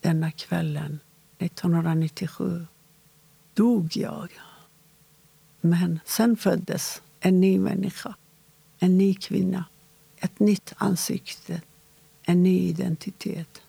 Denna 0.00 0.30
kvällen 0.30 1.00
1997 1.38 2.66
dog 3.56 3.96
jag. 3.96 4.28
Men 5.60 6.00
sen 6.04 6.36
föddes 6.36 7.02
en 7.20 7.40
ny 7.40 7.58
människa, 7.58 8.14
en 8.78 8.98
ny 8.98 9.14
kvinna, 9.14 9.64
ett 10.16 10.38
nytt 10.38 10.72
ansikte, 10.76 11.60
en 12.22 12.42
ny 12.42 12.68
identitet. 12.68 13.62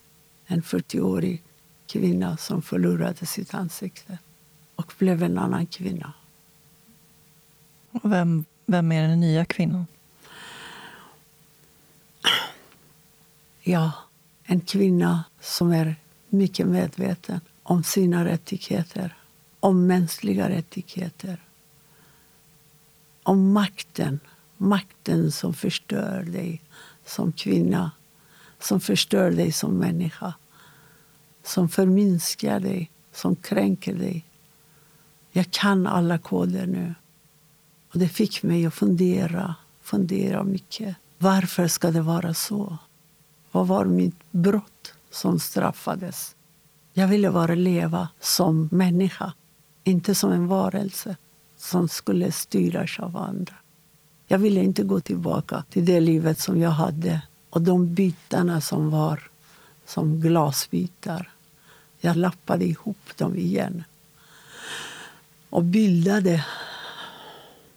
En 0.45 0.61
40-årig 0.61 1.43
kvinna 1.88 2.38
som 2.38 2.61
förlorade 2.61 3.25
sitt 3.25 3.53
ansikte 3.53 4.17
och 4.75 4.93
blev 4.97 5.23
en 5.23 5.38
annan 5.38 5.65
kvinna. 5.65 6.13
Och 7.91 8.11
vem, 8.11 8.45
vem 8.65 8.91
är 8.91 9.07
den 9.07 9.19
nya 9.19 9.45
kvinnan? 9.45 9.85
Ja, 13.61 13.91
en 14.43 14.61
kvinna 14.61 15.23
som 15.41 15.71
är 15.71 15.95
mycket 16.29 16.67
medveten 16.67 17.39
om 17.63 17.83
sina 17.83 18.25
rättigheter, 18.25 19.15
om 19.68 19.88
mänskliga 19.88 20.49
rättigheter. 20.49 21.41
Om 23.24 23.53
makten, 23.53 24.20
makten 24.57 25.32
som 25.32 25.53
förstör 25.53 26.24
dig 26.24 26.61
som 27.05 27.32
kvinna, 27.32 27.91
som 28.59 28.80
förstör 28.80 29.32
dig 29.32 29.51
som 29.51 29.74
människa 29.74 30.34
som 31.47 31.70
förminskar 31.70 32.59
dig, 32.59 32.91
som 33.13 33.36
kränker 33.36 33.95
dig. 33.95 34.26
Jag 35.32 35.51
kan 35.51 35.88
alla 35.88 36.18
koder 36.18 36.65
nu. 36.65 36.95
Och 37.93 37.99
Det 37.99 38.09
fick 38.09 38.43
mig 38.43 38.65
att 38.65 38.74
fundera, 38.74 39.55
fundera 39.82 40.43
mycket. 40.43 40.95
Varför 41.18 41.68
ska 41.68 41.91
det 41.91 42.01
vara 42.01 42.34
så? 42.34 42.78
Vad 43.51 43.68
var 43.68 43.86
mitt 43.86 44.32
brott 44.32 44.93
som 45.11 45.39
straffades? 45.39 46.36
Jag 46.93 47.07
ville 47.07 47.32
bara 47.32 47.55
leva 47.55 48.09
som 48.20 48.70
människa, 48.72 49.34
inte 49.88 50.15
som 50.15 50.31
en 50.31 50.47
varelse 50.47 51.15
som 51.57 51.89
skulle 51.89 52.31
styras 52.31 52.99
av 52.99 53.17
andra. 53.17 53.55
Jag 54.27 54.39
ville 54.39 54.63
inte 54.63 54.83
gå 54.83 54.99
tillbaka 54.99 55.63
till 55.69 55.85
det 55.85 55.99
livet 55.99 56.39
som 56.39 56.61
jag 56.61 56.69
hade 56.69 57.21
och 57.49 57.61
de 57.61 57.93
bitarna 57.93 58.61
som 58.61 58.89
var 58.89 59.29
som 59.85 60.21
glasbitar. 60.21 61.29
Jag 61.99 62.17
lappade 62.17 62.65
ihop 62.65 63.17
dem 63.17 63.35
igen 63.35 63.83
och 65.49 65.63
bildade 65.63 66.45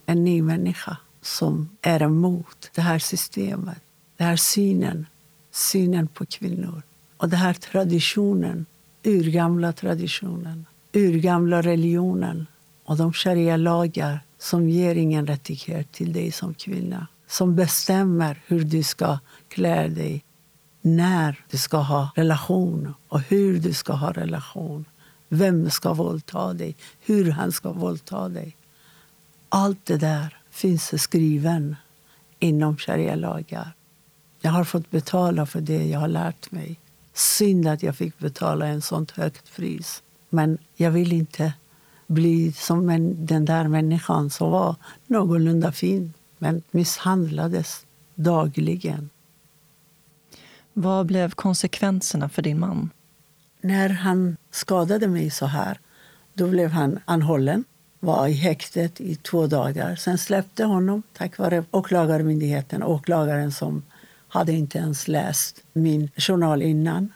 en 0.06 0.24
ny 0.24 0.42
människa 0.42 0.96
som 1.22 1.68
är 1.82 2.02
emot 2.02 2.70
det 2.74 2.80
här 2.82 2.98
systemet, 2.98 3.78
den 4.16 4.26
här 4.26 4.36
synen, 4.36 5.06
synen 5.50 6.08
på 6.08 6.26
kvinnor. 6.26 6.82
Och 7.16 7.28
den 7.28 7.38
här 7.38 7.54
traditionen, 7.54 8.66
urgamla 9.02 9.72
traditionen, 9.72 10.66
urgamla 10.93 11.62
religionen 11.62 12.47
och 12.84 12.97
de 12.97 13.12
sharia-lagar 13.12 14.20
som 14.38 14.68
ger 14.68 14.95
ingen 14.95 15.26
rättighet 15.26 15.93
till 15.93 16.12
dig 16.12 16.32
som 16.32 16.55
kvinna. 16.55 17.07
Som 17.26 17.57
bestämmer 17.57 18.43
hur 18.47 18.64
du 18.64 18.82
ska 18.82 19.18
klä 19.49 19.88
dig, 19.88 20.24
när 20.80 21.45
du 21.51 21.57
ska 21.57 21.76
ha 21.76 22.11
relation 22.14 22.95
och 23.09 23.20
hur 23.20 23.61
du 23.61 23.72
ska 23.72 23.93
ha 23.93 24.12
relation. 24.12 24.84
Vem 25.28 25.70
ska 25.70 25.93
våldta 25.93 26.53
dig, 26.53 26.76
hur 27.01 27.30
han 27.30 27.53
ska 27.53 27.72
våldta 27.72 28.28
dig. 28.28 28.57
Allt 29.49 29.86
det 29.86 29.97
där 29.97 30.38
finns 30.51 31.03
skriven 31.03 31.76
inom 32.38 32.76
sharia-lagar. 32.76 33.72
Jag 34.41 34.51
har 34.51 34.64
fått 34.64 34.91
betala 34.91 35.47
för 35.47 35.61
det 35.61 35.86
jag 35.86 36.01
har 36.01 36.09
lärt 36.09 36.51
mig. 36.51 36.80
Synd 37.14 37.68
att 37.68 37.82
jag 37.82 37.97
fick 37.97 38.18
betala 38.18 38.66
en 38.66 38.82
sånt 38.82 39.11
högt 39.11 39.57
pris. 39.57 40.03
Men 40.31 40.59
jag 40.76 40.91
vill 40.91 41.12
inte 41.12 41.53
bli 42.07 42.53
som 42.53 42.87
den 43.26 43.45
där 43.45 43.68
människan 43.68 44.31
som 44.31 44.51
var 44.51 44.76
någorlunda 45.07 45.72
fin 45.72 46.12
men 46.39 46.62
misshandlades 46.70 47.87
dagligen. 48.14 49.11
Vad 50.72 51.07
blev 51.07 51.31
konsekvenserna 51.31 52.28
för 52.28 52.43
din 52.43 52.61
man? 52.61 52.91
När 53.61 53.89
han 53.89 54.37
skadade 54.51 55.09
mig 55.09 55.31
så 55.31 55.47
här, 55.47 55.81
då 56.35 56.47
blev 56.47 56.70
han 56.70 56.99
anhållen. 57.05 57.64
Var 58.01 58.28
i 58.28 58.33
häktet 58.33 59.01
i 59.01 59.14
två 59.14 59.47
dagar. 59.47 59.97
Sen 59.97 60.18
släppte 60.18 60.64
honom 60.64 61.03
tack 61.12 61.39
vare 61.39 61.64
åklagarmyndigheten. 61.70 62.83
Åklagaren 62.83 63.53
som 63.53 63.83
hade 64.28 64.53
inte 64.53 64.78
ens 64.78 65.09
läst 65.09 65.62
min 65.72 66.11
journal 66.16 66.62
innan. 66.62 67.12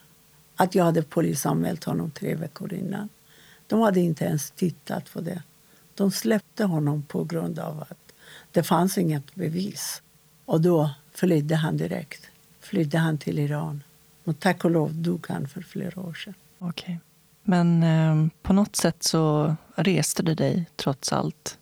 Att 0.57 0.75
jag 0.75 0.85
hade 0.85 1.03
polisanmält 1.03 1.85
honom 1.85 2.11
tre 2.11 2.35
veckor 2.35 2.73
innan. 2.73 3.09
De 3.67 3.81
hade 3.81 4.01
inte 4.01 4.25
ens 4.25 4.51
tittat 4.51 5.13
på 5.13 5.21
det. 5.21 5.43
De 5.95 6.11
släppte 6.11 6.65
honom 6.65 7.03
på 7.03 7.25
grund 7.25 7.59
av 7.59 7.81
att 7.81 8.13
det 8.51 8.63
fanns 8.63 8.99
inget 8.99 9.35
bevis. 9.35 10.03
Och 10.45 10.61
då 10.61 10.91
flydde 11.13 11.57
han 11.57 11.77
direkt 11.77 12.31
flydde 12.65 12.99
han 12.99 13.19
till 13.19 13.39
Iran. 13.39 13.83
Och 14.25 14.41
tack 14.41 14.65
och 14.65 14.71
lov 14.71 14.95
dog 14.95 15.27
han 15.29 15.49
för 15.49 15.63
flera 15.63 16.01
år 16.01 16.15
sedan. 16.15 16.35
Okay. 16.59 16.97
Men 17.43 17.83
eh, 17.83 18.31
på 18.43 18.53
något 18.53 18.77
sätt 18.77 19.03
så 19.03 19.57
reste 19.75 20.23
du 20.23 20.35
dig 20.35 20.67
trots 20.77 21.13
allt. 21.13 21.59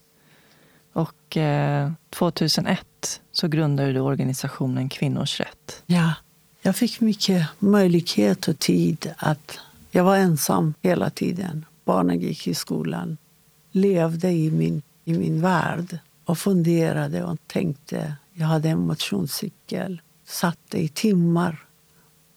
Och 0.92 1.36
eh, 1.36 1.92
2001 2.10 3.20
så 3.32 3.48
grundade 3.48 3.92
du 3.92 4.00
organisationen 4.00 4.88
Kvinnors 4.88 5.40
rätt. 5.40 5.82
Ja, 5.86 6.14
jag 6.62 6.76
fick 6.76 7.00
mycket 7.00 7.48
möjlighet 7.58 8.48
och 8.48 8.58
tid 8.58 9.14
att... 9.16 9.58
Jag 9.90 10.04
var 10.04 10.16
ensam 10.16 10.74
hela 10.82 11.10
tiden. 11.10 11.64
Barnen 11.84 12.20
gick 12.20 12.46
i 12.46 12.54
skolan. 12.54 13.16
Levde 13.72 14.30
i 14.30 14.50
min, 14.50 14.82
i 15.04 15.14
min 15.14 15.40
värld 15.40 15.98
och 16.24 16.38
funderade 16.38 17.24
och 17.24 17.38
tänkte. 17.46 18.14
Jag 18.34 18.46
hade 18.46 18.68
en 18.68 18.78
motionscykel 18.78 20.00
satt 20.24 20.74
i 20.74 20.88
timmar 20.88 21.64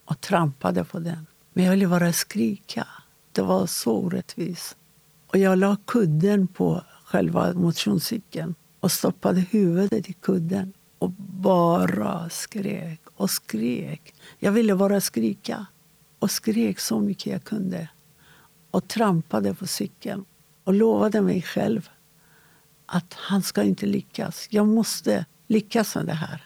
och 0.06 0.22
trampade 0.22 0.84
på 0.84 1.00
den. 1.00 1.26
Men 1.54 1.66
jag 1.66 1.72
ville 1.72 1.88
bara 1.88 2.14
skrika. 2.14 2.88
Det 3.32 3.42
var 3.42 3.66
så 3.66 3.92
orättvist. 3.92 4.78
Och 5.28 5.38
jag 5.38 5.58
la 5.58 5.78
kudden 5.86 6.48
på 6.48 6.84
själva 7.06 7.54
motionscykeln 7.54 8.56
och 8.80 8.92
stoppade 8.92 9.40
huvudet 9.40 10.10
i 10.10 10.14
kudden 10.14 10.74
och 11.00 11.12
bara 11.18 12.30
skrek 12.30 13.00
och 13.16 13.30
skrek. 13.30 14.15
Jag 14.40 14.52
ville 14.52 14.76
bara 14.76 15.02
skrika 15.02 15.66
och 16.20 16.32
skrek 16.32 16.80
så 16.80 17.00
mycket 17.00 17.26
jag 17.26 17.44
kunde 17.44 17.90
och 18.72 18.88
trampade 18.88 19.54
på 19.54 19.68
cykeln 19.68 20.26
och 20.64 20.74
lovade 20.74 21.22
mig 21.22 21.42
själv 21.42 21.90
att 22.86 23.14
han 23.14 23.42
ska 23.42 23.64
inte 23.64 23.86
lyckas. 23.86 24.48
Jag 24.50 24.68
måste 24.68 25.26
lyckas 25.48 25.96
med 25.96 26.06
det 26.06 26.14
här. 26.14 26.46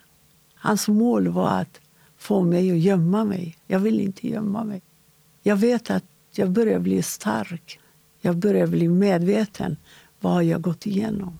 Hans 0.54 0.88
mål 0.88 1.28
var 1.28 1.50
att 1.50 1.80
få 2.18 2.42
mig 2.42 2.72
att 2.72 2.80
gömma 2.80 3.24
mig. 3.24 3.58
Jag 3.68 3.80
vill 3.80 4.00
inte 4.00 4.28
gömma 4.28 4.64
mig. 4.64 4.82
Jag 5.42 5.56
vet 5.56 5.90
att 5.90 6.04
jag 6.32 6.52
börjar 6.52 6.80
bli 6.80 7.04
stark. 7.04 7.80
Jag 8.22 8.38
börjar 8.38 8.68
bli 8.68 8.88
medveten 8.88 9.78
vad 10.20 10.44
jag 10.44 10.62
gått 10.62 10.86
igenom. 10.86 11.40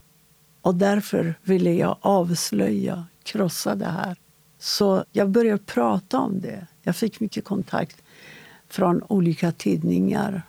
Och 0.60 0.74
därför 0.74 1.34
ville 1.42 1.72
jag 1.74 1.96
avslöja, 2.00 3.04
krossa 3.22 3.74
det 3.74 3.86
här. 3.86 4.16
Så 4.60 5.04
jag 5.12 5.30
började 5.30 5.58
prata 5.58 6.18
om 6.18 6.40
det. 6.40 6.66
Jag 6.82 6.96
fick 6.96 7.20
mycket 7.20 7.44
kontakt 7.44 8.02
från 8.68 9.02
olika 9.08 9.52
tidningar. 9.52 10.42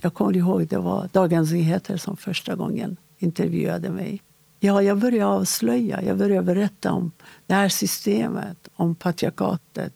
Jag 0.00 0.14
kommer 0.14 0.36
ihåg 0.36 0.66
det 0.66 0.78
var 0.78 1.08
Dagens 1.12 1.52
Nyheter 1.52 1.96
som 1.96 2.16
första 2.16 2.54
gången 2.54 2.96
intervjuade 3.18 3.90
mig. 3.90 4.22
Ja, 4.60 4.82
jag 4.82 4.98
började 4.98 5.26
avslöja, 5.26 6.02
jag 6.02 6.18
började 6.18 6.46
berätta 6.46 6.92
om 6.92 7.10
det 7.46 7.54
här 7.54 7.68
systemet, 7.68 8.68
om 8.74 8.94
patriarkatet, 8.94 9.92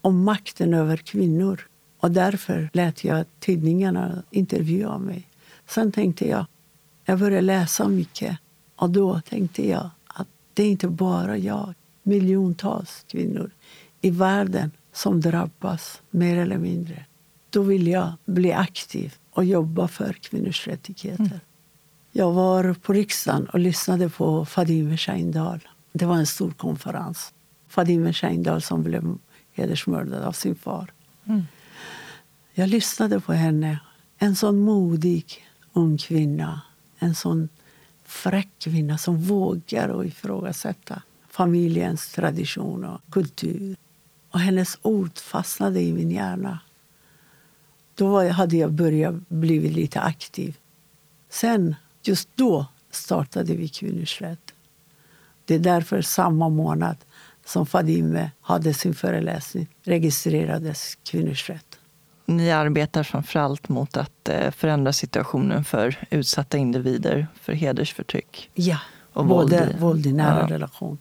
om 0.00 0.24
makten 0.24 0.74
över 0.74 0.96
kvinnor. 0.96 1.60
Och 2.00 2.10
därför 2.10 2.70
lät 2.72 3.04
jag 3.04 3.24
tidningarna 3.38 4.22
intervjua 4.30 4.98
mig. 4.98 5.28
Sen 5.66 5.92
tänkte 5.92 6.28
jag, 6.28 6.46
jag 7.04 7.18
började 7.18 7.40
läsa 7.40 7.88
mycket. 7.88 8.38
Och 8.76 8.90
då 8.90 9.20
tänkte 9.20 9.68
jag 9.68 9.90
att 10.06 10.28
det 10.54 10.62
är 10.62 10.70
inte 10.70 10.88
bara 10.88 11.36
jag, 11.36 11.74
miljontals 12.06 13.04
kvinnor 13.08 13.50
i 14.00 14.10
världen 14.10 14.70
som 14.92 15.20
drabbas 15.20 16.02
mer 16.10 16.36
eller 16.36 16.58
mindre. 16.58 17.04
Då 17.50 17.62
vill 17.62 17.86
jag 17.86 18.12
bli 18.24 18.52
aktiv 18.52 19.14
och 19.30 19.44
jobba 19.44 19.88
för 19.88 20.12
kvinnors 20.12 20.66
rättigheter. 20.66 21.24
Mm. 21.24 21.38
Jag 22.12 22.32
var 22.32 22.74
på 22.74 22.92
riksdagen 22.92 23.46
och 23.46 23.58
lyssnade 23.58 24.08
på 24.08 24.44
Fadime 24.44 24.96
Scheindal. 24.96 25.68
Det 25.92 26.06
var 26.06 26.16
en 26.16 26.26
stor 26.26 26.50
konferens. 26.50 27.32
Fadime 27.68 28.12
Scheindal 28.12 28.62
som 28.62 28.82
blev 28.82 29.18
hedersmördad 29.52 30.22
av 30.22 30.32
sin 30.32 30.54
far. 30.54 30.92
Mm. 31.24 31.42
Jag 32.54 32.68
lyssnade 32.68 33.20
på 33.20 33.32
henne. 33.32 33.78
En 34.18 34.36
sån 34.36 34.58
modig 34.58 35.46
ung 35.72 35.98
kvinna. 35.98 36.60
En 36.98 37.14
sån 37.14 37.48
fräck 38.04 38.48
kvinna 38.58 38.98
som 38.98 39.22
vågar 39.22 40.04
ifrågasätta 40.04 41.02
familjens 41.36 42.12
tradition 42.12 42.84
och 42.84 43.00
kultur. 43.10 43.76
Och 44.30 44.40
hennes 44.40 44.78
ord 44.82 45.18
fastnade 45.18 45.80
i 45.80 45.92
min 45.92 46.10
hjärna. 46.10 46.58
Då 47.94 48.28
hade 48.28 48.56
jag 48.56 48.72
börjat 48.72 49.28
bli 49.28 49.68
lite 49.68 50.00
aktiv. 50.00 50.56
Sen, 51.28 51.74
just 52.02 52.28
då, 52.34 52.66
startade 52.90 53.54
vi 53.54 53.68
Kvinnors 53.68 54.20
rätt. 54.20 54.54
Det 55.44 55.54
är 55.54 55.58
därför 55.58 56.02
samma 56.02 56.48
månad 56.48 56.96
som 57.44 57.66
Fadime 57.66 58.30
hade 58.40 58.74
sin 58.74 58.94
föreläsning 58.94 59.68
registrerades 59.82 60.98
Kvinnors 61.02 61.50
rätt. 61.50 61.78
Ni 62.26 62.50
arbetar 62.50 63.02
framförallt 63.02 63.68
mot 63.68 63.96
att 63.96 64.28
eh, 64.28 64.50
förändra 64.50 64.92
situationen 64.92 65.64
för 65.64 65.96
utsatta 66.10 66.58
individer 66.58 67.26
för 67.40 67.52
hedersförtryck. 67.52 68.50
Ja, 68.54 68.78
och 69.16 69.26
både 69.26 69.58
våld 69.58 69.70
i, 69.76 69.78
våld 69.80 70.06
i 70.06 70.12
nära 70.12 70.40
ja. 70.40 70.54
relation 70.54 70.98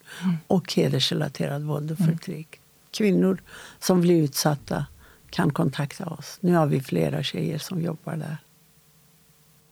och 0.48 0.74
hedersrelaterat 0.74 1.62
våld 1.62 1.92
och 1.92 1.98
förtryck. 1.98 2.60
Kvinnor 2.92 3.42
som 3.80 4.02
blir 4.02 4.24
utsatta 4.24 4.86
kan 5.30 5.54
kontakta 5.54 6.06
oss. 6.06 6.38
Nu 6.42 6.54
har 6.56 6.66
vi 6.66 6.82
flera 6.82 7.24
tjejer 7.24 7.58
som 7.58 7.82
jobbar 7.82 8.16
där. 8.16 8.38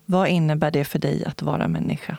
Vad 0.06 0.28
innebär 0.28 0.72
det 0.72 0.86
för 0.86 0.99
dig 0.99 1.26
att 1.26 1.41
vara 1.41 1.68
människa? 1.68 2.18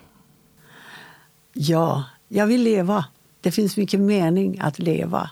Ja, 1.53 2.05
jag 2.29 2.47
vill 2.47 2.63
leva. 2.63 3.05
Det 3.41 3.51
finns 3.51 3.77
mycket 3.77 4.01
mening 4.01 4.59
att 4.61 4.79
leva. 4.79 5.31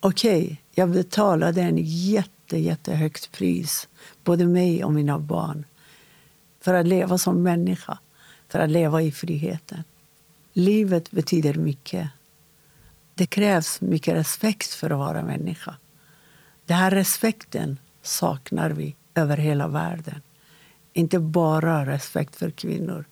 Okej, 0.00 0.44
okay, 0.44 0.56
jag 0.74 0.90
betalade 0.90 1.62
en 1.62 1.78
jätte, 1.82 2.58
jättehögt 2.58 3.32
pris, 3.32 3.88
både 4.24 4.46
mig 4.46 4.84
och 4.84 4.92
mina 4.92 5.18
barn, 5.18 5.64
för 6.60 6.74
att 6.74 6.86
leva 6.86 7.18
som 7.18 7.42
människa, 7.42 7.98
för 8.48 8.58
att 8.58 8.70
leva 8.70 9.02
i 9.02 9.12
friheten. 9.12 9.84
Livet 10.58 11.10
betyder 11.10 11.54
mycket. 11.54 12.10
Det 13.14 13.26
krävs 13.26 13.80
mycket 13.80 14.14
respekt 14.14 14.74
för 14.74 14.90
att 14.90 14.98
vara 14.98 15.22
människa. 15.22 15.76
Den 16.66 16.76
här 16.76 16.90
respekten 16.90 17.78
saknar 18.02 18.70
vi 18.70 18.96
över 19.14 19.36
hela 19.36 19.68
världen. 19.68 20.22
Inte 20.92 21.18
bara 21.18 21.86
respekt 21.86 22.36
för 22.36 22.50
kvinnor, 22.50 23.04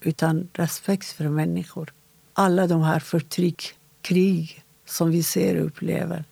utan 0.00 0.48
respekt 0.52 1.06
för 1.06 1.28
människor. 1.28 1.92
Alla 2.32 2.66
de 2.66 2.82
här 2.82 3.00
förtryck, 3.00 3.74
krig 4.02 4.64
som 4.84 5.10
vi 5.10 5.22
ser 5.22 5.60
och 5.60 5.66
upplever 5.66 6.24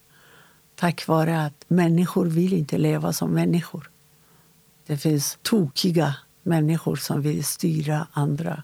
tack 0.74 1.06
vare 1.06 1.44
att 1.44 1.64
människor 1.68 2.26
vill 2.26 2.52
inte 2.52 2.78
leva 2.78 3.12
som 3.12 3.30
människor. 3.30 3.90
Det 4.86 4.96
finns 4.96 5.38
tokiga 5.42 6.14
människor 6.42 6.96
som 6.96 7.22
vill 7.22 7.44
styra 7.44 8.06
andra. 8.12 8.62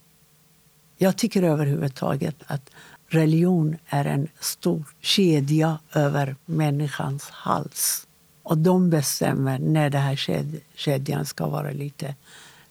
Jag 1.05 1.17
tycker 1.17 1.43
överhuvudtaget 1.43 2.37
att 2.47 2.71
religion 3.09 3.77
är 3.87 4.05
en 4.05 4.29
stor 4.41 4.85
kedja 5.01 5.79
över 5.93 6.37
människans 6.45 7.31
hals. 7.31 8.07
Och 8.43 8.59
de 8.59 8.91
bestämmer 8.91 9.59
när 9.59 9.91
den 9.91 10.03
här 10.03 10.17
ked 10.17 10.61
kedjan 10.75 11.27
ska 11.27 11.49
vara 11.49 11.71
lite 11.71 12.15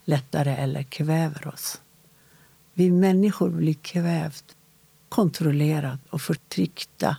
lättare 0.05 0.55
eller 0.55 0.83
kväver 0.83 1.47
oss. 1.47 1.81
Vi 2.73 2.91
människor 2.91 3.49
blir 3.49 3.73
kvävt, 3.73 4.55
kontrollerat 5.09 5.99
och 6.09 6.21
förtryckta 6.21 7.17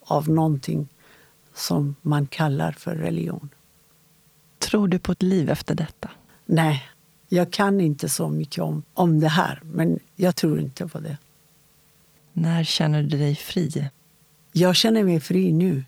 av 0.00 0.28
någonting 0.28 0.88
som 1.54 1.94
man 2.02 2.26
kallar 2.26 2.72
för 2.72 2.94
religion. 2.94 3.48
Tror 4.58 4.88
du 4.88 4.98
på 4.98 5.12
ett 5.12 5.22
liv 5.22 5.50
efter 5.50 5.74
detta? 5.74 6.10
Nej, 6.46 6.88
jag 7.34 7.50
kan 7.50 7.80
inte 7.80 8.08
så 8.08 8.28
mycket 8.28 8.64
om, 8.64 8.82
om 8.94 9.20
det 9.20 9.28
här, 9.28 9.60
men 9.64 9.98
jag 10.16 10.36
tror 10.36 10.60
inte 10.60 10.88
på 10.88 11.00
det. 11.00 11.16
När 12.32 12.64
känner 12.64 13.02
du 13.02 13.18
dig 13.18 13.34
fri? 13.34 13.88
Jag 14.52 14.76
känner 14.76 15.04
mig 15.04 15.20
fri 15.20 15.52
nu. 15.52 15.84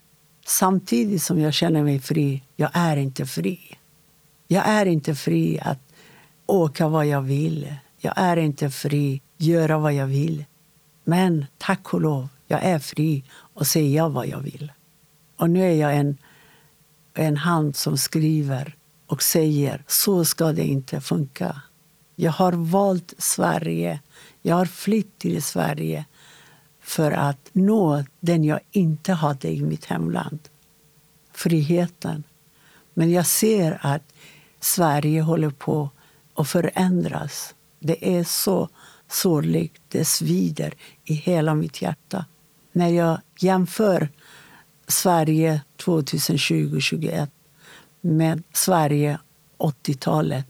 Samtidigt 0.46 1.22
som 1.22 1.40
jag 1.40 1.54
känner 1.54 1.82
mig 1.82 2.00
fri, 2.00 2.42
jag 2.56 2.70
är 2.72 2.96
inte 2.96 3.26
fri. 3.26 3.60
Jag 4.48 4.68
är 4.68 4.86
inte 4.86 5.14
fri 5.14 5.60
att 5.60 5.78
åka 6.46 6.88
vad 6.88 7.06
jag 7.06 7.22
vill. 7.22 7.74
Jag 7.98 8.14
är 8.16 8.36
inte 8.36 8.70
fri 8.70 9.22
att 9.36 9.44
göra 9.44 9.78
vad 9.78 9.92
jag 9.92 10.06
vill. 10.06 10.44
Men 11.04 11.46
tack 11.58 11.94
och 11.94 12.00
lov, 12.00 12.28
jag 12.46 12.62
är 12.62 12.78
fri 12.78 13.24
att 13.54 13.66
säga 13.66 14.08
vad 14.08 14.26
jag 14.26 14.40
vill. 14.40 14.72
Och 15.36 15.50
nu 15.50 15.62
är 15.62 15.74
jag 15.74 15.96
en, 15.96 16.16
en 17.14 17.36
hand 17.36 17.76
som 17.76 17.98
skriver 17.98 18.76
och 19.14 19.22
säger 19.22 19.84
så 19.86 20.24
ska 20.24 20.52
det 20.52 20.64
inte 20.64 21.00
funka. 21.00 21.62
Jag 22.16 22.32
har 22.32 22.52
valt 22.52 23.14
Sverige. 23.18 24.00
Jag 24.42 24.56
har 24.56 24.66
flytt 24.66 25.18
till 25.18 25.42
Sverige 25.42 26.04
för 26.80 27.10
att 27.12 27.50
nå 27.52 28.04
den 28.20 28.44
jag 28.44 28.60
inte 28.70 29.12
hade 29.12 29.48
i 29.48 29.62
mitt 29.62 29.84
hemland. 29.84 30.38
Friheten. 31.32 32.24
Men 32.94 33.10
jag 33.10 33.26
ser 33.26 33.78
att 33.80 34.02
Sverige 34.60 35.20
håller 35.22 35.50
på 35.50 35.90
att 36.34 36.48
förändras. 36.48 37.54
Det 37.80 38.16
är 38.18 38.24
så 38.24 38.68
sorgligt. 39.08 39.80
Det 39.88 40.04
svider 40.04 40.74
i 41.04 41.14
hela 41.14 41.54
mitt 41.54 41.82
hjärta. 41.82 42.24
När 42.72 42.88
jag 42.88 43.20
jämför 43.38 44.08
Sverige 44.88 45.60
2020-2021 45.78 47.28
med 48.04 48.42
Sverige 48.52 49.18
80-talet. 49.58 50.46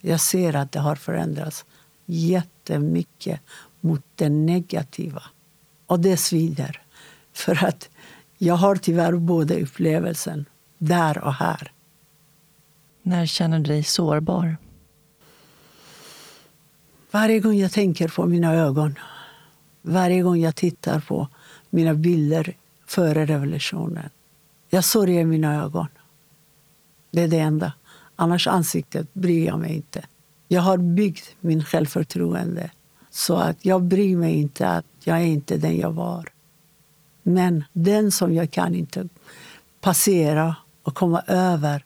Jag 0.00 0.20
ser 0.20 0.56
att 0.56 0.72
det 0.72 0.80
har 0.80 0.96
förändrats 0.96 1.64
jättemycket 2.06 3.40
mot 3.80 4.02
det 4.14 4.28
negativa. 4.28 5.22
Och 5.86 6.00
det 6.00 6.16
svider. 6.16 6.82
För 7.32 7.64
att 7.64 7.88
jag 8.38 8.54
har 8.54 8.76
tyvärr 8.76 9.12
både 9.12 9.62
upplevelsen 9.62 10.44
där 10.78 11.18
och 11.18 11.34
här. 11.34 11.72
När 13.02 13.26
känner 13.26 13.58
du 13.58 13.64
dig 13.64 13.84
sårbar? 13.84 14.56
Varje 17.10 17.40
gång 17.40 17.54
jag 17.54 17.72
tänker 17.72 18.08
på 18.08 18.26
mina 18.26 18.54
ögon, 18.54 18.98
varje 19.82 20.22
gång 20.22 20.40
jag 20.40 20.56
tittar 20.56 21.00
på 21.00 21.28
mina 21.70 21.94
bilder 21.94 22.56
före 22.86 23.26
revolutionen. 23.26 24.10
Jag 24.68 24.84
sörjer 24.84 25.24
mina 25.24 25.62
ögon. 25.62 25.88
Det 27.14 27.22
är 27.22 27.28
det 27.28 27.38
enda. 27.38 27.72
Annars 28.16 28.46
ansiktet 28.46 29.14
bryr 29.14 29.46
jag 29.46 29.58
mig 29.58 29.76
inte. 29.76 30.04
Jag 30.48 30.60
har 30.60 30.78
byggt 30.78 31.36
min 31.40 31.64
självförtroende 31.64 32.70
så 33.10 33.36
att 33.36 33.64
jag 33.64 33.82
bryr 33.82 34.16
mig 34.16 34.34
inte 34.34 34.68
att 34.68 34.84
jag 35.04 35.16
är 35.18 35.24
inte 35.24 35.56
den 35.56 35.76
jag 35.78 35.92
var. 35.92 36.28
Men 37.22 37.64
den 37.72 38.12
som 38.12 38.34
jag 38.34 38.50
kan 38.50 38.74
inte 38.74 39.08
passera 39.80 40.56
och 40.82 40.94
komma 40.94 41.20
över, 41.26 41.84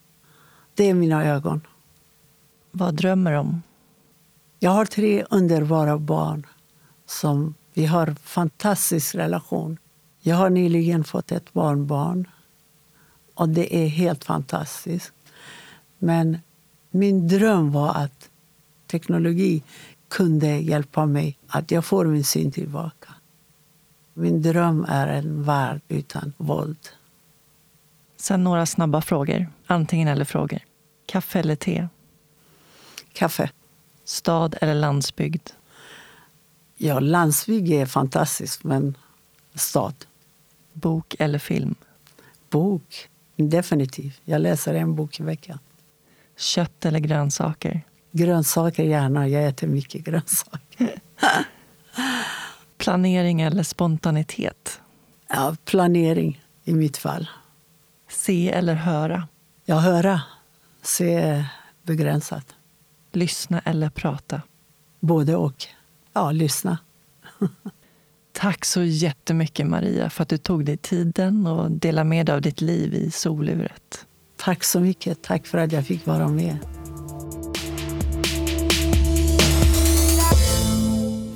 det 0.75 0.85
är 0.85 0.95
mina 0.95 1.25
ögon. 1.25 1.61
Vad 2.71 2.95
drömmer 2.95 3.33
du 3.33 3.39
om? 3.39 3.63
Jag 4.59 4.71
har 4.71 4.85
tre 4.85 5.25
underbara 5.31 5.99
barn 5.99 6.47
som 7.07 7.55
vi 7.75 7.87
har 7.87 8.07
en 8.07 8.17
fantastisk 8.17 9.15
relation. 9.15 9.79
Jag 10.21 10.37
har 10.37 10.51
nyligen 10.51 11.05
fått 11.05 11.33
ett 11.33 11.53
barnbarn 11.53 12.29
och 13.35 13.49
det 13.49 13.77
är 13.77 13.89
helt 13.89 14.25
fantastiskt. 14.25 15.13
Men 15.99 16.39
min 16.91 17.29
dröm 17.29 17.73
var 17.73 17.95
att 17.95 18.31
teknologi 18.87 19.63
kunde 20.09 20.47
hjälpa 20.47 21.07
mig 21.07 21.39
att 21.47 21.71
jag 21.71 21.85
får 21.85 22.05
min 22.05 22.25
syn 22.25 22.53
tillbaka. 22.53 23.15
Min 24.15 24.43
dröm 24.43 24.87
är 24.89 25.07
en 25.07 25.43
värld 25.43 25.81
utan 25.89 26.33
våld. 26.37 26.89
Sen 28.17 28.45
några 28.45 28.67
snabba 28.67 29.01
frågor. 29.01 29.47
Antingen 29.67 30.09
eller 30.09 30.25
frågor. 30.25 30.59
Kaffe 31.07 31.39
eller 31.39 31.57
te? 31.57 31.89
Kaffe. 33.13 33.51
Stad 34.05 34.57
eller 34.61 34.75
landsbygd? 34.75 35.51
Ja, 36.77 37.01
landsbygd 37.01 37.73
är 37.73 37.87
fantastiskt, 37.87 38.65
men 38.65 38.97
stad. 39.55 39.95
Bok 40.73 41.17
eller 41.19 41.39
film? 41.39 41.75
Bok. 42.51 43.09
Definitivt. 43.37 44.21
Jag 44.25 44.41
läser 44.41 44.75
en 44.75 44.95
bok 44.95 45.21
i 45.21 45.23
veckan. 45.23 45.59
Kött 46.39 46.85
eller 46.85 46.99
grönsaker? 46.99 47.83
Grönsaker 48.13 48.85
gärna. 48.85 49.29
Jag 49.29 49.49
äter 49.49 49.67
mycket 49.67 50.05
grönsaker. 50.05 51.01
Planering 52.79 53.41
eller 53.41 53.63
spontanitet? 53.63 54.81
Ja, 55.29 55.57
planering 55.65 56.43
i 56.65 56.75
mitt 56.75 56.97
fall. 56.97 57.29
Se 58.11 58.51
eller 58.51 58.75
höra? 58.75 59.29
Ja, 59.65 59.79
höra. 59.79 60.23
Se 60.83 61.15
är 61.15 61.47
begränsat. 61.83 62.47
Lyssna 63.13 63.61
eller 63.65 63.91
prata? 63.91 64.43
Både 65.01 65.37
och. 65.37 65.67
Ja, 66.13 66.31
lyssna. 66.33 66.79
Tack 68.33 68.65
så 68.65 68.83
jättemycket 68.83 69.67
Maria 69.67 70.11
för 70.11 70.23
att 70.23 70.29
du 70.29 70.39
tog 70.39 70.65
dig 70.65 70.77
tiden 70.77 71.47
och 71.47 71.71
delade 71.71 72.09
med 72.09 72.27
dig 72.27 72.35
av 72.35 72.43
ditt 72.43 72.61
liv 72.61 72.95
i 72.95 73.11
soluret. 73.11 74.07
Tack 74.39 74.65
så 74.65 74.81
mycket. 74.81 75.23
Tack 75.23 75.47
för 75.47 75.59
att 75.59 75.73
jag 75.73 75.87
fick 75.87 76.07
vara 76.07 76.29
med. 76.29 76.59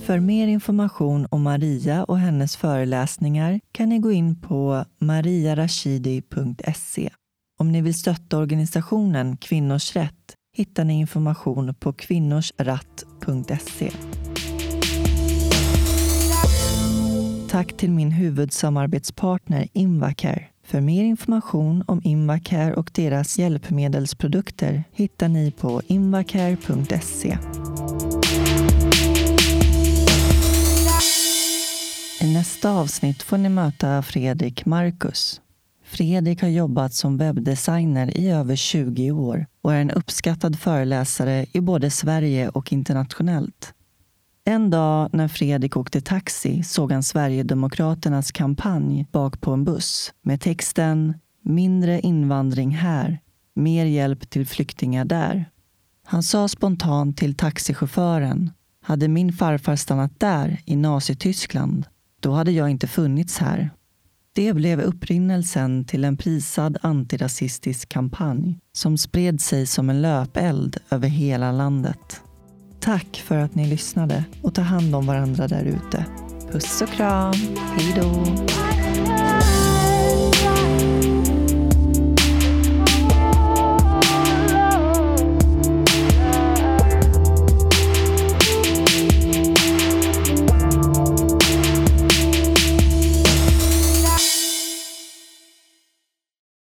För 0.02 0.20
mer 0.20 0.46
information 0.46 1.26
om 1.30 1.42
Maria 1.42 2.04
och 2.04 2.18
hennes 2.18 2.56
föreläsningar 2.56 3.60
kan 3.72 3.88
ni 3.88 3.98
gå 3.98 4.12
in 4.12 4.40
på 4.40 4.84
mariarashidi.se 4.98 7.10
Om 7.60 7.72
ni 7.72 7.82
vill 7.82 7.94
stötta 7.94 8.38
organisationen 8.38 9.36
Kvinnors 9.36 9.96
rätt 9.96 10.34
hittar 10.56 10.84
ni 10.84 11.00
information 11.00 11.74
på 11.74 11.92
kvinnorsratt.se. 11.92 13.90
Tack 17.50 17.76
till 17.76 17.90
min 17.90 18.10
huvudsamarbetspartner 18.10 19.68
Invacare. 19.72 20.51
För 20.72 20.80
mer 20.80 21.04
information 21.04 21.84
om 21.86 22.00
Invacare 22.04 22.74
och 22.74 22.90
deras 22.94 23.38
hjälpmedelsprodukter 23.38 24.84
hittar 24.92 25.28
ni 25.28 25.50
på 25.50 25.82
invacare.se. 25.86 27.38
I 32.20 32.34
nästa 32.34 32.70
avsnitt 32.70 33.22
får 33.22 33.38
ni 33.38 33.48
möta 33.48 34.02
Fredrik 34.02 34.66
Marcus. 34.66 35.40
Fredrik 35.84 36.42
har 36.42 36.48
jobbat 36.48 36.94
som 36.94 37.16
webbdesigner 37.16 38.18
i 38.18 38.30
över 38.30 38.56
20 38.56 39.10
år 39.10 39.46
och 39.62 39.74
är 39.74 39.80
en 39.80 39.90
uppskattad 39.90 40.58
föreläsare 40.58 41.46
i 41.52 41.60
både 41.60 41.90
Sverige 41.90 42.48
och 42.48 42.72
internationellt. 42.72 43.74
En 44.44 44.70
dag 44.70 45.08
när 45.12 45.28
Fredrik 45.28 45.76
åkte 45.76 46.00
taxi 46.00 46.62
såg 46.62 46.92
han 46.92 47.02
Sverigedemokraternas 47.02 48.32
kampanj 48.32 49.06
bak 49.12 49.40
på 49.40 49.52
en 49.52 49.64
buss 49.64 50.12
med 50.22 50.40
texten 50.40 51.14
“Mindre 51.42 52.00
invandring 52.00 52.70
här, 52.70 53.20
mer 53.54 53.84
hjälp 53.84 54.30
till 54.30 54.46
flyktingar 54.46 55.04
där”. 55.04 55.50
Han 56.04 56.22
sa 56.22 56.48
spontant 56.48 57.16
till 57.16 57.34
taxichauffören 57.34 58.50
“Hade 58.82 59.08
min 59.08 59.32
farfar 59.32 59.76
stannat 59.76 60.20
där, 60.20 60.60
i 60.64 60.76
Nazityskland, 60.76 61.86
då 62.20 62.32
hade 62.32 62.50
jag 62.52 62.70
inte 62.70 62.86
funnits 62.86 63.38
här”. 63.38 63.70
Det 64.34 64.52
blev 64.52 64.80
upprinnelsen 64.80 65.84
till 65.84 66.04
en 66.04 66.16
prisad 66.16 66.78
antirasistisk 66.80 67.88
kampanj 67.88 68.58
som 68.72 68.98
spred 68.98 69.40
sig 69.40 69.66
som 69.66 69.90
en 69.90 70.02
löpeld 70.02 70.76
över 70.90 71.08
hela 71.08 71.52
landet. 71.52 72.22
Tack 72.84 73.22
för 73.26 73.38
att 73.38 73.54
ni 73.54 73.66
lyssnade 73.66 74.24
och 74.42 74.54
ta 74.54 74.62
hand 74.62 74.94
om 74.94 75.06
varandra 75.06 75.48
där 75.48 75.64
ute. 75.64 76.06
Puss 76.52 76.82
och 76.82 76.88
kram. 76.88 77.34
Hej 77.76 77.94
då. 77.96 78.24